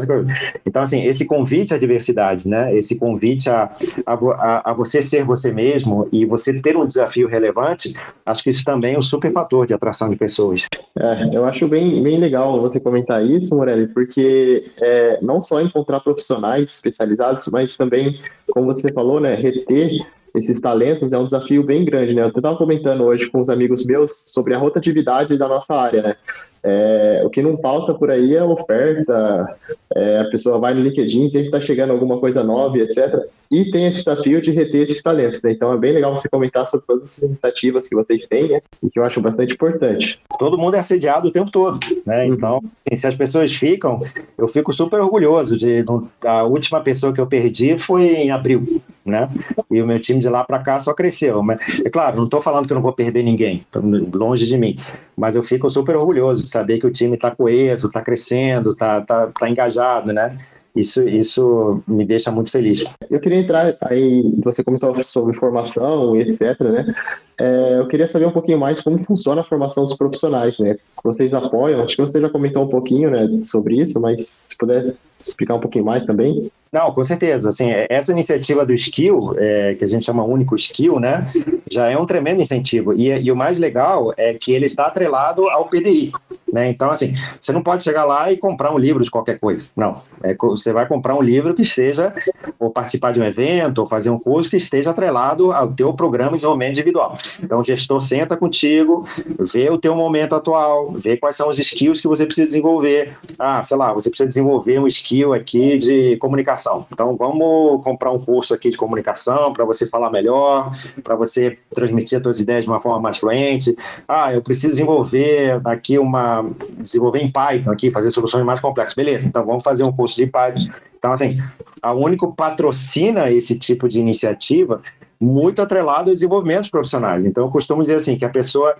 Então 0.64 0.82
assim 0.82 1.04
esse 1.04 1.24
convite 1.24 1.74
à 1.74 1.78
diversidade, 1.78 2.46
né? 2.46 2.74
Esse 2.76 2.94
convite 2.96 3.50
a, 3.50 3.70
a, 4.06 4.70
a 4.70 4.72
você 4.72 5.02
ser 5.02 5.24
você 5.24 5.50
mesmo 5.50 6.08
e 6.12 6.24
você 6.24 6.52
ter 6.60 6.76
um 6.76 6.86
desafio 6.86 7.26
relevante, 7.26 7.94
acho 8.24 8.42
que 8.42 8.50
isso 8.50 8.64
também 8.64 8.94
é 8.94 8.98
um 8.98 9.02
super 9.02 9.32
fator 9.32 9.66
de 9.66 9.74
atração 9.74 10.08
de 10.08 10.16
pessoas. 10.16 10.68
É, 10.96 11.36
eu 11.36 11.44
acho 11.44 11.66
bem 11.66 12.00
bem 12.02 12.18
legal 12.18 12.60
você 12.60 12.78
comentar 12.78 13.24
isso, 13.24 13.52
Morelli, 13.54 13.88
porque 13.88 14.70
é, 14.80 15.18
não 15.20 15.40
só 15.40 15.60
encontrar 15.60 16.00
profissionais 16.00 16.74
especializados, 16.74 17.48
mas 17.52 17.76
também 17.76 18.20
como 18.52 18.66
você 18.66 18.92
falou, 18.92 19.20
né, 19.20 19.34
reter 19.34 20.06
esses 20.34 20.60
talentos 20.60 21.12
é 21.12 21.18
um 21.18 21.24
desafio 21.24 21.62
bem 21.62 21.84
grande, 21.84 22.14
né? 22.14 22.22
Eu 22.22 22.28
estava 22.28 22.56
comentando 22.56 23.02
hoje 23.02 23.28
com 23.28 23.40
os 23.40 23.48
amigos 23.48 23.84
meus 23.84 24.24
sobre 24.28 24.54
a 24.54 24.58
rotatividade 24.58 25.36
da 25.36 25.48
nossa 25.48 25.74
área, 25.74 26.02
né? 26.02 26.16
É, 26.62 27.22
o 27.24 27.30
que 27.30 27.42
não 27.42 27.58
falta 27.58 27.94
por 27.94 28.10
aí 28.10 28.36
é 28.36 28.44
oferta, 28.44 29.56
é, 29.96 30.20
a 30.20 30.24
pessoa 30.26 30.58
vai 30.58 30.72
no 30.72 30.80
LinkedIn, 30.80 31.28
sempre 31.28 31.46
está 31.46 31.60
chegando 31.60 31.90
alguma 31.90 32.18
coisa 32.18 32.44
nova, 32.44 32.78
etc. 32.78 33.24
E 33.50 33.68
tem 33.72 33.86
esse 33.86 34.04
desafio 34.04 34.40
de 34.40 34.52
reter 34.52 34.82
esses 34.82 35.02
talentos, 35.02 35.42
né? 35.42 35.50
Então 35.50 35.72
é 35.72 35.76
bem 35.76 35.92
legal 35.92 36.16
você 36.16 36.28
comentar 36.28 36.64
sobre 36.68 36.86
todas 36.86 37.02
essas 37.02 37.24
iniciativas 37.24 37.88
que 37.88 37.96
vocês 37.96 38.28
têm, 38.28 38.48
né? 38.48 38.60
E 38.80 38.88
que 38.88 38.96
eu 39.00 39.04
acho 39.04 39.20
bastante 39.20 39.54
importante. 39.54 40.20
Todo 40.38 40.56
mundo 40.56 40.76
é 40.76 40.78
assediado 40.78 41.26
o 41.26 41.32
tempo 41.32 41.50
todo, 41.50 41.80
né? 42.06 42.26
Uhum. 42.26 42.34
Então, 42.34 42.62
se 42.94 43.08
as 43.08 43.14
pessoas 43.16 43.52
ficam, 43.52 44.00
eu 44.38 44.46
fico 44.46 44.72
super 44.72 45.00
orgulhoso 45.00 45.56
de. 45.56 45.84
A 46.24 46.44
última 46.44 46.80
pessoa 46.80 47.12
que 47.12 47.20
eu 47.20 47.26
perdi 47.26 47.76
foi 47.76 48.04
em 48.04 48.30
abril, 48.30 48.80
né? 49.04 49.28
E 49.68 49.82
o 49.82 49.86
meu 49.86 49.98
time 49.98 50.20
de 50.20 50.28
lá 50.28 50.44
para 50.44 50.60
cá 50.60 50.78
só 50.78 50.94
cresceu. 50.94 51.42
Mas, 51.42 51.60
é 51.84 51.90
claro, 51.90 52.18
não 52.18 52.26
estou 52.26 52.40
falando 52.40 52.68
que 52.68 52.72
eu 52.72 52.76
não 52.76 52.82
vou 52.82 52.92
perder 52.92 53.24
ninguém, 53.24 53.66
longe 54.12 54.46
de 54.46 54.56
mim. 54.56 54.76
Mas 55.16 55.34
eu 55.34 55.42
fico 55.42 55.68
super 55.68 55.96
orgulhoso 55.96 56.44
de 56.44 56.48
saber 56.48 56.78
que 56.78 56.86
o 56.86 56.90
time 56.90 57.14
está 57.14 57.30
coeso, 57.32 57.88
está 57.88 58.00
crescendo, 58.00 58.72
está 58.72 59.00
tá, 59.00 59.26
tá 59.26 59.50
engajado, 59.50 59.79
né? 60.12 60.38
Isso, 60.74 61.06
isso 61.08 61.82
me 61.86 62.04
deixa 62.04 62.30
muito 62.30 62.50
feliz. 62.50 62.84
Eu 63.10 63.18
queria 63.20 63.38
entrar 63.38 63.76
aí, 63.82 64.22
você 64.42 64.62
começou 64.62 64.94
sobre 65.02 65.34
formação 65.36 66.14
e 66.14 66.20
etc, 66.20 66.60
né? 66.60 66.94
É, 67.38 67.78
eu 67.78 67.88
queria 67.88 68.06
saber 68.06 68.26
um 68.26 68.32
pouquinho 68.32 68.58
mais 68.58 68.80
como 68.80 69.02
funciona 69.02 69.40
a 69.40 69.44
formação 69.44 69.84
dos 69.84 69.96
profissionais, 69.96 70.58
né? 70.58 70.76
Vocês 71.02 71.34
apoiam, 71.34 71.82
acho 71.82 71.96
que 71.96 72.02
você 72.02 72.20
já 72.20 72.28
comentou 72.28 72.62
um 72.62 72.68
pouquinho, 72.68 73.10
né, 73.10 73.28
sobre 73.42 73.80
isso, 73.80 74.00
mas 74.00 74.44
se 74.48 74.56
puder 74.56 74.94
explicar 75.20 75.54
um 75.54 75.60
pouquinho 75.60 75.84
mais 75.84 76.04
também. 76.04 76.50
Não, 76.72 76.92
com 76.92 77.02
certeza. 77.02 77.48
Assim, 77.48 77.68
essa 77.88 78.12
iniciativa 78.12 78.64
do 78.64 78.72
Skill, 78.72 79.34
é, 79.36 79.74
que 79.74 79.84
a 79.84 79.88
gente 79.88 80.04
chama 80.04 80.22
único 80.22 80.54
Skill, 80.54 81.00
né, 81.00 81.26
já 81.70 81.88
é 81.88 81.98
um 81.98 82.06
tremendo 82.06 82.40
incentivo. 82.40 82.94
E, 82.94 83.08
e 83.08 83.32
o 83.32 83.36
mais 83.36 83.58
legal 83.58 84.14
é 84.16 84.34
que 84.34 84.52
ele 84.52 84.66
está 84.66 84.86
atrelado 84.86 85.48
ao 85.48 85.68
PDI. 85.68 86.12
Né? 86.52 86.68
Então, 86.68 86.90
assim, 86.90 87.14
você 87.40 87.52
não 87.52 87.62
pode 87.62 87.82
chegar 87.82 88.04
lá 88.04 88.30
e 88.30 88.36
comprar 88.36 88.72
um 88.72 88.78
livro 88.78 89.02
de 89.02 89.10
qualquer 89.10 89.38
coisa. 89.38 89.66
Não. 89.76 90.02
É, 90.22 90.34
você 90.34 90.72
vai 90.72 90.86
comprar 90.86 91.14
um 91.14 91.22
livro 91.22 91.54
que 91.54 91.62
esteja, 91.62 92.12
ou 92.58 92.70
participar 92.70 93.12
de 93.12 93.20
um 93.20 93.24
evento, 93.24 93.78
ou 93.78 93.86
fazer 93.86 94.10
um 94.10 94.18
curso 94.18 94.50
que 94.50 94.56
esteja 94.56 94.90
atrelado 94.90 95.52
ao 95.52 95.72
teu 95.72 95.92
programa 95.92 96.30
de 96.30 96.36
desenvolvimento 96.36 96.70
individual. 96.70 97.16
Então, 97.42 97.58
o 97.58 97.64
gestor 97.64 98.00
senta 98.00 98.36
contigo, 98.36 99.04
vê 99.52 99.70
o 99.70 99.78
teu 99.78 99.96
momento 99.96 100.34
atual, 100.34 100.92
vê 100.92 101.16
quais 101.16 101.34
são 101.34 101.48
os 101.48 101.58
skills 101.58 102.00
que 102.00 102.08
você 102.08 102.24
precisa 102.24 102.46
desenvolver. 102.46 103.16
Ah, 103.38 103.62
sei 103.64 103.76
lá, 103.76 103.92
você 103.92 104.08
precisa 104.08 104.28
desenvolver 104.28 104.78
um 104.78 104.86
skill 104.86 105.09
aqui 105.32 105.76
de 105.78 106.16
comunicação. 106.18 106.86
Então, 106.92 107.16
vamos 107.16 107.82
comprar 107.82 108.10
um 108.10 108.18
curso 108.18 108.54
aqui 108.54 108.70
de 108.70 108.76
comunicação 108.76 109.52
para 109.52 109.64
você 109.64 109.86
falar 109.86 110.10
melhor, 110.10 110.70
para 111.02 111.16
você 111.16 111.58
transmitir 111.74 112.18
as 112.18 112.22
suas 112.22 112.40
ideias 112.40 112.64
de 112.64 112.70
uma 112.70 112.80
forma 112.80 113.00
mais 113.00 113.18
fluente. 113.18 113.76
Ah, 114.06 114.32
eu 114.32 114.42
preciso 114.42 114.70
desenvolver 114.70 115.60
aqui 115.64 115.98
uma, 115.98 116.48
desenvolver 116.78 117.20
em 117.20 117.30
Python 117.30 117.70
aqui, 117.70 117.90
fazer 117.90 118.10
soluções 118.10 118.44
mais 118.44 118.60
complexas. 118.60 118.94
Beleza, 118.94 119.26
então 119.26 119.44
vamos 119.44 119.62
fazer 119.64 119.84
um 119.84 119.92
curso 119.92 120.16
de 120.16 120.26
Python. 120.26 120.72
Então, 120.96 121.12
assim, 121.12 121.38
a 121.82 121.92
Único 121.92 122.34
patrocina 122.34 123.30
esse 123.30 123.58
tipo 123.58 123.88
de 123.88 123.98
iniciativa 123.98 124.80
muito 125.20 125.60
atrelado 125.60 126.10
ao 126.10 126.14
desenvolvimento 126.14 126.64
de 126.64 126.70
profissionais. 126.70 127.24
Então, 127.24 127.44
eu 127.44 127.50
costumo 127.50 127.82
dizer 127.82 127.96
assim, 127.96 128.16
que 128.16 128.24
a 128.24 128.28
pessoa, 128.28 128.74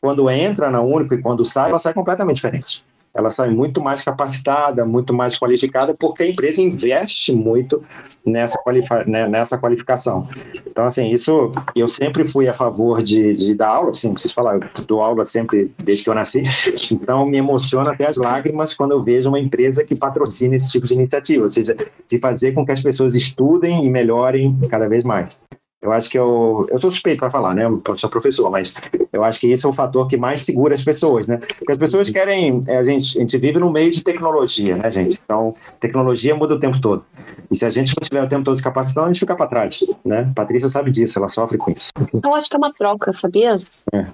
quando 0.00 0.28
entra 0.28 0.70
na 0.70 0.80
Único 0.80 1.14
e 1.14 1.22
quando 1.22 1.44
sai, 1.44 1.70
ela 1.70 1.78
sai 1.78 1.94
completamente 1.94 2.36
diferente 2.36 2.84
ela 3.16 3.30
sai 3.30 3.48
muito 3.48 3.80
mais 3.80 4.02
capacitada, 4.02 4.84
muito 4.84 5.14
mais 5.14 5.38
qualificada, 5.38 5.94
porque 5.94 6.22
a 6.22 6.28
empresa 6.28 6.60
investe 6.60 7.32
muito 7.32 7.82
nessa, 8.24 8.58
né, 9.06 9.26
nessa 9.26 9.56
qualificação. 9.56 10.28
Então, 10.66 10.84
assim, 10.84 11.10
isso 11.10 11.50
eu 11.74 11.88
sempre 11.88 12.28
fui 12.28 12.48
a 12.48 12.52
favor 12.52 13.02
de, 13.02 13.34
de 13.34 13.54
dar 13.54 13.68
aula, 13.68 13.90
assim, 13.90 14.12
vocês 14.12 14.32
falaram, 14.32 14.60
eu 14.76 14.84
dou 14.84 15.00
aula 15.02 15.24
sempre 15.24 15.72
desde 15.78 16.04
que 16.04 16.10
eu 16.10 16.14
nasci, 16.14 16.42
então 16.92 17.24
me 17.24 17.38
emociona 17.38 17.92
até 17.92 18.06
as 18.06 18.16
lágrimas 18.16 18.74
quando 18.74 18.92
eu 18.92 19.02
vejo 19.02 19.28
uma 19.28 19.40
empresa 19.40 19.84
que 19.84 19.96
patrocina 19.96 20.54
esse 20.54 20.70
tipo 20.70 20.86
de 20.86 20.94
iniciativa, 20.94 21.42
ou 21.42 21.48
seja, 21.48 21.76
de 22.06 22.18
fazer 22.18 22.52
com 22.52 22.64
que 22.64 22.72
as 22.72 22.80
pessoas 22.80 23.14
estudem 23.14 23.84
e 23.84 23.90
melhorem 23.90 24.56
cada 24.68 24.88
vez 24.88 25.02
mais. 25.04 25.45
Eu 25.82 25.92
acho 25.92 26.10
que 26.10 26.18
eu, 26.18 26.66
eu 26.70 26.78
sou 26.78 26.90
suspeito 26.90 27.18
para 27.18 27.30
falar, 27.30 27.54
né? 27.54 27.64
Eu 27.64 27.96
sou 27.96 28.08
professor, 28.08 28.50
mas 28.50 28.74
eu 29.12 29.22
acho 29.22 29.38
que 29.38 29.46
esse 29.48 29.64
é 29.64 29.68
o 29.68 29.74
fator 29.74 30.08
que 30.08 30.16
mais 30.16 30.40
segura 30.42 30.74
as 30.74 30.82
pessoas, 30.82 31.28
né? 31.28 31.36
Porque 31.36 31.72
as 31.72 31.78
pessoas 31.78 32.10
querem. 32.10 32.64
É, 32.66 32.78
a, 32.78 32.82
gente, 32.82 33.16
a 33.16 33.20
gente 33.20 33.38
vive 33.38 33.58
no 33.58 33.70
meio 33.70 33.90
de 33.90 34.02
tecnologia, 34.02 34.76
né, 34.76 34.90
gente? 34.90 35.20
Então, 35.24 35.54
tecnologia 35.78 36.34
muda 36.34 36.54
o 36.54 36.58
tempo 36.58 36.80
todo. 36.80 37.04
E 37.50 37.54
se 37.54 37.64
a 37.64 37.70
gente 37.70 37.94
não 37.94 38.00
tiver 38.02 38.22
o 38.22 38.28
tempo 38.28 38.44
todo 38.44 38.56
se 38.56 38.62
capacitando, 38.62 39.06
a 39.06 39.12
gente 39.12 39.20
fica 39.20 39.36
para 39.36 39.46
trás, 39.46 39.84
né? 40.04 40.32
Patrícia 40.34 40.68
sabe 40.68 40.90
disso, 40.90 41.18
ela 41.18 41.28
sofre 41.28 41.58
com 41.58 41.70
isso. 41.70 41.90
Eu 42.24 42.34
acho 42.34 42.48
que 42.48 42.56
é 42.56 42.58
uma 42.58 42.72
troca, 42.72 43.12
sabia? 43.12 43.54
É. 43.92 44.06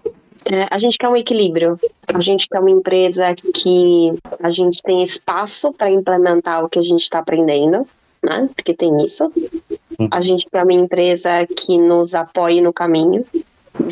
É, 0.45 0.67
a 0.71 0.79
gente 0.79 0.99
quer 0.99 1.09
um 1.09 1.17
equilíbrio. 1.17 1.79
A 2.13 2.21
gente 2.21 2.49
quer 2.49 2.59
uma 2.59 2.71
empresa 2.71 3.35
que 3.55 4.13
a 4.43 4.51
gente 4.51 4.83
tem 4.83 5.03
espaço 5.03 5.73
para 5.73 5.91
implementar 5.91 6.65
o 6.65 6.69
que 6.69 6.79
a 6.79 6.83
gente 6.83 7.03
está 7.03 7.21
aprendendo, 7.21 7.87
né? 8.23 8.49
Porque 8.55 8.75
tem 8.75 9.05
isso. 9.05 9.31
A 10.11 10.21
gente 10.21 10.47
quer 10.51 10.63
uma 10.63 10.73
empresa 10.73 11.47
que 11.47 11.77
nos 11.77 12.15
apoie 12.15 12.61
no 12.61 12.73
caminho, 12.73 13.27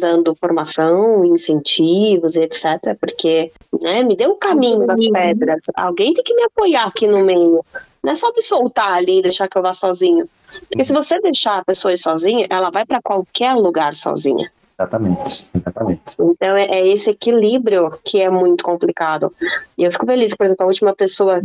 dando 0.00 0.34
formação, 0.34 1.24
incentivos, 1.24 2.36
etc. 2.36 2.96
Porque, 3.00 3.52
né, 3.82 4.02
me 4.02 4.16
deu 4.16 4.30
o 4.30 4.36
caminho 4.36 4.86
das 4.86 5.00
pedras. 5.00 5.62
Alguém 5.74 6.14
tem 6.14 6.24
que 6.24 6.34
me 6.34 6.44
apoiar 6.44 6.84
aqui 6.84 7.06
no 7.06 7.24
meio. 7.24 7.64
Não 8.02 8.12
é 8.12 8.14
só 8.14 8.32
me 8.32 8.42
soltar 8.42 8.92
ali 8.94 9.18
e 9.18 9.22
deixar 9.22 9.48
que 9.48 9.58
eu 9.58 9.62
vá 9.62 9.72
sozinho. 9.72 10.28
Porque 10.68 10.84
se 10.84 10.92
você 10.92 11.20
deixar 11.20 11.58
a 11.58 11.64
pessoa 11.64 11.92
ir 11.92 11.98
sozinha, 11.98 12.46
ela 12.48 12.70
vai 12.70 12.84
para 12.84 13.00
qualquer 13.02 13.54
lugar 13.54 13.94
sozinha. 13.94 14.50
Exatamente, 14.78 15.46
exatamente. 15.54 16.02
Então 16.18 16.56
é, 16.56 16.64
é, 16.64 16.88
esse 16.88 17.10
equilíbrio 17.10 17.98
que 18.02 18.18
é 18.18 18.30
muito 18.30 18.64
complicado. 18.64 19.32
E 19.76 19.84
eu 19.84 19.92
fico 19.92 20.06
feliz, 20.06 20.34
por 20.34 20.46
exemplo, 20.46 20.64
a 20.64 20.68
última 20.68 20.94
pessoa 20.94 21.42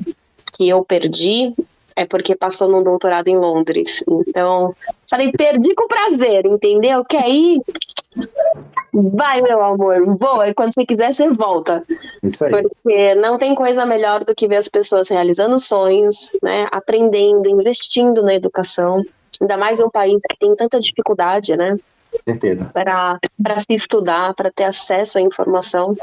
que 0.54 0.70
eu 0.70 0.84
perdi, 0.86 1.54
é 1.96 2.06
porque 2.06 2.36
passou 2.36 2.68
num 2.68 2.84
doutorado 2.84 3.28
em 3.30 3.38
Londres. 3.38 4.04
Então, 4.28 4.76
falei, 5.10 5.32
perdi 5.32 5.74
com 5.74 5.88
prazer, 5.88 6.46
entendeu? 6.46 7.06
Quer 7.06 7.30
ir? 7.30 7.62
Vai, 8.94 9.42
meu 9.42 9.62
amor, 9.64 10.18
voa. 10.18 10.48
E 10.50 10.54
quando 10.54 10.74
você 10.74 10.86
quiser, 10.86 11.14
você 11.14 11.30
volta. 11.30 11.84
Isso 12.22 12.46
aí. 12.46 12.52
Porque 12.52 13.16
não 13.16 13.38
tem 13.38 13.56
coisa 13.56 13.86
melhor 13.86 14.24
do 14.24 14.36
que 14.36 14.48
ver 14.48 14.58
as 14.58 14.68
pessoas 14.68 15.10
realizando 15.10 15.58
sonhos, 15.60 16.32
né? 16.42 16.68
Aprendendo, 16.72 17.50
investindo 17.50 18.22
na 18.24 18.34
educação. 18.34 19.04
Ainda 19.40 19.58
mais 19.58 19.80
em 19.80 19.84
um 19.84 19.90
país 19.90 20.22
que 20.30 20.38
tem 20.40 20.56
tanta 20.56 20.80
dificuldade, 20.80 21.56
né? 21.56 21.78
Certeza. 22.24 22.72
Para 22.74 23.20
se 23.58 23.74
estudar, 23.74 24.34
para 24.34 24.52
ter 24.52 24.66
acesso 24.66 25.18
à 25.18 25.22
informação. 25.22 25.96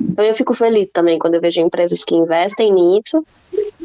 Então 0.00 0.24
eu 0.24 0.34
fico 0.34 0.54
feliz 0.54 0.88
também 0.92 1.18
quando 1.18 1.34
eu 1.34 1.40
vejo 1.40 1.60
empresas 1.60 2.04
que 2.04 2.14
investem 2.14 2.72
nisso 2.72 3.24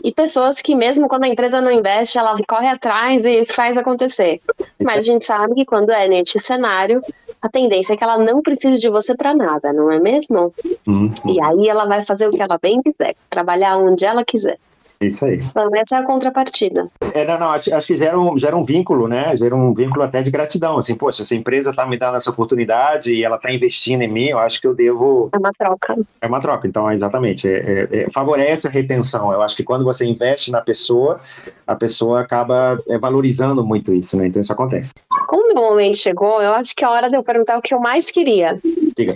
e 0.03 0.11
pessoas 0.11 0.61
que, 0.61 0.75
mesmo 0.75 1.07
quando 1.07 1.23
a 1.23 1.27
empresa 1.27 1.59
não 1.59 1.71
investe, 1.71 2.17
ela 2.17 2.35
corre 2.47 2.67
atrás 2.67 3.25
e 3.25 3.45
faz 3.45 3.77
acontecer. 3.77 4.39
Mas 4.81 4.99
a 4.99 5.01
gente 5.01 5.25
sabe 5.25 5.55
que 5.55 5.65
quando 5.65 5.91
é 5.91 6.07
neste 6.07 6.39
cenário, 6.39 7.01
a 7.41 7.49
tendência 7.49 7.93
é 7.93 7.97
que 7.97 8.03
ela 8.03 8.17
não 8.17 8.41
precise 8.41 8.79
de 8.79 8.89
você 8.89 9.15
para 9.15 9.33
nada, 9.33 9.73
não 9.73 9.91
é 9.91 9.99
mesmo? 9.99 10.53
Uhum. 10.87 11.11
E 11.25 11.41
aí 11.41 11.67
ela 11.67 11.85
vai 11.85 12.05
fazer 12.05 12.27
o 12.27 12.31
que 12.31 12.41
ela 12.41 12.59
bem 12.61 12.81
quiser, 12.81 13.15
trabalhar 13.29 13.77
onde 13.77 14.05
ela 14.05 14.23
quiser. 14.23 14.57
Isso 14.99 15.25
aí. 15.25 15.37
Então, 15.37 15.69
essa 15.75 15.97
é 15.97 15.99
a 15.99 16.03
contrapartida. 16.03 16.89
É, 17.13 17.25
não, 17.25 17.39
não, 17.39 17.49
acho, 17.51 17.73
acho 17.73 17.87
que 17.87 17.97
gera 17.97 18.19
um, 18.19 18.37
gera 18.37 18.55
um 18.55 18.63
vínculo, 18.63 19.07
né? 19.07 19.35
Gera 19.35 19.55
um 19.55 19.73
vínculo 19.73 20.03
até 20.03 20.21
de 20.21 20.31
gratidão. 20.31 20.77
Assim, 20.77 20.95
poxa, 20.95 21.21
essa 21.21 21.35
empresa 21.35 21.71
está 21.71 21.85
me 21.85 21.97
dando 21.97 22.17
essa 22.17 22.29
oportunidade 22.29 23.13
e 23.13 23.23
ela 23.23 23.35
está 23.35 23.51
investindo 23.51 24.01
em 24.01 24.07
mim, 24.07 24.27
eu 24.27 24.39
acho 24.39 24.61
que 24.61 24.67
eu 24.67 24.73
devo. 24.73 25.29
É 25.33 25.37
uma 25.37 25.51
troca. 25.51 25.95
É 26.21 26.27
uma 26.27 26.39
troca, 26.39 26.67
então, 26.67 26.89
exatamente. 26.91 27.47
É, 27.47 27.57
é, 27.57 27.87
é, 27.91 28.09
favorece 28.13 28.67
a 28.67 28.71
retenção. 28.71 29.31
Eu 29.31 29.41
acho 29.41 29.55
que 29.55 29.63
quando 29.63 29.83
você 29.83 30.05
investe 30.05 30.51
na 30.51 30.61
pessoa, 30.61 31.19
a 31.67 31.75
pessoa 31.75 32.21
acaba 32.21 32.79
é, 32.87 32.97
valorizando 32.97 33.65
muito 33.65 33.93
isso, 33.93 34.17
né? 34.17 34.27
Então, 34.27 34.41
isso 34.41 34.53
acontece. 34.53 34.93
Como 35.27 35.51
o 35.51 35.53
meu 35.53 35.63
momento 35.69 35.97
chegou, 35.97 36.41
eu 36.41 36.53
acho 36.53 36.75
que 36.75 36.83
é 36.83 36.87
hora 36.87 37.09
de 37.09 37.15
eu 37.15 37.23
perguntar 37.23 37.57
o 37.57 37.61
que 37.61 37.73
eu 37.73 37.79
mais 37.79 38.09
queria. 38.09 38.59
Diga. 38.95 39.13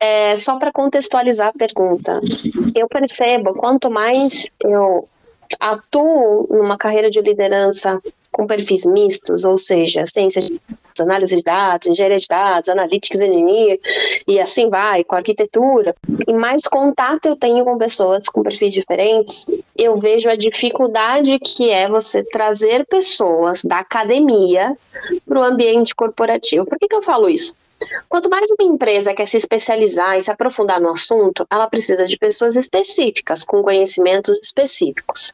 É, 0.00 0.36
só 0.36 0.58
para 0.58 0.72
contextualizar 0.72 1.48
a 1.48 1.58
pergunta, 1.58 2.20
eu 2.74 2.88
percebo 2.88 3.54
quanto 3.54 3.90
mais 3.90 4.48
eu 4.60 5.08
atuo 5.60 6.46
numa 6.50 6.76
carreira 6.76 7.10
de 7.10 7.20
liderança 7.20 8.00
com 8.34 8.46
perfis 8.46 8.84
mistos, 8.84 9.44
ou 9.44 9.56
seja, 9.56 10.04
ciência 10.06 10.42
de 10.42 10.60
análise 11.00 11.36
de 11.36 11.42
dados, 11.42 11.86
engenharia 11.86 12.18
de 12.18 12.26
dados, 12.26 12.68
analytics 12.68 13.20
engineer, 13.20 13.78
e 14.26 14.40
assim 14.40 14.68
vai, 14.68 15.04
com 15.04 15.14
arquitetura, 15.14 15.94
e 16.26 16.32
mais 16.32 16.62
contato 16.62 17.26
eu 17.26 17.36
tenho 17.36 17.64
com 17.64 17.78
pessoas 17.78 18.28
com 18.28 18.42
perfis 18.42 18.72
diferentes, 18.72 19.46
eu 19.76 19.96
vejo 19.96 20.28
a 20.28 20.34
dificuldade 20.34 21.38
que 21.38 21.70
é 21.70 21.88
você 21.88 22.24
trazer 22.24 22.84
pessoas 22.86 23.62
da 23.62 23.78
academia 23.78 24.76
para 25.26 25.38
o 25.38 25.42
ambiente 25.42 25.94
corporativo. 25.94 26.66
Por 26.66 26.78
que, 26.78 26.88
que 26.88 26.96
eu 26.96 27.02
falo 27.02 27.28
isso? 27.28 27.54
Quanto 28.08 28.30
mais 28.30 28.46
uma 28.50 28.72
empresa 28.72 29.14
quer 29.14 29.26
se 29.26 29.36
especializar 29.36 30.16
e 30.16 30.22
se 30.22 30.30
aprofundar 30.30 30.80
no 30.80 30.90
assunto, 30.90 31.46
ela 31.50 31.68
precisa 31.68 32.04
de 32.04 32.16
pessoas 32.16 32.56
específicas, 32.56 33.44
com 33.44 33.62
conhecimentos 33.62 34.38
específicos. 34.42 35.32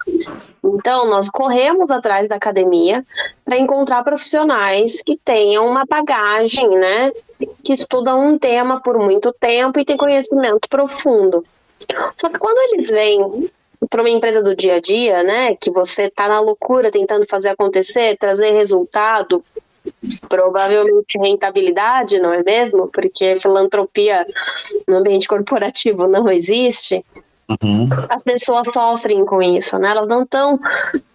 Então, 0.65 1.07
nós 1.07 1.29
corremos 1.29 1.91
atrás 1.91 2.29
da 2.29 2.37
academia 2.37 3.05
para 3.45 3.59
encontrar 3.59 4.03
profissionais 4.03 5.03
que 5.03 5.17
tenham 5.17 5.67
uma 5.67 5.85
bagagem, 5.85 6.69
né? 6.71 7.13
Que 7.63 7.73
estudam 7.73 8.27
um 8.27 8.39
tema 8.39 8.81
por 8.81 8.99
muito 8.99 9.33
tempo 9.33 9.79
e 9.79 9.85
têm 9.85 9.97
conhecimento 9.97 10.69
profundo. 10.69 11.45
Só 12.15 12.29
que 12.29 12.39
quando 12.39 12.59
eles 12.73 12.91
vêm 12.91 13.51
para 13.89 14.03
uma 14.03 14.11
empresa 14.11 14.43
do 14.43 14.55
dia 14.55 14.75
a 14.75 14.81
dia, 14.81 15.23
né, 15.23 15.57
que 15.57 15.71
você 15.71 16.03
está 16.03 16.29
na 16.29 16.39
loucura 16.39 16.91
tentando 16.91 17.27
fazer 17.27 17.49
acontecer, 17.49 18.17
trazer 18.19 18.51
resultado, 18.53 19.43
provavelmente 20.29 21.19
rentabilidade, 21.19 22.19
não 22.19 22.33
é 22.33 22.43
mesmo? 22.43 22.89
Porque 22.89 23.39
filantropia 23.39 24.27
no 24.87 24.99
ambiente 24.99 25.29
corporativo 25.29 26.07
não 26.07 26.31
existe. 26.31 27.05
Uhum. 27.63 27.89
As 28.09 28.23
pessoas 28.23 28.69
sofrem 28.73 29.25
com 29.25 29.43
isso, 29.43 29.77
né? 29.79 29.91
Elas 29.91 30.07
não 30.07 30.23
estão 30.23 30.59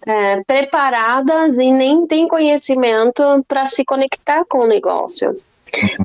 é, 0.06 0.42
preparadas 0.44 1.56
e 1.56 1.72
nem 1.72 2.06
têm 2.06 2.28
conhecimento 2.28 3.22
para 3.48 3.64
se 3.64 3.84
conectar 3.84 4.44
com 4.44 4.58
o 4.58 4.66
negócio. 4.66 5.36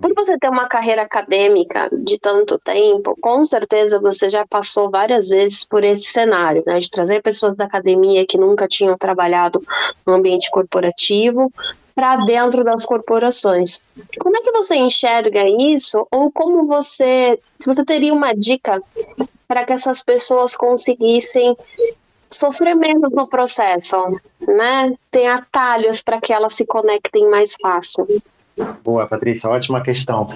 Por 0.01 0.13
você 0.15 0.38
ter 0.39 0.49
uma 0.49 0.67
carreira 0.67 1.03
acadêmica 1.03 1.88
de 1.91 2.17
tanto 2.17 2.57
tempo, 2.57 3.15
com 3.21 3.45
certeza 3.45 3.99
você 3.99 4.27
já 4.27 4.45
passou 4.45 4.89
várias 4.89 5.27
vezes 5.27 5.63
por 5.63 5.84
esse 5.84 6.03
cenário, 6.03 6.63
né? 6.65 6.79
De 6.79 6.89
trazer 6.89 7.21
pessoas 7.21 7.53
da 7.53 7.65
academia 7.65 8.25
que 8.25 8.38
nunca 8.38 8.67
tinham 8.67 8.97
trabalhado 8.97 9.62
no 10.05 10.13
ambiente 10.13 10.49
corporativo 10.49 11.51
para 11.93 12.17
dentro 12.25 12.63
das 12.63 12.86
corporações. 12.86 13.84
Como 14.19 14.38
é 14.38 14.41
que 14.41 14.51
você 14.51 14.75
enxerga 14.75 15.47
isso? 15.47 16.08
Ou 16.12 16.32
como 16.32 16.65
você, 16.65 17.38
se 17.60 17.65
você 17.65 17.84
teria 17.84 18.13
uma 18.13 18.34
dica 18.34 18.82
para 19.47 19.65
que 19.65 19.73
essas 19.73 20.01
pessoas 20.01 20.56
conseguissem 20.56 21.56
sofrer 22.30 22.75
menos 22.75 23.12
no 23.12 23.27
processo, 23.27 23.97
né? 24.39 24.93
Tem 25.12 25.27
atalhos 25.27 26.01
para 26.01 26.21
que 26.21 26.32
elas 26.32 26.54
se 26.54 26.65
conectem 26.65 27.30
mais 27.30 27.56
fácil. 27.62 28.08
Boa, 28.83 29.07
Patrícia, 29.07 29.49
ótima 29.49 29.81
questão. 29.81 30.27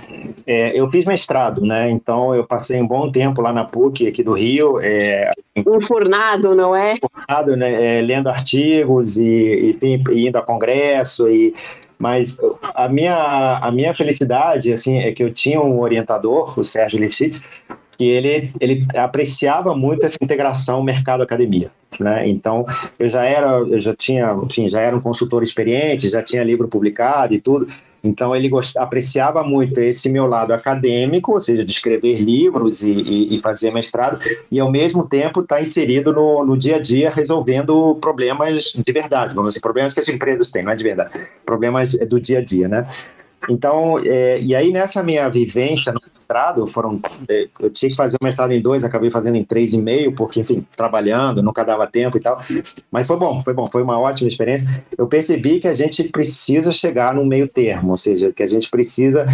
É, 0.47 0.79
eu 0.79 0.89
fiz 0.89 1.05
mestrado, 1.05 1.61
né? 1.61 1.89
Então 1.89 2.33
eu 2.33 2.45
passei 2.45 2.81
um 2.81 2.87
bom 2.87 3.11
tempo 3.11 3.41
lá 3.41 3.51
na 3.51 3.65
PUC 3.65 4.07
aqui 4.07 4.23
do 4.23 4.33
Rio. 4.33 4.79
É, 4.81 5.31
Enfurnado, 5.55 6.55
não 6.55 6.75
é? 6.75 6.93
Enfurnado, 6.93 7.55
né? 7.55 7.99
É, 7.99 8.01
lendo 8.01 8.29
artigos 8.29 9.17
e, 9.17 9.77
enfim, 9.81 10.03
indo 10.27 10.37
a 10.37 10.41
congresso 10.41 11.29
e 11.29 11.53
mas 11.97 12.37
a 12.73 12.89
minha, 12.89 13.57
a 13.61 13.71
minha 13.71 13.93
felicidade 13.93 14.71
assim 14.71 14.99
é 14.99 15.13
que 15.13 15.23
eu 15.23 15.31
tinha 15.31 15.61
um 15.61 15.79
orientador, 15.79 16.59
o 16.59 16.63
Sérgio 16.63 16.99
Lifshitz, 16.99 17.41
que 17.97 18.03
ele, 18.03 18.51
ele 18.59 18.81
apreciava 18.95 19.75
muito 19.75 20.05
essa 20.05 20.17
integração 20.21 20.83
mercado-academia. 20.83 21.71
Né? 21.99 22.27
Então, 22.27 22.65
eu 22.99 23.07
já 23.07 23.23
era, 23.23 23.47
eu 23.59 23.79
já 23.79 23.95
tinha, 23.95 24.37
enfim, 24.43 24.67
já 24.67 24.81
era 24.81 24.95
um 24.95 25.01
consultor 25.01 25.43
experiente, 25.43 26.09
já 26.09 26.21
tinha 26.21 26.43
livro 26.43 26.67
publicado 26.67 27.33
e 27.33 27.39
tudo. 27.39 27.67
Então 28.05 28.35
ele 28.35 28.49
apreciava 28.77 29.43
muito 29.43 29.79
esse 29.79 30.07
meu 30.07 30.25
lado 30.25 30.53
acadêmico, 30.53 31.33
ou 31.33 31.39
seja, 31.39 31.65
de 31.65 31.71
escrever 31.71 32.19
livros 32.19 32.81
e, 32.81 32.91
e, 32.91 33.35
e 33.35 33.39
fazer 33.39 33.71
mestrado, 33.71 34.19
e 34.49 34.59
ao 34.59 34.71
mesmo 34.71 35.05
tempo 35.05 35.41
estar 35.41 35.55
tá 35.55 35.61
inserido 35.61 36.13
no, 36.13 36.45
no 36.45 36.57
dia 36.57 36.77
a 36.77 36.79
dia 36.79 37.11
meresolvendo 37.25 37.95
problemas 37.95 38.73
de 38.75 38.91
verdade, 38.91 39.33
vamos 39.33 39.51
dizer, 39.51 39.61
problemas 39.61 39.93
que 39.93 39.99
as 39.99 40.07
empresas 40.07 40.49
têm, 40.49 40.63
não 40.63 40.71
é 40.71 40.75
de 40.75 40.83
verdade, 40.83 41.11
problemas 41.45 41.93
do 41.93 42.19
dia 42.19 42.39
a 42.39 42.43
dia, 42.43 42.67
né? 42.67 42.85
Então, 43.49 43.99
é, 43.99 44.39
e 44.39 44.55
aí 44.55 44.71
nessa 44.71 45.03
minha 45.03 45.27
vivência 45.29 45.91
no 45.91 45.99
mestrado, 46.25 46.65
foram, 46.67 46.99
é, 47.29 47.47
eu 47.59 47.69
tinha 47.69 47.89
que 47.89 47.95
fazer 47.95 48.17
o 48.19 48.23
mestrado 48.23 48.51
em 48.51 48.61
dois, 48.61 48.83
acabei 48.83 49.11
fazendo 49.11 49.35
em 49.35 49.43
três 49.43 49.73
e 49.73 49.77
meio, 49.77 50.11
porque, 50.11 50.39
enfim, 50.39 50.65
trabalhando, 50.75 51.43
nunca 51.43 51.63
dava 51.63 51.85
tempo 51.85 52.17
e 52.17 52.19
tal. 52.19 52.41
Mas 52.91 53.05
foi 53.05 53.17
bom, 53.17 53.39
foi 53.39 53.53
bom, 53.53 53.67
foi 53.71 53.83
uma 53.83 53.99
ótima 53.99 54.27
experiência. 54.27 54.67
Eu 54.97 55.07
percebi 55.07 55.59
que 55.59 55.67
a 55.67 55.75
gente 55.75 56.03
precisa 56.05 56.71
chegar 56.71 57.13
no 57.13 57.25
meio 57.25 57.47
termo, 57.47 57.91
ou 57.91 57.97
seja, 57.97 58.33
que 58.33 58.41
a 58.41 58.47
gente 58.47 58.69
precisa 58.69 59.25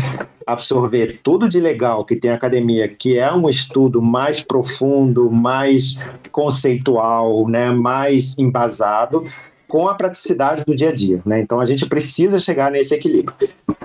absorver 0.46 1.20
tudo 1.24 1.48
de 1.48 1.60
legal 1.60 2.04
que 2.04 2.16
tem 2.16 2.32
academia, 2.32 2.88
que 2.88 3.18
é 3.18 3.32
um 3.32 3.50
estudo 3.50 4.02
mais 4.02 4.44
profundo, 4.44 5.32
mais 5.32 5.96
conceitual, 6.32 7.48
né, 7.48 7.72
mais 7.72 8.38
embasado, 8.38 9.24
com 9.72 9.88
a 9.88 9.96
praticidade 9.96 10.66
do 10.66 10.76
dia 10.76 10.90
a 10.90 10.92
dia. 10.92 11.22
Né? 11.26 11.40
Então 11.40 11.62
a 11.62 11.66
gente 11.66 11.86
precisa 11.86 12.42
chegar 12.42 12.70
nesse 12.70 12.94
equilíbrio. 12.94 13.34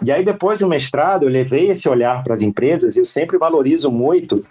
E 0.03 0.11
aí, 0.11 0.25
depois 0.25 0.59
do 0.59 0.67
mestrado, 0.67 1.23
eu 1.23 1.29
levei 1.29 1.71
esse 1.71 1.89
olhar 1.89 2.25
para 2.25 2.35
as 2.35 2.43
empresas 2.43 2.97
e 2.97 2.99
eu 2.99 3.05
sempre 3.05 3.39
valorizo 3.39 3.89
muito 3.89 4.45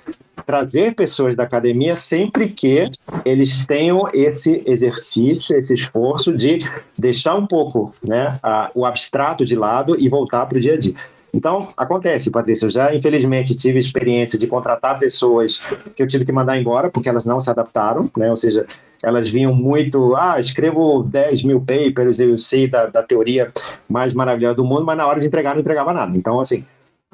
trazer 0.46 0.96
pessoas 0.96 1.36
da 1.36 1.44
academia 1.44 1.94
sempre 1.94 2.48
que 2.48 2.90
eles 3.26 3.66
tenham 3.66 4.08
esse 4.14 4.64
exercício, 4.66 5.58
esse 5.58 5.74
esforço 5.74 6.34
de 6.34 6.66
deixar 6.98 7.36
um 7.36 7.46
pouco 7.46 7.94
né, 8.02 8.40
a, 8.42 8.72
o 8.74 8.86
abstrato 8.86 9.44
de 9.44 9.58
lado 9.58 9.98
e 10.00 10.08
voltar 10.08 10.46
para 10.46 10.58
o 10.58 10.62
dia 10.62 10.76
a 10.76 10.80
dia. 10.80 10.94
Então, 11.36 11.74
acontece, 11.76 12.32
Patrícia. 12.32 12.66
Eu 12.66 12.70
já, 12.70 12.96
infelizmente, 12.96 13.56
tive 13.56 13.78
experiência 13.78 14.40
de 14.40 14.48
contratar 14.48 14.98
pessoas 14.98 15.60
que 15.94 16.02
eu 16.02 16.08
tive 16.08 16.24
que 16.24 16.32
mandar 16.32 16.58
embora 16.58 16.90
porque 16.90 17.10
elas 17.10 17.26
não 17.26 17.42
se 17.42 17.50
adaptaram, 17.50 18.10
né? 18.16 18.30
Ou 18.30 18.38
seja, 18.38 18.66
elas 19.04 19.28
vinham 19.28 19.54
muito, 19.54 20.16
ah, 20.16 20.40
escrevo 20.40 21.04
10 21.04 21.44
mil 21.44 21.60
papers, 21.60 22.20
eu 22.20 22.38
sei 22.38 22.70
da, 22.70 22.86
da 22.86 23.04
teoria 23.04 23.52
mais 23.90 24.14
maravilhosa 24.14 24.56
do 24.56 24.64
mundo, 24.64 24.86
mas 24.86 24.96
na 24.96 25.06
hora 25.06 25.20
de 25.20 25.28
entregar 25.28 25.54
não 25.54 25.60
entregava 25.60 25.92
nada. 25.92 26.18
Então, 26.18 26.40
assim, 26.40 26.64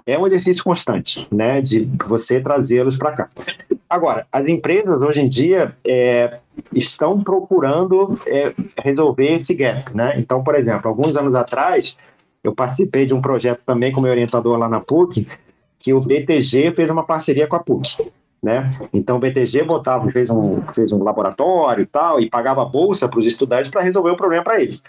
é 0.05 0.19
um 0.19 0.27
exercício 0.27 0.63
constante, 0.63 1.27
né, 1.31 1.59
de 1.59 1.89
você 2.05 2.39
trazê-los 2.39 2.97
para 2.97 3.13
cá. 3.13 3.29
Agora, 3.89 4.27
as 4.31 4.45
empresas 4.47 5.01
hoje 5.01 5.21
em 5.21 5.27
dia 5.27 5.75
é, 5.85 6.37
estão 6.71 7.19
procurando 7.19 8.19
é, 8.27 8.53
resolver 8.83 9.33
esse 9.33 9.55
gap, 9.55 9.95
né? 9.95 10.13
Então, 10.17 10.43
por 10.43 10.55
exemplo, 10.55 10.87
alguns 10.87 11.17
anos 11.17 11.35
atrás, 11.35 11.97
eu 12.43 12.53
participei 12.53 13.05
de 13.05 13.13
um 13.13 13.21
projeto 13.21 13.61
também 13.65 13.91
como 13.91 14.07
orientador 14.07 14.57
lá 14.57 14.67
na 14.67 14.79
PUC, 14.79 15.27
que 15.77 15.93
o 15.93 16.01
BTG 16.01 16.73
fez 16.73 16.89
uma 16.89 17.05
parceria 17.05 17.47
com 17.47 17.55
a 17.55 17.59
PUC. 17.59 18.11
Né? 18.41 18.71
Então 18.91 19.17
o 19.17 19.19
BTG 19.19 19.63
botava, 19.63 20.09
fez 20.09 20.29
um, 20.31 20.61
fez 20.73 20.91
um 20.91 21.03
laboratório 21.03 21.83
e 21.83 21.85
tal, 21.85 22.19
e 22.19 22.29
pagava 22.29 22.65
bolsa 22.65 23.07
para 23.07 23.19
os 23.19 23.25
estudantes 23.25 23.69
para 23.69 23.81
resolver 23.81 24.09
o 24.09 24.15
problema 24.15 24.43
para 24.43 24.59
eles. 24.59 24.81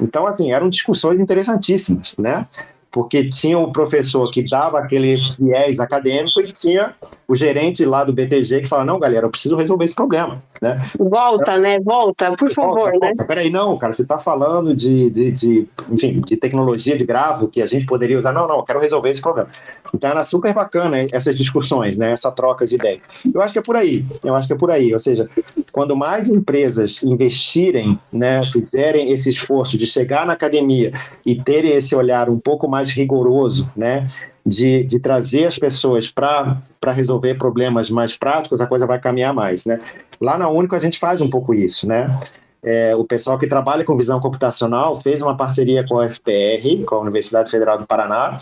Então, 0.00 0.26
assim, 0.26 0.52
eram 0.52 0.68
discussões 0.68 1.18
interessantíssimas, 1.18 2.14
né? 2.16 2.46
porque 2.92 3.26
tinha 3.26 3.58
o 3.58 3.72
professor 3.72 4.30
que 4.30 4.42
dava 4.46 4.78
aquele 4.78 5.16
viés 5.40 5.80
acadêmico 5.80 6.40
e 6.42 6.52
tinha 6.52 6.94
o 7.32 7.34
gerente 7.34 7.82
lá 7.86 8.04
do 8.04 8.12
BTG 8.12 8.60
que 8.60 8.68
fala, 8.68 8.84
não, 8.84 9.00
galera, 9.00 9.24
eu 9.24 9.30
preciso 9.30 9.56
resolver 9.56 9.86
esse 9.86 9.94
problema, 9.94 10.42
né? 10.60 10.78
Volta, 10.98 11.56
né? 11.56 11.80
Volta, 11.80 12.36
por 12.36 12.50
favor, 12.52 12.74
volta, 12.74 12.98
né? 12.98 13.06
Volta. 13.08 13.24
Peraí, 13.24 13.48
não, 13.48 13.78
cara, 13.78 13.90
você 13.90 14.02
está 14.02 14.18
falando 14.18 14.76
de, 14.76 15.08
de, 15.08 15.30
de, 15.30 15.68
enfim, 15.90 16.12
de 16.12 16.36
tecnologia 16.36 16.94
de 16.94 17.06
gravo 17.06 17.48
que 17.48 17.62
a 17.62 17.66
gente 17.66 17.86
poderia 17.86 18.18
usar. 18.18 18.34
Não, 18.34 18.46
não, 18.46 18.58
eu 18.58 18.62
quero 18.64 18.78
resolver 18.78 19.08
esse 19.08 19.22
problema. 19.22 19.48
Então 19.94 20.10
era 20.10 20.22
super 20.24 20.52
bacana 20.52 20.98
essas 21.10 21.34
discussões, 21.34 21.96
né? 21.96 22.12
Essa 22.12 22.30
troca 22.30 22.66
de 22.66 22.74
ideia. 22.74 23.00
Eu 23.34 23.40
acho 23.40 23.54
que 23.54 23.58
é 23.58 23.62
por 23.62 23.76
aí, 23.76 24.04
eu 24.22 24.34
acho 24.34 24.46
que 24.46 24.52
é 24.52 24.56
por 24.56 24.70
aí. 24.70 24.92
Ou 24.92 24.98
seja, 24.98 25.26
quando 25.72 25.96
mais 25.96 26.28
empresas 26.28 27.02
investirem, 27.02 27.98
né, 28.12 28.46
fizerem 28.46 29.10
esse 29.10 29.30
esforço 29.30 29.78
de 29.78 29.86
chegar 29.86 30.26
na 30.26 30.34
academia 30.34 30.92
e 31.24 31.34
terem 31.34 31.72
esse 31.72 31.94
olhar 31.94 32.28
um 32.28 32.38
pouco 32.38 32.68
mais 32.68 32.90
rigoroso, 32.90 33.66
né? 33.74 34.06
De, 34.44 34.84
de 34.84 34.98
trazer 34.98 35.44
as 35.44 35.58
pessoas 35.58 36.10
para 36.10 36.60
resolver 36.92 37.34
problemas 37.34 37.90
mais 37.90 38.16
práticos, 38.16 38.60
a 38.60 38.66
coisa 38.66 38.86
vai 38.86 38.98
caminhar 38.98 39.32
mais, 39.32 39.64
né? 39.64 39.80
Lá 40.20 40.36
na 40.36 40.48
Único 40.48 40.74
a 40.74 40.78
gente 40.78 40.98
faz 40.98 41.20
um 41.20 41.30
pouco 41.30 41.54
isso, 41.54 41.86
né? 41.86 42.18
É, 42.64 42.94
o 42.94 43.04
pessoal 43.04 43.36
que 43.36 43.48
trabalha 43.48 43.84
com 43.84 43.96
visão 43.96 44.20
computacional 44.20 45.00
fez 45.00 45.20
uma 45.20 45.36
parceria 45.36 45.84
com 45.84 45.98
a 45.98 46.08
FPR, 46.08 46.84
com 46.86 46.94
a 46.94 47.00
Universidade 47.00 47.50
Federal 47.50 47.76
do 47.76 47.86
Paraná, 47.86 48.38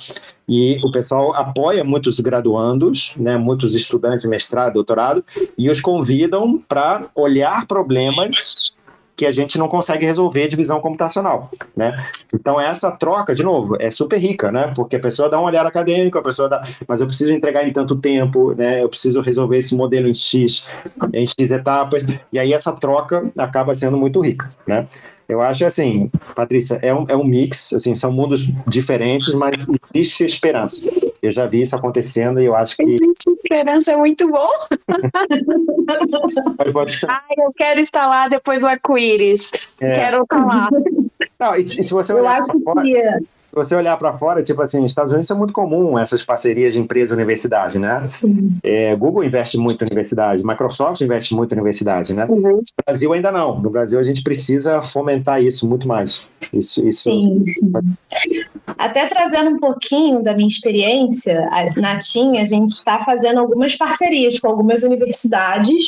e 0.47 0.79
o 0.85 0.93
pessoal 0.93 1.35
apoia 1.35 1.83
muitos 1.83 2.21
graduandos, 2.21 3.15
né, 3.17 3.39
muitos 3.39 3.75
estudantes 3.75 4.23
de 4.23 4.29
mestrado, 4.29 4.75
doutorado, 4.75 5.25
e 5.57 5.71
os 5.71 5.81
convidam 5.81 6.63
para 6.69 7.07
olhar 7.15 7.67
problemas 7.67 8.73
que 9.21 9.27
a 9.27 9.33
gente 9.33 9.59
não 9.59 9.69
consegue 9.69 10.07
resolver 10.07 10.49
de 10.49 10.57
visão 10.57 10.81
computacional, 10.81 11.51
né? 11.77 12.07
Então 12.33 12.59
essa 12.59 12.91
troca, 12.91 13.35
de 13.35 13.43
novo, 13.43 13.77
é 13.79 13.91
super 13.91 14.19
rica, 14.19 14.51
né? 14.51 14.73
Porque 14.75 14.97
a 14.97 14.99
pessoa 14.99 15.29
dá 15.29 15.39
um 15.39 15.45
olhar 15.45 15.67
acadêmico, 15.67 16.17
a 16.17 16.23
pessoa 16.23 16.49
dá, 16.49 16.63
mas 16.89 17.03
eu 17.03 17.07
preciso 17.07 17.31
entregar 17.31 17.69
em 17.69 17.71
tanto 17.71 17.97
tempo, 17.97 18.55
né? 18.55 18.83
Eu 18.83 18.89
preciso 18.89 19.21
resolver 19.21 19.59
esse 19.59 19.77
modelo 19.77 20.09
em 20.09 20.15
X, 20.15 20.65
em 21.13 21.27
X 21.27 21.51
etapas, 21.51 22.03
e 22.33 22.39
aí 22.39 22.55
essa 22.55 22.73
troca 22.73 23.31
acaba 23.37 23.75
sendo 23.75 23.99
muito 23.99 24.21
rica, 24.21 24.49
né? 24.67 24.87
Eu 25.29 25.43
acho 25.43 25.67
assim, 25.67 26.11
Patrícia, 26.35 26.79
é 26.81 26.95
um, 26.95 27.05
é 27.07 27.15
um 27.15 27.23
mix, 27.23 27.75
assim, 27.75 27.95
são 27.95 28.11
mundos 28.11 28.49
diferentes, 28.67 29.35
mas 29.35 29.67
existe 29.93 30.25
esperança. 30.25 30.83
Eu 31.23 31.31
já 31.31 31.47
vi 31.47 31.63
isso 31.63 31.77
acontecendo 31.77 32.41
e 32.41 32.47
eu 32.47 32.57
acho 32.57 32.77
que. 32.77 32.83
Existe 32.83 33.31
esperança 33.31 33.93
é 33.93 33.97
muito 33.97 34.29
bom. 34.29 34.49
Ai, 37.09 37.35
eu 37.39 37.53
quero 37.55 37.81
lá 38.07 38.29
depois 38.29 38.63
do 38.63 38.69
arco-íris. 38.69 39.51
É. 39.81 39.93
Quero 39.93 40.27
lá. 40.47 40.69
Não, 41.39 41.57
e, 41.57 41.61
e 41.61 41.71
se 41.71 41.93
você 41.93 42.13
olhar 42.13 42.39
eu 42.39 42.45
acho 42.45 42.61
fora, 42.61 42.83
que 42.83 42.97
se 43.51 43.57
você 43.57 43.75
olhar 43.75 43.97
para 43.97 44.17
fora, 44.17 44.43
tipo 44.45 44.63
assim, 44.63 44.81
nos 44.81 44.93
Estados 44.93 45.11
Unidos 45.11 45.29
é 45.29 45.35
muito 45.35 45.53
comum 45.53 45.99
essas 45.99 46.23
parcerias 46.23 46.73
de 46.75 46.79
empresa-universidade, 46.79 47.81
né? 47.81 48.09
É, 48.63 48.95
Google 48.95 49.25
investe 49.25 49.59
muito 49.59 49.83
em 49.83 49.87
universidade, 49.87 50.47
Microsoft 50.47 51.01
investe 51.01 51.35
muito 51.35 51.53
em 51.53 51.57
universidade, 51.57 52.15
né? 52.15 52.27
Uhum. 52.27 52.41
No 52.41 52.65
Brasil 52.87 53.13
ainda 53.13 53.33
não. 53.33 53.61
No 53.61 53.69
Brasil 53.69 53.99
a 53.99 54.05
gente 54.05 54.23
precisa 54.23 54.81
fomentar 54.81 55.43
isso 55.43 55.69
muito 55.69 55.89
mais. 55.89 56.27
Isso, 56.53 56.87
isso... 56.87 57.11
Sim. 57.11 57.45
Até 58.79 59.09
trazendo 59.09 59.51
um 59.51 59.59
pouquinho 59.59 60.23
da 60.23 60.33
minha 60.33 60.49
experiência, 60.49 61.49
na 61.77 61.99
TIM, 61.99 62.39
a 62.39 62.45
gente 62.45 62.69
está 62.69 63.01
fazendo 63.05 63.41
algumas 63.41 63.77
parcerias 63.77 64.39
com 64.39 64.49
algumas 64.49 64.85
universidades 64.85 65.87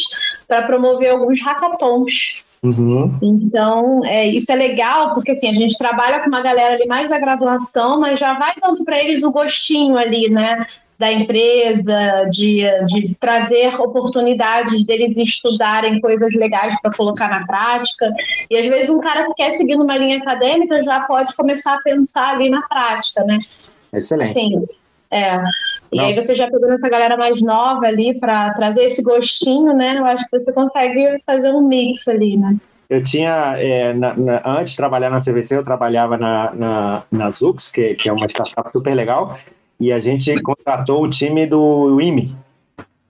para 0.49 0.63
promover 0.63 1.11
alguns 1.11 1.41
hackathons 1.41 2.45
Uhum. 2.63 3.19
Então, 3.21 4.05
é, 4.05 4.29
isso 4.29 4.53
é 4.53 4.55
legal, 4.55 5.15
porque 5.15 5.33
assim, 5.33 5.49
a 5.49 5.53
gente 5.53 5.77
trabalha 5.77 6.21
com 6.21 6.29
uma 6.29 6.41
galera 6.41 6.75
ali 6.75 6.87
mais 6.87 7.11
da 7.11 7.19
graduação, 7.19 7.99
mas 7.99 8.21
já 8.21 8.39
vai 8.39 8.53
dando 8.63 8.85
para 8.85 9.03
eles 9.03 9.25
o 9.25 9.33
gostinho 9.33 9.97
ali, 9.97 10.31
né? 10.31 10.65
Da 10.97 11.13
empresa, 11.13 12.29
de, 12.31 12.63
de 12.87 13.17
trazer 13.19 13.75
oportunidades 13.81 14.87
deles 14.87 15.19
estudarem 15.19 16.01
coisas 16.01 16.33
legais 16.35 16.81
para 16.81 16.93
colocar 16.93 17.29
na 17.29 17.45
prática. 17.45 18.09
E 18.49 18.57
às 18.57 18.67
vezes 18.67 18.91
um 18.91 19.01
cara 19.01 19.27
que 19.27 19.35
quer 19.35 19.51
seguir 19.57 19.77
numa 19.77 19.97
linha 19.97 20.19
acadêmica 20.19 20.81
já 20.85 21.01
pode 21.01 21.35
começar 21.35 21.75
a 21.75 21.83
pensar 21.83 22.35
ali 22.35 22.49
na 22.49 22.63
prática, 22.63 23.25
né? 23.25 23.39
Excelente. 23.93 24.31
Assim, 24.31 24.65
é. 25.13 25.43
E 25.93 25.97
Não. 25.97 26.07
aí 26.07 26.15
você 26.15 26.35
já 26.35 26.51
pegando 26.51 26.73
essa 26.73 26.89
galera 26.89 27.17
mais 27.19 27.43
nova 27.43 27.87
ali 27.87 28.19
para 28.19 28.55
trazer 28.55 28.85
esse 28.85 29.03
gostinho, 29.03 29.75
né? 29.75 29.99
Eu 29.99 30.07
acho 30.07 30.29
que 30.29 30.39
você 30.39 30.51
consegue 30.53 31.23
fazer 31.27 31.51
um 31.51 31.69
mix 31.69 32.09
ali, 32.09 32.39
né? 32.39 32.57
Eu 32.89 33.03
tinha, 33.03 33.55
é, 33.59 33.93
na, 33.93 34.15
na, 34.15 34.43
antes 34.45 34.73
de 34.73 34.77
trabalhar 34.77 35.11
na 35.11 35.21
CVC, 35.21 35.57
eu 35.57 35.65
trabalhava 35.65 36.17
na, 36.17 36.53
na, 36.55 37.03
na 37.11 37.31
Zux, 37.31 37.71
que, 37.71 37.95
que 37.95 38.09
é 38.09 38.13
uma 38.13 38.27
startup 38.27 38.71
super 38.71 38.95
legal, 38.95 39.39
e 39.79 39.93
a 39.93 40.01
gente 40.01 40.35
contratou 40.43 41.03
o 41.03 41.11
time 41.11 41.47
do 41.47 42.01
IME, 42.01 42.35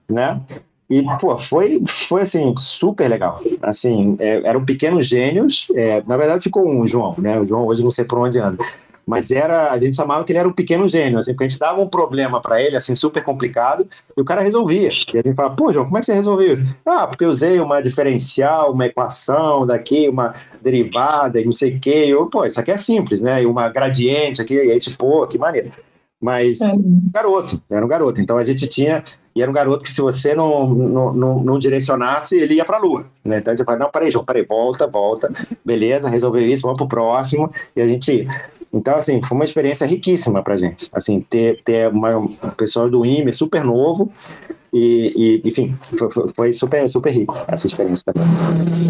né? 0.09 0.39
E, 0.89 1.03
pô, 1.19 1.37
foi, 1.37 1.81
foi 1.87 2.21
assim, 2.21 2.53
super 2.57 3.09
legal. 3.09 3.41
Assim, 3.61 4.15
é, 4.19 4.41
eram 4.45 4.63
pequenos 4.63 5.07
gênios. 5.07 5.67
É, 5.75 6.03
na 6.05 6.17
verdade, 6.17 6.43
ficou 6.43 6.67
um 6.69 6.87
João, 6.87 7.15
né? 7.17 7.39
O 7.39 7.45
João 7.45 7.65
hoje 7.65 7.83
não 7.83 7.91
sei 7.91 8.05
por 8.05 8.19
onde 8.19 8.37
anda 8.39 8.63
mas 9.05 9.31
era 9.31 9.71
a 9.71 9.77
gente 9.77 9.95
chamava 9.95 10.23
que 10.23 10.31
ele 10.31 10.39
era 10.39 10.47
um 10.47 10.53
pequeno 10.53 10.87
gênio, 10.87 11.19
assim, 11.19 11.31
porque 11.31 11.45
a 11.45 11.47
gente 11.47 11.59
dava 11.59 11.81
um 11.81 11.87
problema 11.87 12.41
para 12.41 12.61
ele, 12.61 12.75
assim, 12.75 12.95
super 12.95 13.23
complicado, 13.23 13.87
e 14.15 14.21
o 14.21 14.25
cara 14.25 14.41
resolvia. 14.41 14.89
E 15.13 15.17
a 15.17 15.21
gente 15.23 15.35
falava, 15.35 15.55
pô, 15.55 15.71
João, 15.71 15.85
como 15.85 15.97
é 15.97 15.99
que 15.99 16.05
você 16.05 16.13
resolveu 16.13 16.53
isso? 16.53 16.75
Ah, 16.85 17.07
porque 17.07 17.25
eu 17.25 17.29
usei 17.29 17.59
uma 17.59 17.81
diferencial, 17.81 18.71
uma 18.71 18.85
equação 18.85 19.65
daqui, 19.65 20.07
uma 20.07 20.33
derivada 20.61 21.39
e 21.39 21.45
não 21.45 21.51
sei 21.51 21.75
o 21.75 21.79
quê. 21.79 22.05
Eu, 22.07 22.27
pô, 22.27 22.45
isso 22.45 22.59
aqui 22.59 22.71
é 22.71 22.77
simples, 22.77 23.21
né? 23.21 23.43
E 23.43 23.45
uma 23.45 23.69
gradiente 23.69 24.41
aqui, 24.41 24.53
e 24.53 24.71
aí, 24.71 24.79
tipo, 24.79 24.97
pô, 24.97 25.27
que 25.27 25.37
maneiro. 25.37 25.71
Mas 26.23 26.61
é. 26.61 26.71
um 26.71 27.09
garoto, 27.13 27.61
era 27.69 27.85
um 27.85 27.89
garoto. 27.89 28.21
Então 28.21 28.37
a 28.37 28.43
gente 28.45 28.65
tinha. 28.67 29.03
E 29.35 29.41
era 29.41 29.49
um 29.49 29.53
garoto 29.53 29.83
que, 29.83 29.91
se 29.91 30.01
você 30.01 30.35
não, 30.35 30.67
não, 30.69 31.13
não, 31.13 31.39
não 31.43 31.59
direcionasse, 31.59 32.37
ele 32.37 32.55
ia 32.55 32.65
para 32.65 32.77
a 32.77 32.79
lua. 32.79 33.05
Né? 33.23 33.37
Então 33.39 33.53
a 33.53 33.55
gente 33.55 33.65
fala: 33.65 33.79
não, 33.79 33.89
peraí, 33.89 34.11
João, 34.11 34.25
peraí, 34.25 34.45
volta, 34.45 34.85
volta, 34.85 35.31
beleza, 35.65 36.09
resolveu 36.09 36.45
isso, 36.47 36.63
vamos 36.63 36.77
para 36.77 36.85
o 36.85 36.89
próximo. 36.89 37.51
E 37.75 37.81
a 37.81 37.87
gente. 37.87 38.27
Então, 38.71 38.95
assim, 38.95 39.21
foi 39.21 39.35
uma 39.35 39.45
experiência 39.45 39.85
riquíssima 39.85 40.41
para 40.41 40.57
gente. 40.57 40.89
Assim, 40.91 41.21
ter, 41.21 41.61
ter 41.63 41.89
uma, 41.89 42.17
um 42.17 42.27
pessoal 42.57 42.89
do 42.89 43.05
IME 43.05 43.31
super 43.31 43.63
novo, 43.63 44.11
e, 44.73 45.13
e, 45.15 45.47
enfim, 45.47 45.75
foi, 45.97 46.09
foi, 46.35 46.53
super, 46.53 46.89
super 46.89 47.11
rico 47.11 47.37
essa 47.47 47.67
experiência 47.67 48.11
também. 48.11 48.27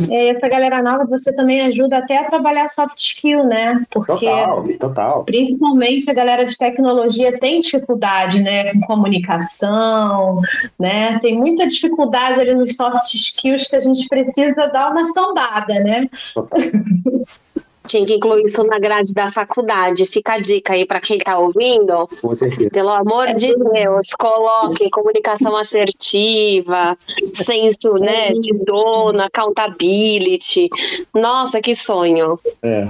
E 0.09 0.29
essa 0.29 0.47
galera 0.47 0.81
nova, 0.81 1.05
você 1.05 1.33
também 1.33 1.61
ajuda 1.61 1.97
até 1.97 2.19
a 2.19 2.23
trabalhar 2.23 2.69
soft 2.69 2.97
skill, 2.97 3.43
né? 3.43 3.85
Porque 3.91 4.25
total, 4.25 4.65
total. 4.79 5.23
Principalmente 5.25 6.09
a 6.09 6.13
galera 6.13 6.45
de 6.45 6.57
tecnologia 6.57 7.37
tem 7.37 7.59
dificuldade, 7.59 8.41
né, 8.41 8.71
com 8.73 8.81
comunicação, 8.81 10.39
né? 10.79 11.19
Tem 11.19 11.37
muita 11.37 11.67
dificuldade 11.67 12.39
ali 12.39 12.55
nos 12.55 12.75
soft 12.75 13.13
skills 13.13 13.67
que 13.67 13.75
a 13.75 13.81
gente 13.81 14.07
precisa 14.07 14.67
dar 14.67 14.89
uma 14.89 15.05
sondada, 15.07 15.73
né? 15.81 16.09
Total. 16.33 16.59
Tinha 17.87 18.05
que 18.05 18.15
incluir 18.15 18.45
isso 18.45 18.63
na 18.63 18.79
grade 18.79 19.13
da 19.13 19.31
faculdade. 19.31 20.05
Fica 20.05 20.33
a 20.33 20.39
dica 20.39 20.73
aí 20.73 20.85
para 20.85 20.99
quem 20.99 21.17
está 21.17 21.37
ouvindo. 21.37 22.07
Com 22.21 22.33
certeza. 22.33 22.69
Pelo 22.69 22.89
amor 22.89 23.33
de 23.35 23.53
Deus, 23.55 24.11
coloque 24.17 24.89
comunicação 24.89 25.55
assertiva, 25.55 26.97
senso 27.33 27.93
né, 27.99 28.31
de 28.33 28.53
dono, 28.65 29.21
accountability. 29.21 30.69
Nossa, 31.13 31.61
que 31.61 31.75
sonho. 31.75 32.39
É. 32.61 32.87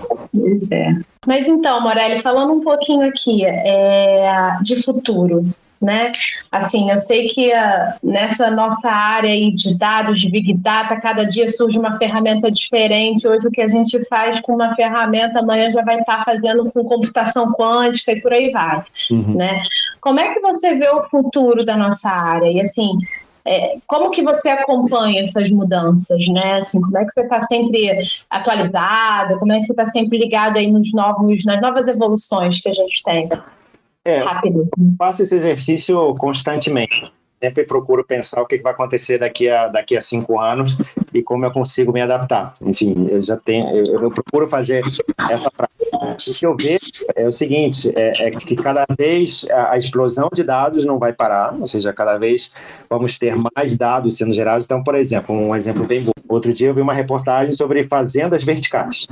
é. 0.71 0.89
Mas 1.25 1.47
então, 1.47 1.81
Morelli, 1.81 2.21
falando 2.21 2.53
um 2.53 2.61
pouquinho 2.61 3.07
aqui 3.07 3.45
é, 3.45 4.57
de 4.61 4.81
futuro, 4.83 5.45
né? 5.83 6.13
Assim, 6.49 6.89
eu 6.89 6.97
sei 6.97 7.27
que 7.27 7.51
uh, 7.51 7.93
nessa 8.01 8.49
nossa 8.49 8.89
área 8.89 9.33
de 9.51 9.77
dados, 9.77 10.21
de 10.21 10.29
Big 10.29 10.53
Data, 10.53 10.95
cada 10.95 11.25
dia 11.25 11.49
surge 11.49 11.77
uma 11.77 11.97
ferramenta 11.97 12.49
diferente. 12.49 13.27
Hoje 13.27 13.47
o 13.47 13.51
que 13.51 13.61
a 13.61 13.67
gente 13.67 14.03
faz 14.05 14.39
com 14.39 14.55
uma 14.55 14.73
ferramenta, 14.75 15.39
amanhã 15.39 15.69
já 15.69 15.83
vai 15.83 15.99
estar 15.99 16.23
fazendo 16.23 16.71
com 16.71 16.85
computação 16.85 17.51
quântica 17.51 18.13
e 18.13 18.21
por 18.21 18.31
aí 18.31 18.49
vai, 18.51 18.83
uhum. 19.11 19.35
né? 19.35 19.61
Como 19.99 20.19
é 20.19 20.33
que 20.33 20.39
você 20.39 20.73
vê 20.75 20.89
o 20.89 21.03
futuro 21.03 21.65
da 21.65 21.75
nossa 21.75 22.09
área? 22.09 22.49
E 22.49 22.61
assim, 22.61 22.91
é, 23.45 23.77
como 23.85 24.09
que 24.09 24.21
você 24.21 24.49
acompanha 24.49 25.21
essas 25.21 25.49
mudanças, 25.51 26.25
né? 26.29 26.59
Assim, 26.59 26.79
como 26.79 26.97
é 26.97 27.03
que 27.03 27.11
você 27.11 27.21
está 27.21 27.41
sempre 27.41 28.07
atualizado? 28.29 29.37
Como 29.37 29.51
é 29.51 29.59
que 29.59 29.65
você 29.65 29.73
está 29.73 29.85
sempre 29.87 30.17
ligado 30.17 30.57
aí 30.57 30.71
nos 30.71 30.93
novos, 30.93 31.43
nas 31.43 31.61
novas 31.61 31.87
evoluções 31.87 32.61
que 32.61 32.69
a 32.69 32.73
gente 32.73 33.03
tem? 33.03 33.27
É, 34.05 34.19
Rápido. 34.19 34.67
faço 34.97 35.23
esse 35.23 35.35
exercício 35.35 36.13
constantemente. 36.15 37.11
Sempre 37.41 37.65
procuro 37.65 38.05
pensar 38.05 38.41
o 38.41 38.45
que 38.45 38.57
vai 38.59 38.71
acontecer 38.71 39.17
daqui 39.17 39.49
a, 39.49 39.67
daqui 39.67 39.97
a 39.97 40.01
cinco 40.01 40.39
anos 40.39 40.77
e 41.13 41.21
como 41.21 41.45
eu 41.45 41.51
consigo 41.51 41.91
me 41.91 42.01
adaptar. 42.01 42.53
Enfim, 42.61 43.07
eu 43.09 43.21
já 43.21 43.35
tenho, 43.35 43.69
eu, 43.69 44.03
eu 44.03 44.11
procuro 44.11 44.47
fazer 44.47 44.81
essa 45.29 45.51
prática. 45.51 45.73
O 45.91 46.15
que 46.15 46.45
eu 46.45 46.55
vejo 46.55 47.05
é 47.15 47.27
o 47.27 47.31
seguinte: 47.31 47.91
é, 47.95 48.27
é, 48.27 48.31
que 48.31 48.55
cada 48.55 48.85
vez 48.97 49.45
a, 49.51 49.73
a 49.73 49.77
explosão 49.77 50.29
de 50.33 50.43
dados 50.43 50.85
não 50.85 50.97
vai 50.97 51.11
parar, 51.11 51.53
ou 51.59 51.67
seja, 51.67 51.91
cada 51.91 52.17
vez 52.17 52.51
vamos 52.89 53.17
ter 53.17 53.35
mais 53.55 53.77
dados 53.77 54.17
sendo 54.17 54.33
gerados. 54.33 54.65
Então, 54.65 54.81
por 54.81 54.95
exemplo, 54.95 55.35
um 55.35 55.53
exemplo 55.53 55.85
bem 55.85 56.03
bom. 56.03 56.11
Outro 56.29 56.53
dia 56.53 56.69
eu 56.69 56.73
vi 56.73 56.81
uma 56.81 56.93
reportagem 56.93 57.51
sobre 57.51 57.83
fazendas 57.83 58.43
verticais. 58.43 59.05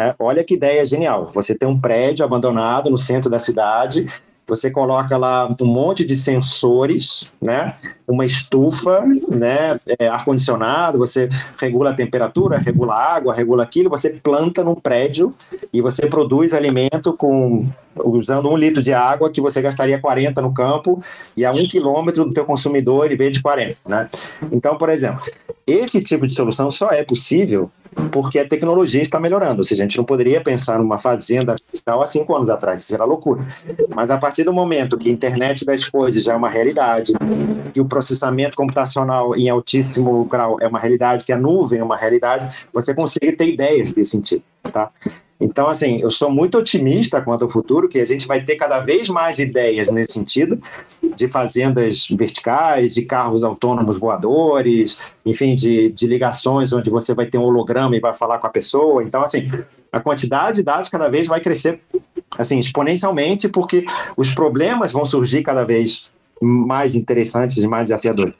Né? 0.00 0.14
Olha 0.18 0.42
que 0.42 0.54
ideia 0.54 0.86
genial. 0.86 1.30
Você 1.34 1.54
tem 1.54 1.68
um 1.68 1.78
prédio 1.78 2.24
abandonado 2.24 2.88
no 2.88 2.96
centro 2.96 3.28
da 3.28 3.38
cidade, 3.38 4.06
você 4.46 4.70
coloca 4.70 5.14
lá 5.18 5.54
um 5.60 5.66
monte 5.66 6.06
de 6.06 6.16
sensores, 6.16 7.30
né? 7.40 7.74
uma 8.08 8.24
estufa, 8.24 9.04
né? 9.28 9.78
É, 9.98 10.08
ar-condicionado, 10.08 10.98
você 10.98 11.28
regula 11.58 11.90
a 11.90 11.94
temperatura, 11.94 12.56
regula 12.56 12.94
a 12.94 13.14
água, 13.14 13.34
regula 13.34 13.62
aquilo, 13.62 13.90
você 13.90 14.08
planta 14.08 14.64
num 14.64 14.74
prédio 14.74 15.34
e 15.70 15.82
você 15.82 16.06
produz 16.06 16.54
alimento 16.54 17.12
com 17.12 17.68
usando 17.94 18.48
um 18.48 18.56
litro 18.56 18.82
de 18.82 18.94
água 18.94 19.30
que 19.30 19.40
você 19.40 19.60
gastaria 19.60 20.00
40 20.00 20.40
no 20.40 20.54
campo 20.54 21.02
e 21.36 21.44
a 21.44 21.52
um 21.52 21.68
quilômetro 21.68 22.24
do 22.24 22.32
teu 22.32 22.46
consumidor 22.46 23.12
em 23.12 23.16
vez 23.16 23.32
de 23.32 23.42
40, 23.42 23.76
né? 23.86 24.08
Então, 24.50 24.78
por 24.78 24.88
exemplo, 24.88 25.22
esse 25.66 26.00
tipo 26.00 26.26
de 26.26 26.32
solução 26.32 26.70
só 26.70 26.88
é 26.88 27.04
possível 27.04 27.70
porque 28.10 28.38
a 28.38 28.48
tecnologia 28.48 29.02
está 29.02 29.18
melhorando. 29.18 29.58
Ou 29.58 29.64
seja, 29.64 29.82
a 29.82 29.86
gente 29.86 29.98
não 29.98 30.04
poderia 30.04 30.40
pensar 30.40 30.78
numa 30.78 30.98
fazenda 30.98 31.56
fiscal 31.70 32.02
há 32.02 32.06
cinco 32.06 32.34
anos 32.34 32.50
atrás, 32.50 32.82
isso 32.82 32.94
era 32.94 33.04
loucura. 33.04 33.42
Mas 33.88 34.10
a 34.10 34.18
partir 34.18 34.44
do 34.44 34.52
momento 34.52 34.98
que 34.98 35.08
a 35.08 35.12
internet 35.12 35.64
das 35.64 35.88
coisas 35.88 36.22
já 36.22 36.32
é 36.32 36.36
uma 36.36 36.48
realidade, 36.48 37.12
que 37.72 37.80
o 37.80 37.84
processamento 37.84 38.56
computacional 38.56 39.36
em 39.36 39.48
altíssimo 39.48 40.24
grau 40.24 40.56
é 40.60 40.68
uma 40.68 40.78
realidade, 40.78 41.24
que 41.24 41.32
a 41.32 41.36
nuvem 41.36 41.80
é 41.80 41.84
uma 41.84 41.96
realidade, 41.96 42.66
você 42.72 42.94
consegue 42.94 43.32
ter 43.32 43.48
ideias 43.48 43.92
desse 43.92 44.10
sentido, 44.10 44.42
tá? 44.72 44.90
Então, 45.40 45.68
assim, 45.68 46.00
eu 46.00 46.10
sou 46.10 46.30
muito 46.30 46.58
otimista 46.58 47.20
quanto 47.22 47.44
ao 47.44 47.50
futuro, 47.50 47.88
que 47.88 47.98
a 47.98 48.06
gente 48.06 48.26
vai 48.26 48.42
ter 48.42 48.56
cada 48.56 48.78
vez 48.80 49.08
mais 49.08 49.38
ideias 49.38 49.88
nesse 49.88 50.12
sentido, 50.12 50.60
de 51.16 51.26
fazendas 51.26 52.06
verticais, 52.10 52.92
de 52.92 53.02
carros 53.02 53.42
autônomos 53.42 53.98
voadores, 53.98 54.98
enfim, 55.24 55.54
de, 55.54 55.90
de 55.90 56.06
ligações 56.06 56.72
onde 56.72 56.90
você 56.90 57.14
vai 57.14 57.24
ter 57.24 57.38
um 57.38 57.44
holograma 57.44 57.96
e 57.96 58.00
vai 58.00 58.12
falar 58.12 58.38
com 58.38 58.46
a 58.46 58.50
pessoa. 58.50 59.02
Então, 59.02 59.22
assim, 59.22 59.50
a 59.90 59.98
quantidade 59.98 60.58
de 60.58 60.62
dados 60.62 60.90
cada 60.90 61.08
vez 61.08 61.26
vai 61.26 61.40
crescer 61.40 61.80
assim, 62.38 62.58
exponencialmente, 62.58 63.48
porque 63.48 63.84
os 64.16 64.32
problemas 64.34 64.92
vão 64.92 65.04
surgir 65.04 65.42
cada 65.42 65.64
vez 65.64 66.08
mais 66.40 66.94
interessantes 66.94 67.58
e 67.58 67.66
mais 67.66 67.88
desafiadores. 67.88 68.34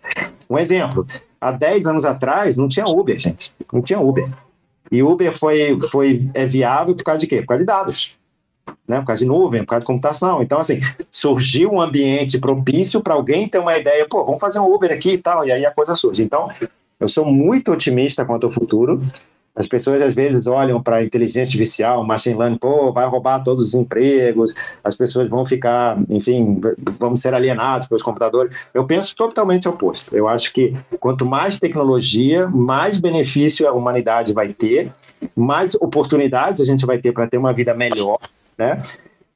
Um 0.49 0.59
exemplo, 0.59 1.07
há 1.41 1.51
10 1.51 1.87
anos 1.87 2.05
atrás 2.05 2.57
não 2.57 2.69
tinha 2.69 2.87
Uber, 2.87 3.19
gente. 3.19 3.53
Não 3.73 3.83
tinha 3.83 4.01
Uber. 4.01 4.29
E 4.91 5.03
Uber 5.03 5.37
foi, 5.37 5.79
foi 5.89 6.29
é 6.35 6.45
viável 6.47 6.95
por 6.95 7.05
causa 7.05 7.21
de 7.21 7.27
quê? 7.27 7.41
Por 7.41 7.49
causa 7.49 7.63
de 7.63 7.67
dados. 7.67 8.19
Né, 8.87 8.99
por 9.01 9.07
causa 9.07 9.21
de 9.21 9.27
nuvem, 9.27 9.63
por 9.63 9.71
causa 9.71 9.81
de 9.81 9.87
computação. 9.87 10.43
Então, 10.43 10.59
assim, 10.59 10.81
surgiu 11.11 11.71
um 11.73 11.81
ambiente 11.81 12.39
propício 12.39 13.01
para 13.01 13.15
alguém 13.15 13.49
ter 13.49 13.59
uma 13.59 13.77
ideia, 13.77 14.07
pô, 14.09 14.25
vamos 14.25 14.41
fazer 14.41 14.59
um 14.61 14.73
Uber 14.73 14.93
aqui 14.93 15.13
e 15.13 15.19
tal, 15.19 15.47
e 15.47 15.53
aí 15.53 15.65
a 15.65 15.73
coisa 15.73 15.97
surge. 15.97 16.23
Então, 16.23 16.49
eu 16.99 17.09
sou 17.09 17.25
muito 17.25 17.73
otimista 17.73 18.25
quanto 18.25 18.47
ao 18.47 18.53
futuro. 18.53 19.01
As 19.55 19.67
pessoas 19.67 20.01
às 20.01 20.15
vezes 20.15 20.47
olham 20.47 20.83
para 20.83 21.03
inteligência 21.03 21.43
artificial, 21.43 22.05
machine 22.05 22.39
learning, 22.39 22.59
pô, 22.59 22.93
vai 22.93 23.07
roubar 23.07 23.43
todos 23.43 23.69
os 23.69 23.75
empregos, 23.75 24.55
as 24.83 24.95
pessoas 24.95 25.29
vão 25.29 25.45
ficar, 25.45 25.99
enfim, 26.09 26.61
vamos 26.99 27.21
ser 27.21 27.35
alienados 27.35 27.89
pelos 27.89 28.03
computadores. 28.03 28.57
Eu 28.73 28.87
penso 28.87 29.15
totalmente 29.17 29.69
oposto. 29.69 30.17
Eu 30.17 30.29
acho 30.29 30.53
que 30.53 30.75
quanto 30.99 31.27
mais 31.27 31.59
tecnologia, 31.59 32.47
mais 32.47 32.99
benefício 32.99 33.69
a 33.69 33.73
humanidade 33.73 34.33
vai 34.33 34.53
ter, 34.53 34.93
mais 35.35 35.75
oportunidades 35.75 36.61
a 36.61 36.65
gente 36.65 36.87
vai 36.87 36.99
ter 36.99 37.13
para 37.13 37.27
ter 37.27 37.37
uma 37.37 37.53
vida 37.53 37.75
melhor, 37.75 38.19
né? 38.57 38.83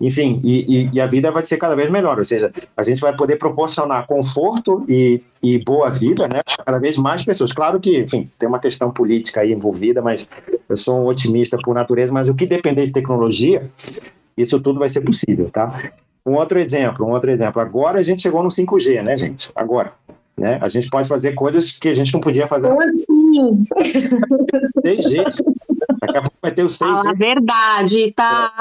Enfim, 0.00 0.40
e, 0.44 0.64
e, 0.68 0.90
e, 0.94 1.00
a 1.00 1.06
vida 1.06 1.30
vai 1.30 1.42
ser 1.42 1.56
cada 1.56 1.74
vez 1.76 1.90
melhor, 1.90 2.18
ou 2.18 2.24
seja, 2.24 2.50
a 2.76 2.82
gente 2.82 3.00
vai 3.00 3.16
poder 3.16 3.36
proporcionar 3.36 4.06
conforto 4.06 4.84
e, 4.88 5.22
e 5.42 5.58
boa 5.58 5.88
vida, 5.88 6.26
né, 6.26 6.42
para 6.44 6.64
cada 6.64 6.78
vez 6.80 6.96
mais 6.96 7.24
pessoas. 7.24 7.52
Claro 7.52 7.78
que, 7.78 8.00
enfim, 8.00 8.28
tem 8.38 8.48
uma 8.48 8.58
questão 8.58 8.90
política 8.90 9.40
aí 9.40 9.52
envolvida, 9.52 10.02
mas 10.02 10.26
eu 10.68 10.76
sou 10.76 10.96
um 10.96 11.06
otimista 11.06 11.56
por 11.62 11.74
natureza, 11.74 12.12
mas 12.12 12.28
o 12.28 12.34
que 12.34 12.44
depender 12.44 12.84
de 12.84 12.92
tecnologia, 12.92 13.70
isso 14.36 14.60
tudo 14.60 14.80
vai 14.80 14.88
ser 14.88 15.00
possível, 15.00 15.48
tá? 15.48 15.92
Um 16.26 16.34
outro 16.34 16.58
exemplo, 16.58 17.06
um 17.06 17.10
outro 17.10 17.30
exemplo. 17.30 17.60
Agora 17.60 18.00
a 18.00 18.02
gente 18.02 18.22
chegou 18.22 18.42
no 18.42 18.48
5G, 18.48 19.02
né, 19.02 19.16
gente? 19.16 19.50
Agora. 19.54 19.92
Né? 20.36 20.58
A 20.60 20.68
gente 20.68 20.90
pode 20.90 21.08
fazer 21.08 21.32
coisas 21.32 21.70
que 21.70 21.88
a 21.88 21.94
gente 21.94 22.12
não 22.12 22.20
podia 22.20 22.48
fazer. 22.48 22.66
Assim? 22.66 23.64
6G. 24.84 25.24
Daqui 26.00 26.18
a 26.18 26.22
pouco 26.22 26.36
vai 26.42 26.50
ter 26.50 26.64
o 26.64 26.66
6G. 26.66 26.78
Fala 26.78 27.10
a 27.10 27.14
verdade, 27.14 28.12
tá? 28.16 28.52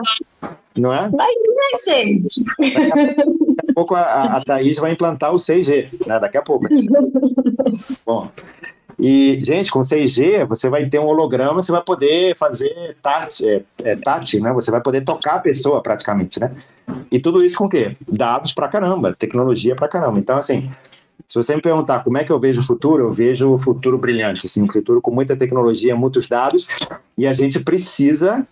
É. 0.44 0.63
Não 0.76 0.94
é? 0.94 1.10
Vai 1.10 1.30
ter, 1.34 1.92
gente. 1.92 2.44
Daqui 2.58 3.72
a 3.72 3.74
pouco 3.74 3.96
a, 3.96 4.24
a 4.38 4.44
Thaís 4.44 4.78
vai 4.78 4.92
implantar 4.92 5.32
o 5.34 5.38
6G, 5.38 5.88
né? 6.06 6.20
Daqui 6.20 6.38
a 6.38 6.42
pouco. 6.42 6.68
Bom. 8.06 8.30
E, 9.00 9.40
gente, 9.44 9.72
com 9.72 9.82
6G, 9.82 10.46
você 10.46 10.70
vai 10.70 10.86
ter 10.86 11.00
um 11.00 11.06
holograma, 11.06 11.62
você 11.62 11.72
vai 11.72 11.82
poder 11.82 12.36
fazer 12.36 12.96
touch, 13.02 13.46
é, 13.46 13.64
é, 13.84 13.96
touch, 13.96 14.40
né? 14.40 14.54
Você 14.54 14.72
vai 14.72 14.82
poder 14.82 15.02
tocar 15.02 15.36
a 15.36 15.40
pessoa 15.40 15.82
praticamente, 15.82 16.40
né? 16.40 16.52
E 17.12 17.20
tudo 17.20 17.44
isso 17.44 17.58
com 17.58 17.66
o 17.66 17.70
quê? 17.70 17.96
Dados 18.08 18.54
pra 18.54 18.68
caramba, 18.68 19.14
tecnologia 19.14 19.76
pra 19.76 19.88
caramba. 19.88 20.20
Então, 20.20 20.38
assim, 20.38 20.72
se 21.28 21.36
você 21.36 21.56
me 21.56 21.62
perguntar 21.62 22.04
como 22.04 22.18
é 22.18 22.24
que 22.24 22.32
eu 22.32 22.40
vejo 22.40 22.62
o 22.62 22.64
futuro, 22.64 23.04
eu 23.04 23.12
vejo 23.12 23.50
o 23.50 23.58
futuro 23.58 23.98
brilhante, 23.98 24.46
assim, 24.46 24.62
um 24.62 24.72
futuro 24.72 25.02
com 25.02 25.12
muita 25.12 25.36
tecnologia, 25.36 25.96
muitos 25.96 26.28
dados, 26.28 26.68
e 27.18 27.26
a 27.26 27.34
gente 27.34 27.60
precisa 27.60 28.46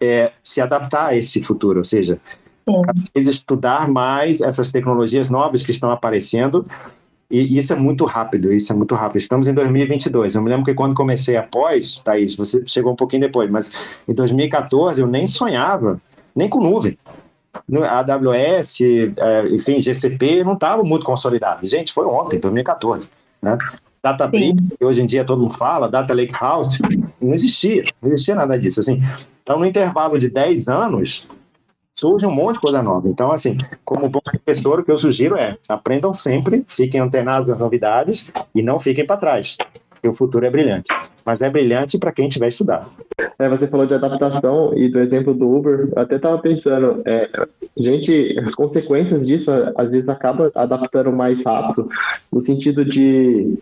é, 0.00 0.32
se 0.42 0.60
adaptar 0.60 1.06
a 1.06 1.16
esse 1.16 1.42
futuro, 1.42 1.78
ou 1.78 1.84
seja, 1.84 2.20
cada 2.66 3.00
vez 3.14 3.26
estudar 3.26 3.88
mais 3.88 4.40
essas 4.40 4.70
tecnologias 4.70 5.30
novas 5.30 5.62
que 5.62 5.70
estão 5.70 5.90
aparecendo, 5.90 6.66
e 7.30 7.56
isso 7.56 7.72
é 7.72 7.76
muito 7.76 8.04
rápido, 8.04 8.52
isso 8.52 8.72
é 8.72 8.76
muito 8.76 8.92
rápido. 8.94 9.18
Estamos 9.18 9.46
em 9.46 9.54
2022. 9.54 10.34
Eu 10.34 10.42
me 10.42 10.50
lembro 10.50 10.64
que 10.64 10.74
quando 10.74 10.96
comecei 10.96 11.36
a 11.36 11.44
pós, 11.44 11.94
Thaís, 12.04 12.34
você 12.34 12.62
chegou 12.66 12.92
um 12.92 12.96
pouquinho 12.96 13.22
depois, 13.22 13.48
mas 13.48 13.72
em 14.08 14.12
2014 14.12 15.00
eu 15.00 15.06
nem 15.06 15.28
sonhava, 15.28 16.00
nem 16.34 16.48
com 16.48 16.60
nuvem 16.60 16.98
AWS, 17.88 18.80
é, 19.16 19.48
enfim, 19.48 19.80
GCP 19.80 20.44
não 20.44 20.54
estavam 20.54 20.84
muito 20.84 21.04
consolidados. 21.04 21.70
Gente, 21.70 21.92
foi 21.92 22.06
ontem, 22.06 22.38
2014, 22.38 23.08
né? 23.42 23.58
Databricks, 24.02 24.64
que 24.78 24.84
hoje 24.84 25.02
em 25.02 25.06
dia 25.06 25.24
todo 25.24 25.42
mundo 25.42 25.56
fala, 25.56 25.88
Data 25.88 26.14
Lake 26.14 26.32
House, 26.32 26.78
não 27.20 27.34
existia, 27.34 27.84
não 28.00 28.08
existia 28.08 28.34
nada 28.34 28.58
disso, 28.58 28.80
assim. 28.80 29.02
Então, 29.42 29.58
no 29.58 29.66
intervalo 29.66 30.18
de 30.18 30.30
10 30.30 30.68
anos, 30.68 31.26
surge 31.94 32.24
um 32.24 32.30
monte 32.30 32.54
de 32.54 32.60
coisa 32.60 32.82
nova. 32.82 33.08
Então, 33.08 33.30
assim, 33.30 33.58
como 33.84 34.08
bom 34.08 34.20
professor, 34.20 34.80
o 34.80 34.84
que 34.84 34.90
eu 34.90 34.96
sugiro 34.96 35.36
é 35.36 35.58
aprendam 35.68 36.14
sempre, 36.14 36.64
fiquem 36.66 36.98
antenados 37.00 37.48
nas 37.48 37.58
novidades 37.58 38.26
e 38.54 38.62
não 38.62 38.78
fiquem 38.78 39.06
para 39.06 39.18
trás, 39.18 39.58
porque 40.00 40.08
o 40.08 40.14
futuro 40.14 40.46
é 40.46 40.50
brilhante. 40.50 40.88
Mas 41.24 41.42
é 41.42 41.50
brilhante 41.50 41.98
para 41.98 42.10
quem 42.10 42.28
tiver 42.28 42.48
estudado. 42.48 42.90
É, 43.38 43.48
você 43.48 43.68
falou 43.68 43.84
de 43.84 43.92
adaptação 43.92 44.72
e 44.74 44.88
do 44.88 44.98
exemplo 44.98 45.34
do 45.34 45.54
Uber, 45.54 45.90
eu 45.94 46.02
até 46.02 46.16
estava 46.16 46.38
pensando, 46.38 47.02
é, 47.04 47.28
gente, 47.76 48.34
as 48.42 48.54
consequências 48.54 49.26
disso 49.26 49.50
às 49.76 49.92
vezes 49.92 50.08
acaba 50.08 50.50
adaptando 50.54 51.12
mais 51.12 51.44
rápido, 51.44 51.88
no 52.32 52.40
sentido 52.40 52.82
de 52.82 53.58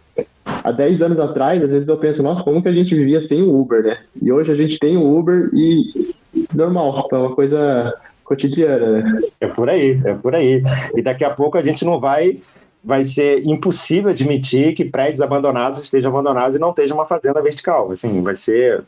há 0.47 0.71
10 0.71 1.03
anos 1.03 1.19
atrás, 1.19 1.63
às 1.63 1.69
vezes 1.69 1.89
eu 1.89 1.97
penso, 1.97 2.23
nossa, 2.23 2.45
como 2.45 2.63
que 2.63 2.69
a 2.69 2.75
gente 2.75 2.95
vivia 2.95 3.21
sem 3.21 3.43
o 3.43 3.59
Uber, 3.59 3.83
né? 3.83 3.99
E 4.23 4.31
hoje 4.31 4.53
a 4.53 4.55
gente 4.55 4.79
tem 4.79 4.97
o 4.97 5.19
Uber 5.19 5.51
e 5.53 6.15
normal, 6.55 7.09
é 7.11 7.17
uma 7.17 7.35
coisa 7.35 7.93
cotidiana, 8.23 9.03
né? 9.03 9.21
É 9.41 9.49
por 9.49 9.69
aí, 9.69 10.01
é 10.05 10.15
por 10.15 10.37
aí. 10.37 10.63
E 10.95 11.03
daqui 11.03 11.25
a 11.25 11.31
pouco 11.31 11.59
a 11.59 11.63
gente 11.63 11.85
não 11.85 11.99
vai 11.99 12.39
vai 12.83 13.05
ser 13.05 13.45
impossível 13.45 14.11
admitir 14.11 14.75
que 14.75 14.85
prédios 14.85 15.21
abandonados 15.21 15.85
estejam 15.85 16.11
abandonados 16.11 16.57
e 16.57 16.59
não 16.59 16.71
estejam 16.71 16.97
uma 16.97 17.07
fazenda 17.07 17.43
vertical. 17.43 17.91
Assim, 17.91 18.23
vai 18.23 18.35
ser 18.35 18.85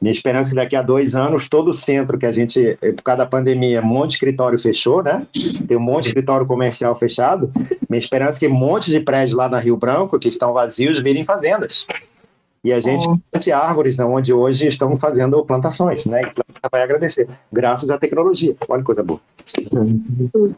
minha 0.00 0.12
esperança 0.12 0.48
é 0.48 0.50
que 0.50 0.56
daqui 0.56 0.76
a 0.76 0.82
dois 0.82 1.14
anos 1.14 1.48
todo 1.48 1.68
o 1.70 1.74
centro 1.74 2.18
que 2.18 2.26
a 2.26 2.32
gente, 2.32 2.78
por 2.96 3.02
causa 3.02 3.18
da 3.18 3.26
pandemia, 3.26 3.80
um 3.80 3.86
monte 3.86 4.10
de 4.10 4.14
escritório 4.16 4.58
fechou, 4.58 5.02
né? 5.02 5.26
Tem 5.66 5.76
um 5.76 5.80
monte 5.80 6.04
de 6.04 6.08
escritório 6.08 6.46
comercial 6.46 6.96
fechado. 6.96 7.50
Minha 7.88 7.98
esperança 7.98 8.38
é 8.38 8.40
que 8.40 8.48
um 8.48 8.54
monte 8.54 8.90
de 8.90 9.00
prédios 9.00 9.36
lá 9.36 9.48
na 9.48 9.58
Rio 9.58 9.76
Branco 9.76 10.18
que 10.18 10.28
estão 10.28 10.52
vazios 10.52 11.00
virem 11.00 11.24
fazendas. 11.24 11.86
E 12.62 12.72
a 12.72 12.80
gente 12.80 13.06
oh. 13.08 13.16
plante 13.30 13.52
árvores, 13.52 13.96
né, 13.96 14.04
onde 14.04 14.32
hoje 14.32 14.66
estão 14.66 14.96
fazendo 14.96 15.44
plantações, 15.44 16.04
né? 16.04 16.22
Vai 16.70 16.82
agradecer, 16.82 17.28
graças 17.52 17.90
à 17.90 17.98
tecnologia. 17.98 18.54
Olha 18.68 18.80
que 18.80 18.86
coisa 18.86 19.02
boa. 19.02 19.20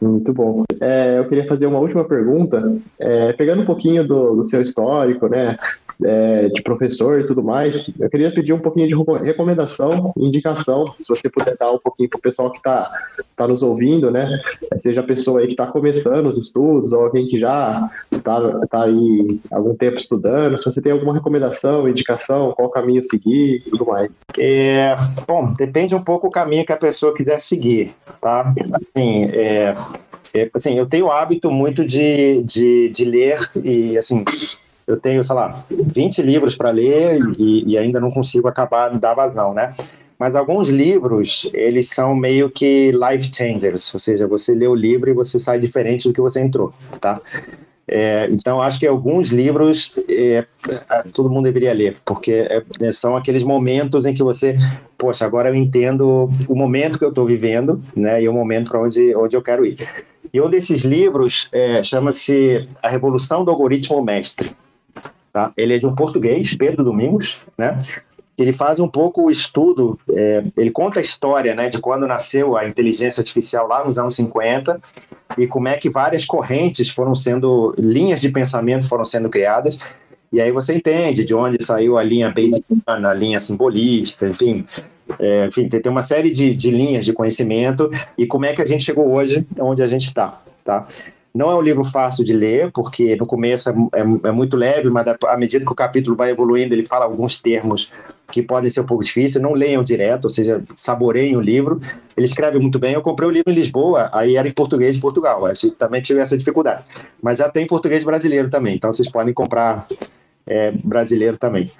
Muito 0.01 0.33
bom. 0.33 0.63
É, 0.81 1.19
eu 1.19 1.27
queria 1.27 1.47
fazer 1.47 1.67
uma 1.67 1.79
última 1.79 2.03
pergunta, 2.03 2.75
é, 2.99 3.33
pegando 3.33 3.61
um 3.61 3.65
pouquinho 3.65 4.07
do, 4.07 4.37
do 4.37 4.45
seu 4.45 4.61
histórico, 4.61 5.27
né? 5.27 5.57
é, 6.03 6.47
de 6.47 6.61
professor 6.61 7.19
e 7.19 7.25
tudo 7.25 7.43
mais, 7.43 7.91
eu 7.99 8.09
queria 8.09 8.33
pedir 8.33 8.53
um 8.53 8.59
pouquinho 8.59 8.87
de 8.87 8.95
recomendação, 9.25 10.13
indicação, 10.17 10.93
se 11.01 11.09
você 11.09 11.29
puder 11.29 11.57
dar 11.57 11.71
um 11.71 11.79
pouquinho 11.79 12.09
para 12.09 12.17
o 12.17 12.21
pessoal 12.21 12.51
que 12.51 12.59
está 12.59 12.89
tá 13.35 13.47
nos 13.47 13.63
ouvindo, 13.63 14.09
né? 14.09 14.39
Seja 14.79 15.01
a 15.01 15.03
pessoa 15.03 15.41
aí 15.41 15.47
que 15.47 15.53
está 15.53 15.67
começando 15.67 16.27
os 16.27 16.37
estudos 16.37 16.93
ou 16.93 17.01
alguém 17.01 17.27
que 17.27 17.37
já 17.37 17.89
está 18.11 18.39
tá 18.67 18.83
aí 18.83 19.39
algum 19.51 19.75
tempo 19.75 19.97
estudando, 19.97 20.57
se 20.57 20.65
você 20.65 20.81
tem 20.81 20.91
alguma 20.91 21.13
recomendação, 21.13 21.87
indicação, 21.87 22.53
qual 22.55 22.69
caminho 22.69 23.03
seguir 23.03 23.63
e 23.65 23.69
tudo 23.69 23.85
mais. 23.85 24.09
É, 24.37 24.95
bom, 25.27 25.53
depende 25.53 25.88
um 25.95 26.03
pouco 26.03 26.27
o 26.27 26.31
caminho 26.31 26.65
que 26.65 26.73
a 26.73 26.77
pessoa 26.77 27.13
quiser 27.13 27.39
seguir, 27.39 27.93
tá? 28.21 28.53
Assim, 28.73 29.25
é, 29.25 29.75
é, 30.33 30.49
assim 30.53 30.77
eu 30.77 30.85
tenho 30.85 31.07
o 31.07 31.11
hábito 31.11 31.51
muito 31.51 31.85
de, 31.85 32.43
de, 32.43 32.89
de 32.89 33.05
ler 33.05 33.49
e, 33.63 33.97
assim, 33.97 34.23
eu 34.87 34.97
tenho, 34.97 35.23
sei 35.23 35.35
lá, 35.35 35.65
20 35.69 36.21
livros 36.21 36.55
para 36.55 36.71
ler 36.71 37.19
e, 37.37 37.73
e, 37.73 37.77
ainda 37.77 37.99
não 37.99 38.11
consigo 38.11 38.47
acabar 38.47 38.89
dar 38.97 39.13
vazão, 39.13 39.53
né? 39.53 39.73
Mas 40.17 40.35
alguns 40.35 40.67
livros, 40.67 41.49
eles 41.53 41.89
são 41.89 42.13
meio 42.13 42.49
que 42.49 42.91
life 42.91 43.31
changers, 43.33 43.93
ou 43.93 43.99
seja, 43.99 44.27
você 44.27 44.53
lê 44.53 44.67
o 44.67 44.75
livro 44.75 45.09
e 45.09 45.13
você 45.13 45.39
sai 45.39 45.59
diferente 45.59 46.07
do 46.07 46.13
que 46.13 46.19
você 46.19 46.41
entrou, 46.41 46.73
tá? 46.99 47.21
É, 47.91 48.29
então, 48.31 48.61
acho 48.61 48.79
que 48.79 48.85
alguns 48.85 49.29
livros 49.29 49.91
é, 50.07 50.45
todo 51.11 51.29
mundo 51.29 51.45
deveria 51.45 51.73
ler, 51.73 51.97
porque 52.05 52.31
é, 52.31 52.63
é, 52.79 52.91
são 52.91 53.15
aqueles 53.15 53.41
momentos 53.41 54.05
em 54.05 54.13
que 54.13 54.21
você, 54.21 54.55
poxa, 54.95 55.25
agora 55.25 55.49
eu 55.49 55.55
entendo 55.55 56.29
o 56.47 56.55
momento 56.55 56.99
que 56.99 57.05
eu 57.05 57.09
estou 57.09 57.25
vivendo, 57.25 57.81
né, 57.95 58.21
e 58.21 58.29
o 58.29 58.33
momento 58.33 58.69
para 58.69 58.79
onde, 58.79 59.15
onde 59.15 59.35
eu 59.35 59.41
quero 59.41 59.65
ir. 59.65 59.77
E 60.31 60.39
um 60.39 60.49
desses 60.49 60.83
livros 60.83 61.49
é, 61.51 61.83
chama-se 61.83 62.67
A 62.83 62.89
Revolução 62.89 63.43
do 63.43 63.49
Algoritmo 63.49 63.99
Mestre. 64.03 64.51
Tá? 65.33 65.51
Ele 65.57 65.73
é 65.73 65.77
de 65.79 65.87
um 65.87 65.95
português, 65.95 66.53
Pedro 66.53 66.83
Domingos, 66.83 67.37
né? 67.57 67.81
Ele 68.37 68.53
faz 68.53 68.79
um 68.79 68.87
pouco 68.87 69.23
o 69.23 69.31
estudo, 69.31 69.99
é, 70.11 70.43
ele 70.55 70.71
conta 70.71 70.99
a 70.99 71.03
história 71.03 71.53
né, 71.53 71.67
de 71.67 71.77
quando 71.77 72.07
nasceu 72.07 72.55
a 72.55 72.65
inteligência 72.65 73.19
artificial 73.19 73.67
lá 73.67 73.83
nos 73.83 73.97
anos 73.97 74.15
50 74.15 74.79
e 75.39 75.47
como 75.47 75.67
é 75.67 75.77
que 75.77 75.89
várias 75.89 76.25
correntes 76.25 76.89
foram 76.89 77.15
sendo, 77.15 77.73
linhas 77.77 78.21
de 78.21 78.29
pensamento 78.29 78.87
foram 78.87 79.05
sendo 79.05 79.29
criadas. 79.29 79.77
E 80.31 80.39
aí 80.39 80.51
você 80.51 80.75
entende 80.75 81.25
de 81.25 81.33
onde 81.33 81.63
saiu 81.63 81.97
a 81.97 82.03
linha 82.03 82.29
Bayesiana, 82.29 83.09
a 83.09 83.13
linha 83.13 83.39
simbolista, 83.39 84.27
enfim, 84.27 84.63
é, 85.17 85.47
enfim, 85.47 85.67
tem, 85.67 85.91
uma 85.91 86.03
série 86.03 86.29
de, 86.29 86.53
de 86.53 86.69
linhas 86.69 87.03
de 87.03 87.13
conhecimento 87.13 87.89
e 88.15 88.27
como 88.27 88.45
é 88.45 88.53
que 88.53 88.61
a 88.61 88.65
gente 88.65 88.83
chegou 88.83 89.11
hoje 89.11 89.45
onde 89.59 89.81
a 89.81 89.87
gente 89.87 90.05
está, 90.05 90.39
tá? 90.63 90.85
Não 91.33 91.49
é 91.51 91.55
um 91.55 91.61
livro 91.61 91.83
fácil 91.83 92.25
de 92.25 92.33
ler, 92.33 92.71
porque 92.71 93.15
no 93.15 93.25
começo 93.25 93.69
é, 93.69 93.73
é, 93.93 94.29
é, 94.29 94.31
muito 94.31 94.57
leve, 94.57 94.89
mas 94.89 95.07
à 95.07 95.37
medida 95.37 95.65
que 95.65 95.71
o 95.71 95.75
capítulo 95.75 96.15
vai 96.15 96.31
evoluindo, 96.31 96.73
ele 96.73 96.85
fala 96.85 97.05
alguns 97.05 97.39
termos 97.39 97.91
que 98.31 98.43
podem 98.43 98.69
ser 98.69 98.81
um 98.81 98.85
pouco 98.85 99.03
difíceis. 99.03 99.41
Não 99.41 99.53
leiam 99.53 99.83
direto, 99.83 100.25
ou 100.25 100.29
seja, 100.29 100.63
saboreiem 100.75 101.35
o 101.35 101.41
livro. 101.41 101.79
Ele 102.15 102.25
escreve 102.25 102.59
muito 102.59 102.79
bem. 102.79 102.93
Eu 102.93 103.01
comprei 103.01 103.27
o 103.27 103.31
livro 103.31 103.51
em 103.51 103.55
Lisboa, 103.55 104.09
aí 104.13 104.35
era 104.35 104.47
em 104.47 104.53
português 104.53 104.95
de 104.95 105.01
Portugal. 105.01 105.47
Eu 105.47 105.71
também 105.71 106.01
tive 106.01 106.19
essa 106.19 106.37
dificuldade. 106.37 106.83
Mas 107.21 107.37
já 107.37 107.49
tem 107.49 107.67
português 107.67 108.03
brasileiro 108.03 108.49
também, 108.49 108.75
então 108.75 108.91
vocês 108.91 109.09
podem 109.09 109.33
comprar 109.33 109.87
é, 110.47 110.71
brasileiro 110.71 111.37
também 111.37 111.71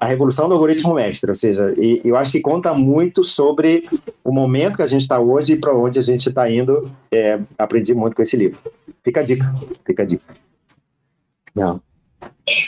a 0.00 0.06
revolução 0.06 0.48
do 0.48 0.54
algoritmo 0.54 0.94
mestre, 0.94 1.30
ou 1.30 1.34
seja, 1.34 1.74
e, 1.76 2.00
eu 2.02 2.16
acho 2.16 2.32
que 2.32 2.40
conta 2.40 2.72
muito 2.72 3.22
sobre 3.22 3.86
o 4.24 4.32
momento 4.32 4.76
que 4.76 4.82
a 4.82 4.86
gente 4.86 5.02
está 5.02 5.20
hoje 5.20 5.52
e 5.52 5.56
para 5.56 5.76
onde 5.76 5.98
a 5.98 6.02
gente 6.02 6.26
está 6.26 6.50
indo. 6.50 6.90
É, 7.12 7.38
aprendi 7.58 7.92
muito 7.92 8.16
com 8.16 8.22
esse 8.22 8.34
livro. 8.34 8.58
Fica 9.04 9.20
a 9.20 9.22
dica, 9.22 9.54
fica 9.84 10.02
a 10.02 10.06
dica. 10.06 10.34
Não. 11.54 11.82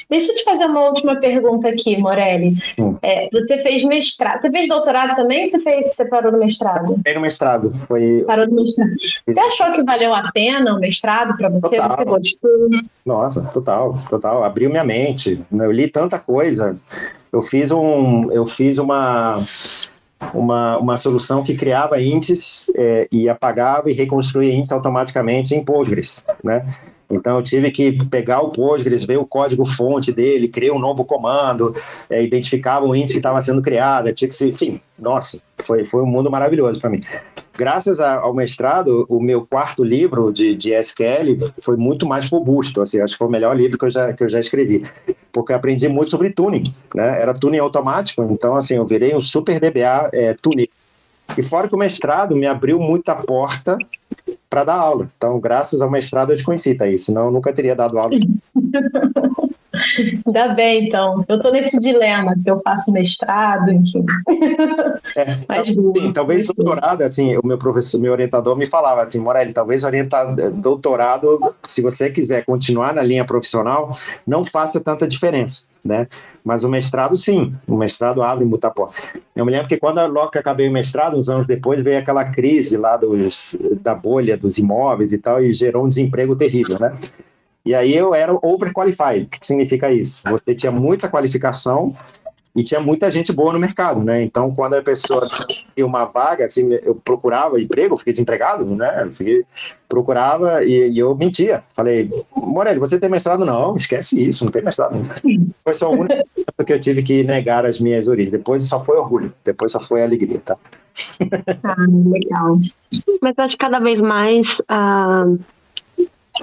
Deixa 0.08 0.30
eu 0.30 0.36
te 0.36 0.44
fazer 0.44 0.66
uma 0.66 0.88
última 0.88 1.16
pergunta 1.16 1.68
aqui, 1.68 1.96
Morelli. 1.96 2.56
Hum. 2.78 2.96
É, 3.02 3.28
você 3.32 3.58
fez 3.58 3.84
mestrado. 3.84 4.40
Você 4.40 4.50
fez 4.50 4.68
doutorado 4.68 5.16
também 5.16 5.44
ou 5.44 5.50
você, 5.50 5.60
fez, 5.60 5.94
você 5.94 6.04
parou 6.04 6.32
no 6.32 6.38
mestrado? 6.38 7.00
Fez 7.02 7.16
no 7.16 7.22
mestrado. 7.22 7.74
Foi... 7.86 8.24
Parou 8.26 8.46
no 8.46 8.62
mestrado. 8.62 8.90
Você 9.26 9.40
achou 9.40 9.72
que 9.72 9.82
valeu 9.82 10.14
a 10.14 10.30
pena 10.32 10.74
o 10.74 10.80
mestrado 10.80 11.36
para 11.36 11.48
você? 11.48 11.76
Total. 11.76 11.96
Você 11.96 12.04
gostou? 12.04 12.70
Nossa, 13.04 13.42
total, 13.52 13.98
total. 14.08 14.44
Abriu 14.44 14.70
minha 14.70 14.84
mente. 14.84 15.40
Eu 15.52 15.72
li 15.72 15.88
tanta 15.88 16.18
coisa. 16.18 16.78
Eu 17.32 17.42
fiz 17.42 17.70
um. 17.70 18.30
Eu 18.32 18.46
fiz 18.46 18.78
uma. 18.78 19.42
Uma, 20.32 20.78
uma 20.78 20.96
solução 20.96 21.42
que 21.42 21.52
criava 21.52 22.00
índices 22.00 22.70
é, 22.76 23.08
e 23.10 23.28
apagava 23.28 23.90
e 23.90 23.92
reconstruía 23.92 24.52
índices 24.52 24.70
automaticamente 24.70 25.52
em 25.52 25.64
Postgres, 25.64 26.24
né? 26.44 26.64
Então 27.12 27.36
eu 27.36 27.42
tive 27.42 27.70
que 27.70 27.92
pegar 28.06 28.40
o 28.40 28.50
Postgres, 28.50 29.04
ver 29.04 29.18
o 29.18 29.26
código 29.26 29.64
fonte 29.64 30.12
dele, 30.12 30.48
criar 30.48 30.72
um 30.72 30.78
novo 30.78 31.04
comando, 31.04 31.74
é, 32.08 32.22
identificava 32.22 32.86
o 32.86 32.94
índice 32.94 33.14
que 33.14 33.18
estava 33.18 33.40
sendo 33.40 33.60
criado, 33.60 34.12
tinha 34.12 34.28
que 34.28 34.34
se, 34.34 34.48
enfim, 34.48 34.80
nossa, 34.98 35.38
foi, 35.58 35.84
foi 35.84 36.02
um 36.02 36.06
mundo 36.06 36.30
maravilhoso 36.30 36.80
para 36.80 36.90
mim. 36.90 37.00
Graças 37.54 38.00
ao 38.00 38.32
mestrado, 38.32 39.04
o 39.10 39.20
meu 39.20 39.46
quarto 39.46 39.84
livro 39.84 40.32
de, 40.32 40.54
de 40.54 40.72
SQL 40.72 41.52
foi 41.62 41.76
muito 41.76 42.06
mais 42.06 42.28
robusto, 42.28 42.80
assim, 42.80 43.00
acho 43.00 43.12
que 43.12 43.18
foi 43.18 43.26
o 43.26 43.30
melhor 43.30 43.54
livro 43.54 43.76
que 43.76 43.84
eu 43.84 43.90
já, 43.90 44.12
que 44.12 44.24
eu 44.24 44.28
já 44.28 44.40
escrevi, 44.40 44.84
porque 45.30 45.52
aprendi 45.52 45.86
muito 45.86 46.10
sobre 46.10 46.30
tuning, 46.30 46.72
né? 46.94 47.20
Era 47.20 47.34
tuning 47.34 47.58
automático, 47.58 48.22
então 48.30 48.56
assim, 48.56 48.76
eu 48.76 48.86
virei 48.86 49.14
um 49.14 49.20
super 49.20 49.60
DBA 49.60 50.10
é, 50.14 50.34
tuning. 50.34 50.68
E 51.36 51.42
fora 51.42 51.68
que 51.68 51.74
o 51.74 51.78
mestrado 51.78 52.34
me 52.34 52.46
abriu 52.46 52.78
muita 52.78 53.14
porta 53.14 53.76
para 54.52 54.64
dar 54.64 54.74
aula. 54.74 55.08
Então, 55.16 55.40
graças 55.40 55.80
ao 55.80 55.90
mestrado 55.90 56.30
eu 56.30 56.36
te 56.36 56.44
conheci, 56.44 56.74
Thaís, 56.74 57.06
senão 57.06 57.24
eu 57.24 57.30
nunca 57.30 57.54
teria 57.54 57.74
dado 57.74 57.98
aula. 57.98 58.12
Ainda 60.26 60.48
bem, 60.48 60.86
então. 60.86 61.24
Eu 61.28 61.36
estou 61.36 61.52
nesse 61.52 61.78
dilema, 61.78 62.34
se 62.38 62.50
eu 62.50 62.60
faço 62.62 62.92
mestrado, 62.92 63.70
enfim. 63.70 64.04
É, 65.16 65.36
Mas, 65.48 65.68
sim, 65.68 66.12
talvez 66.12 66.46
doutorado, 66.46 67.02
assim, 67.02 67.36
o 67.36 67.46
meu 67.46 67.58
professor, 67.58 68.00
meu 68.00 68.12
orientador 68.12 68.56
me 68.56 68.66
falava 68.66 69.02
assim, 69.02 69.18
Morelli, 69.18 69.52
talvez 69.52 69.84
orientar 69.84 70.34
doutorado, 70.52 71.54
se 71.66 71.82
você 71.82 72.10
quiser 72.10 72.44
continuar 72.44 72.94
na 72.94 73.02
linha 73.02 73.24
profissional, 73.24 73.90
não 74.26 74.44
faça 74.44 74.80
tanta 74.80 75.06
diferença, 75.06 75.64
né? 75.84 76.06
Mas 76.44 76.64
o 76.64 76.68
mestrado, 76.68 77.16
sim, 77.16 77.54
o 77.68 77.76
mestrado 77.76 78.22
abre 78.22 78.44
muita 78.44 78.70
porta. 78.70 78.96
Eu 79.34 79.44
me 79.44 79.52
lembro 79.52 79.68
que 79.68 79.76
quando 79.76 80.04
logo 80.06 80.30
que 80.30 80.38
acabei 80.38 80.68
o 80.68 80.72
mestrado, 80.72 81.16
uns 81.16 81.28
anos 81.28 81.46
depois, 81.46 81.82
veio 81.82 81.98
aquela 81.98 82.24
crise 82.24 82.76
lá 82.76 82.96
dos, 82.96 83.54
da 83.80 83.94
bolha 83.94 84.36
dos 84.36 84.58
imóveis 84.58 85.12
e 85.12 85.18
tal, 85.18 85.42
e 85.42 85.52
gerou 85.52 85.84
um 85.84 85.88
desemprego 85.88 86.34
terrível, 86.34 86.78
né? 86.78 86.96
E 87.64 87.74
aí 87.74 87.94
eu 87.94 88.14
era 88.14 88.36
overqualified. 88.42 89.26
O 89.26 89.28
que 89.28 89.46
significa 89.46 89.90
isso? 89.92 90.20
Você 90.24 90.54
tinha 90.54 90.72
muita 90.72 91.08
qualificação 91.08 91.94
e 92.54 92.62
tinha 92.62 92.80
muita 92.80 93.10
gente 93.10 93.32
boa 93.32 93.52
no 93.52 93.58
mercado, 93.58 94.02
né? 94.02 94.22
Então, 94.22 94.54
quando 94.54 94.74
a 94.74 94.82
pessoa 94.82 95.26
tinha 95.74 95.86
uma 95.86 96.04
vaga, 96.04 96.44
assim, 96.44 96.70
eu 96.82 96.94
procurava 96.94 97.60
emprego, 97.60 97.96
fiquei 97.96 98.12
desempregado, 98.12 98.64
né? 98.66 99.10
Fiquei, 99.14 99.44
procurava 99.88 100.62
e, 100.62 100.90
e, 100.90 100.98
eu 100.98 101.14
mentia. 101.16 101.62
Falei, 101.72 102.10
Morelli, 102.36 102.78
você 102.78 102.98
tem 102.98 103.08
mestrado? 103.08 103.44
Não, 103.44 103.74
esquece 103.74 104.22
isso, 104.22 104.44
não 104.44 104.52
tem 104.52 104.62
mestrado. 104.62 104.98
Foi 105.64 105.74
só 105.74 105.86
a 105.86 105.90
única 105.90 106.24
que 106.66 106.72
eu 106.72 106.80
tive 106.80 107.02
que 107.02 107.24
negar 107.24 107.64
as 107.64 107.80
minhas 107.80 108.06
origens. 108.06 108.30
Depois 108.30 108.62
só 108.64 108.84
foi 108.84 108.98
orgulho, 108.98 109.32
depois 109.42 109.72
só 109.72 109.80
foi 109.80 110.02
alegria, 110.02 110.40
tá? 110.44 110.58
Ah, 111.64 111.86
legal. 111.88 112.58
Mas 113.22 113.38
acho 113.38 113.54
que 113.54 113.64
cada 113.64 113.78
vez 113.78 114.00
mais 114.02 114.60
a, 114.68 115.24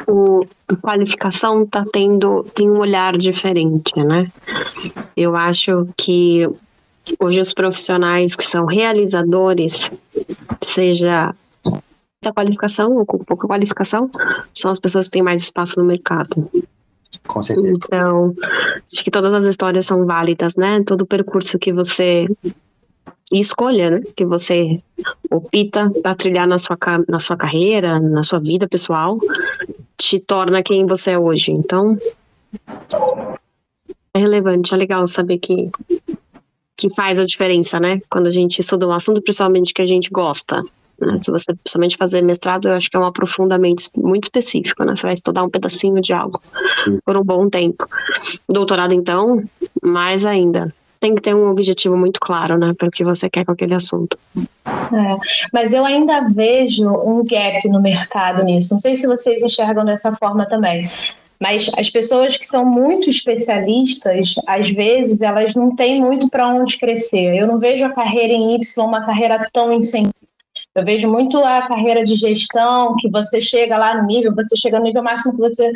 o, 0.07 0.41
qualificação 0.81 1.63
está 1.63 1.83
tendo 1.91 2.43
tem 2.53 2.69
um 2.69 2.79
olhar 2.79 3.17
diferente, 3.17 3.97
né? 3.97 4.31
Eu 5.15 5.35
acho 5.35 5.87
que 5.97 6.47
hoje 7.19 7.39
os 7.39 7.53
profissionais 7.53 8.35
que 8.35 8.43
são 8.43 8.65
realizadores, 8.65 9.91
seja 10.61 11.33
muita 11.65 12.33
qualificação 12.33 12.95
ou 12.97 13.05
com 13.05 13.17
pouca 13.19 13.47
qualificação, 13.47 14.09
são 14.53 14.69
as 14.69 14.79
pessoas 14.79 15.05
que 15.05 15.13
têm 15.13 15.23
mais 15.23 15.41
espaço 15.41 15.79
no 15.79 15.85
mercado. 15.85 16.49
Com 17.27 17.41
certeza. 17.41 17.73
Então, 17.73 18.35
acho 18.91 19.03
que 19.03 19.11
todas 19.11 19.33
as 19.33 19.45
histórias 19.45 19.85
são 19.85 20.05
válidas, 20.05 20.55
né? 20.55 20.83
Todo 20.83 21.01
o 21.01 21.07
percurso 21.07 21.57
que 21.57 21.73
você 21.73 22.27
escolha, 23.31 23.91
né? 23.91 24.01
Que 24.15 24.25
você 24.25 24.81
opta 25.29 25.89
para 26.01 26.15
trilhar 26.15 26.47
na 26.47 26.59
sua, 26.59 26.77
na 27.07 27.19
sua 27.19 27.37
carreira, 27.37 27.99
na 27.99 28.23
sua 28.23 28.39
vida 28.39 28.67
pessoal, 28.67 29.19
te 29.99 30.19
torna 30.19 30.63
quem 30.63 30.85
você 30.85 31.11
é 31.11 31.19
hoje. 31.19 31.51
Então, 31.51 31.97
é 34.13 34.19
relevante, 34.19 34.73
é 34.73 34.77
legal 34.77 35.05
saber 35.05 35.37
que 35.37 35.69
que 36.75 36.89
faz 36.95 37.19
a 37.19 37.25
diferença, 37.25 37.77
né? 37.77 38.01
Quando 38.09 38.27
a 38.27 38.31
gente 38.31 38.59
estuda 38.59 38.87
um 38.87 38.93
assunto, 38.93 39.21
principalmente 39.21 39.73
que 39.73 39.81
a 39.81 39.85
gente 39.85 40.09
gosta. 40.09 40.63
Né? 40.97 41.17
Se 41.17 41.29
você 41.29 41.53
somente 41.67 41.97
fazer 41.97 42.21
mestrado, 42.21 42.69
eu 42.69 42.73
acho 42.73 42.89
que 42.89 42.95
é 42.95 42.99
um 42.99 43.05
aprofundamento 43.05 43.83
muito 43.97 44.23
específico, 44.23 44.85
né? 44.85 44.95
Você 44.95 45.01
vai 45.01 45.13
estudar 45.13 45.43
um 45.43 45.49
pedacinho 45.49 46.01
de 46.01 46.13
algo 46.13 46.39
por 47.03 47.17
um 47.17 47.23
bom 47.23 47.49
tempo. 47.49 47.85
Doutorado, 48.47 48.93
então, 48.93 49.43
mais 49.83 50.25
ainda. 50.25 50.73
Tem 50.99 51.15
que 51.15 51.21
ter 51.21 51.33
um 51.33 51.49
objetivo 51.49 51.95
muito 51.95 52.19
claro, 52.19 52.57
né, 52.57 52.73
para 52.77 52.87
o 52.87 52.91
que 52.91 53.03
você 53.03 53.29
quer 53.29 53.45
com 53.45 53.53
aquele 53.53 53.73
assunto. 53.73 54.17
É, 54.65 55.17
mas 55.53 55.71
eu 55.71 55.85
ainda 55.85 56.27
vejo 56.27 56.89
um 56.89 57.23
gap 57.23 57.67
no 57.69 57.81
mercado 57.81 58.43
nisso. 58.43 58.73
Não 58.73 58.79
sei 58.79 58.95
se 58.95 59.07
vocês 59.07 59.41
enxergam 59.41 59.85
dessa 59.85 60.13
forma 60.15 60.45
também. 60.45 60.89
Mas 61.39 61.71
as 61.77 61.89
pessoas 61.89 62.35
que 62.35 62.45
são 62.45 62.65
muito 62.65 63.09
especialistas, 63.09 64.35
às 64.45 64.69
vezes, 64.69 65.21
elas 65.21 65.55
não 65.55 65.73
têm 65.73 66.01
muito 66.01 66.29
para 66.29 66.47
onde 66.49 66.77
crescer. 66.77 67.33
Eu 67.33 67.47
não 67.47 67.57
vejo 67.57 67.85
a 67.85 67.93
carreira 67.93 68.33
em 68.33 68.55
Y 68.55 68.85
uma 68.85 69.05
carreira 69.05 69.47
tão 69.53 69.71
incentivada 69.71 70.18
eu 70.79 70.85
vejo 70.85 71.11
muito 71.11 71.37
a 71.39 71.67
carreira 71.67 72.03
de 72.03 72.15
gestão, 72.15 72.95
que 72.97 73.09
você 73.09 73.39
chega 73.41 73.77
lá 73.77 73.97
no 73.97 74.07
nível, 74.07 74.33
você 74.33 74.55
chega 74.57 74.79
no 74.79 74.85
nível 74.85 75.03
máximo 75.03 75.33
que 75.33 75.41
você, 75.41 75.71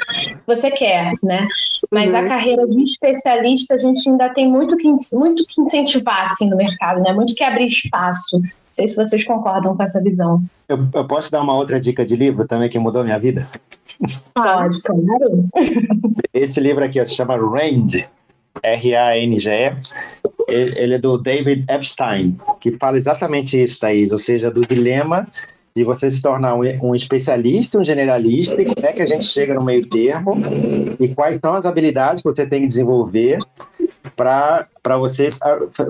você 0.47 0.72
quer, 0.72 1.14
né? 1.22 1.47
Mas 1.91 2.12
uhum. 2.12 2.20
a 2.20 2.28
carreira 2.28 2.68
de 2.68 2.82
especialista, 2.82 3.76
a 3.76 3.78
gente 3.78 4.10
ainda 4.10 4.30
tem 4.30 4.47
muito 4.47 4.78
que, 4.78 4.89
muito 5.14 5.45
que 5.47 5.62
incentivar 5.62 6.32
assim, 6.32 6.49
no 6.49 6.56
mercado, 6.56 7.01
né? 7.01 7.12
Muito 7.12 7.36
que 7.36 7.43
abrir 7.43 7.68
espaço. 7.68 8.41
Não 8.41 8.49
sei 8.72 8.88
se 8.88 8.95
vocês 8.95 9.24
concordam 9.26 9.76
com 9.76 9.84
essa 9.84 10.01
visão. 10.01 10.41
Eu, 10.68 10.88
eu 10.93 11.06
posso 11.06 11.32
dar 11.32 11.41
uma 11.41 11.56
outra 11.56 11.80
dica 11.80 12.06
de 12.06 12.16
livro 12.16 12.47
também 12.47 12.70
que 12.70 12.80
mudou 12.80 13.04
minha 13.04 13.20
vida? 13.20 13.47
Pode, 14.34 14.82
claro. 14.82 15.49
Esse 16.34 16.60
livro 16.60 16.84
aqui 16.84 16.99
ó, 16.99 17.06
se 17.06 17.14
chama 17.14 17.36
Range, 17.36 18.08
R-A-N-G-E 18.64 19.76
ele 20.48 20.96
é 20.96 20.98
do 20.98 21.18
David 21.18 21.66
Epstein, 21.70 22.38
que 22.60 22.74
fala 22.74 22.98
exatamente 22.98 23.62
isso, 23.62 23.80
Thaís, 23.80 24.12
ou 24.12 24.20
seja, 24.20 24.52
do 24.52 24.62
dilema 24.62 25.28
de 25.76 25.84
você 25.84 26.10
se 26.12 26.22
tornar 26.22 26.56
um, 26.56 26.94
especialista, 26.94 27.80
um 27.80 27.84
generalista, 27.84 28.62
e 28.62 28.66
como 28.66 28.86
é 28.86 28.94
que 28.94 29.02
a 29.02 29.08
gente 29.08 29.26
chega 29.26 29.56
no 29.56 29.64
meio 29.64 29.88
termo, 29.89 30.36
e 31.00 31.08
quais 31.08 31.38
são 31.38 31.54
as 31.54 31.66
habilidades 31.66 32.22
que 32.22 32.30
você 32.30 32.46
tem 32.46 32.62
que 32.62 32.68
desenvolver 32.68 33.39
para 34.16 34.98
você, 35.00 35.30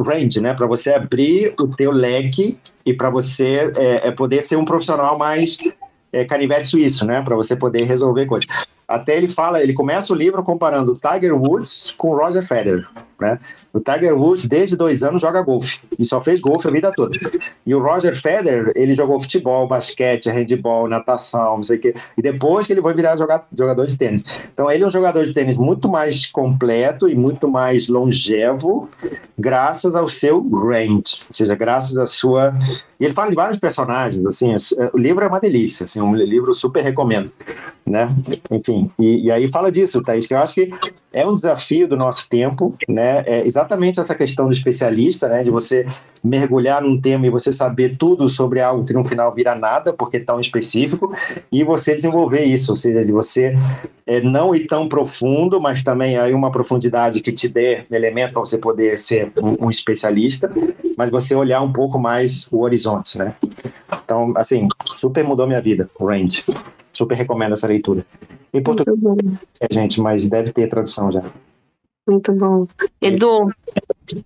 range, 0.05 0.39
né, 0.39 0.53
para 0.53 0.65
você 0.67 0.93
abrir 0.93 1.53
o 1.59 1.67
teu 1.67 1.91
leque 1.91 2.57
e 2.85 2.93
para 2.93 3.09
você 3.09 3.71
é, 3.75 4.07
é, 4.07 4.11
poder 4.11 4.41
ser 4.41 4.55
um 4.55 4.63
profissional 4.63 5.17
mais 5.17 5.57
é, 6.13 6.23
canivete 6.23 6.67
suíço, 6.67 7.05
né, 7.05 7.21
para 7.21 7.35
você 7.35 7.55
poder 7.55 7.83
resolver 7.83 8.25
coisas. 8.25 8.47
Até 8.87 9.17
ele 9.17 9.27
fala, 9.27 9.63
ele 9.63 9.73
começa 9.73 10.11
o 10.11 10.15
livro 10.15 10.43
comparando 10.43 10.91
o 10.91 10.97
Tiger 10.97 11.35
Woods 11.35 11.93
com 11.97 12.11
o 12.11 12.17
Roger 12.17 12.45
Federer, 12.45 12.87
né? 13.19 13.39
O 13.71 13.79
Tiger 13.79 14.15
Woods, 14.15 14.47
desde 14.47 14.75
dois 14.75 15.01
anos, 15.01 15.21
joga 15.21 15.41
golfe. 15.41 15.79
E 15.97 16.03
só 16.05 16.19
fez 16.19 16.41
golfe 16.41 16.67
a 16.67 16.71
vida 16.71 16.91
toda. 16.95 17.17
E 17.65 17.73
o 17.73 17.81
Roger 17.81 18.15
Federer, 18.15 18.71
ele 18.75 18.93
jogou 18.93 19.19
futebol, 19.19 19.67
basquete, 19.67 20.29
handball, 20.29 20.87
natação, 20.87 21.57
não 21.57 21.63
sei 21.63 21.77
o 21.77 21.79
quê. 21.79 21.95
E 22.17 22.21
depois 22.21 22.67
que 22.67 22.73
ele 22.73 22.81
foi 22.81 22.93
virar 22.93 23.17
jogador 23.17 23.87
de 23.87 23.97
tênis. 23.97 24.23
Então, 24.53 24.69
ele 24.69 24.83
é 24.83 24.87
um 24.87 24.91
jogador 24.91 25.25
de 25.25 25.33
tênis 25.33 25.57
muito 25.57 25.89
mais 25.89 26.25
completo 26.25 27.07
e 27.07 27.15
muito 27.15 27.47
mais 27.47 27.87
longevo, 27.87 28.89
graças 29.37 29.95
ao 29.95 30.07
seu 30.09 30.41
range. 30.49 31.21
Ou 31.21 31.31
seja, 31.31 31.55
graças 31.55 31.97
à 31.97 32.05
sua... 32.05 32.53
E 32.99 33.05
ele 33.05 33.13
fala 33.13 33.29
de 33.29 33.35
vários 33.35 33.59
personagens, 33.59 34.25
assim. 34.25 34.55
O 34.93 34.97
livro 34.97 35.23
é 35.23 35.27
uma 35.27 35.39
delícia, 35.39 35.85
assim. 35.85 35.99
Um 35.99 36.15
livro 36.15 36.53
super 36.53 36.83
recomendo, 36.83 37.31
né? 37.85 38.07
Enfim, 38.49 38.89
e, 38.97 39.25
e 39.25 39.31
aí 39.31 39.47
fala 39.49 39.71
disso, 39.71 40.01
Thaís, 40.01 40.25
que 40.25 40.33
eu 40.33 40.37
acho 40.37 40.53
que 40.53 40.73
é 41.11 41.27
um 41.27 41.33
desafio 41.33 41.87
do 41.87 41.95
nosso 41.95 42.27
tempo, 42.27 42.75
né? 42.87 43.23
É 43.27 43.45
exatamente 43.45 43.99
essa 43.99 44.15
questão 44.15 44.47
do 44.47 44.51
especialista, 44.51 45.27
né? 45.27 45.43
De 45.43 45.49
você 45.49 45.85
mergulhar 46.23 46.81
num 46.81 46.99
tema 46.99 47.27
e 47.27 47.29
você 47.29 47.51
saber 47.51 47.97
tudo 47.97 48.29
sobre 48.29 48.61
algo 48.61 48.85
que 48.85 48.93
no 48.93 49.03
final 49.03 49.31
vira 49.33 49.53
nada, 49.53 49.93
porque 49.93 50.17
é 50.17 50.19
tão 50.21 50.39
específico, 50.39 51.13
e 51.51 51.63
você 51.63 51.93
desenvolver 51.95 52.43
isso, 52.43 52.71
ou 52.71 52.75
seja, 52.75 53.05
de 53.05 53.11
você 53.11 53.55
é, 54.07 54.21
não 54.21 54.55
ir 54.55 54.65
tão 54.65 54.87
profundo, 54.87 55.59
mas 55.59 55.83
também 55.83 56.17
aí 56.17 56.33
uma 56.33 56.51
profundidade 56.51 57.21
que 57.21 57.31
te 57.31 57.47
dê 57.47 57.83
elementos 57.91 58.31
para 58.31 58.39
você 58.39 58.57
poder 58.57 58.97
ser 58.97 59.31
um, 59.41 59.67
um, 59.67 59.69
especialista, 59.69 60.51
mas 60.97 61.11
você 61.11 61.35
olhar 61.35 61.61
um 61.61 61.73
pouco 61.73 61.99
mais 61.99 62.47
o 62.51 62.61
horizonte, 62.61 63.17
né? 63.17 63.35
Então, 64.03 64.33
assim, 64.35 64.67
super 64.91 65.23
mudou 65.23 65.45
minha 65.45 65.61
vida, 65.61 65.89
o 65.99 66.05
Range. 66.05 66.43
Super 66.93 67.15
recomendo 67.15 67.53
essa 67.53 67.67
leitura. 67.67 68.05
Em 68.53 68.61
português, 68.61 68.97
é, 69.59 69.73
gente, 69.73 69.99
mas 69.99 70.27
deve 70.27 70.51
ter 70.51 70.67
tradução 70.67 71.11
já. 71.11 71.23
Muito 72.07 72.33
bom. 72.33 72.67
Edu, 73.01 73.47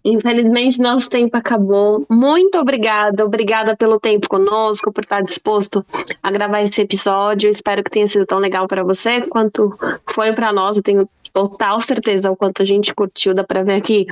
infelizmente 0.03 0.79
nosso 0.79 1.09
tempo 1.09 1.37
acabou. 1.37 2.05
Muito 2.09 2.57
obrigada, 2.57 3.23
obrigada 3.23 3.75
pelo 3.77 3.99
tempo 3.99 4.27
conosco, 4.27 4.91
por 4.91 5.03
estar 5.03 5.21
disposto 5.21 5.85
a 6.21 6.31
gravar 6.31 6.63
esse 6.63 6.81
episódio. 6.81 7.49
Espero 7.49 7.83
que 7.83 7.91
tenha 7.91 8.07
sido 8.07 8.25
tão 8.25 8.39
legal 8.39 8.67
para 8.67 8.83
você 8.83 9.21
quanto 9.21 9.77
foi 10.11 10.33
para 10.33 10.51
nós. 10.51 10.77
Eu 10.77 10.83
tenho 10.83 11.09
total 11.31 11.79
certeza 11.79 12.31
o 12.31 12.35
quanto 12.35 12.63
a 12.63 12.65
gente 12.65 12.93
curtiu, 12.95 13.33
dá 13.33 13.43
para 13.43 13.63
ver 13.63 13.75
aqui 13.75 14.07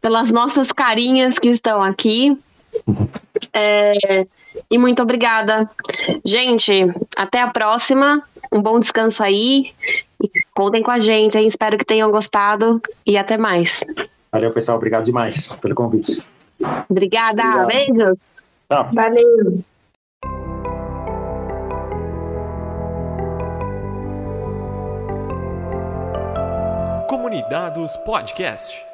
pelas 0.00 0.30
nossas 0.30 0.72
carinhas 0.72 1.38
que 1.38 1.50
estão 1.50 1.82
aqui. 1.82 2.36
É, 3.54 4.26
e 4.70 4.76
muito 4.76 5.02
obrigada. 5.02 5.70
Gente, 6.24 6.72
até 7.16 7.40
a 7.40 7.48
próxima. 7.48 8.22
Um 8.52 8.60
bom 8.60 8.78
descanso 8.78 9.22
aí. 9.22 9.72
E 10.22 10.30
contem 10.54 10.82
com 10.82 10.90
a 10.90 10.98
gente, 10.98 11.38
hein? 11.38 11.46
Espero 11.46 11.78
que 11.78 11.84
tenham 11.84 12.10
gostado. 12.10 12.80
E 13.06 13.16
até 13.16 13.36
mais. 13.36 13.84
Valeu, 14.32 14.50
pessoal. 14.52 14.76
Obrigado 14.76 15.04
demais 15.04 15.46
pelo 15.46 15.74
convite. 15.74 16.22
Obrigada. 16.88 17.42
Obrigado. 17.42 17.66
Beijos. 17.66 18.18
Tchau. 18.68 18.90
Valeu. 18.92 19.64
Comunidades 27.08 27.96
Podcast. 27.98 28.93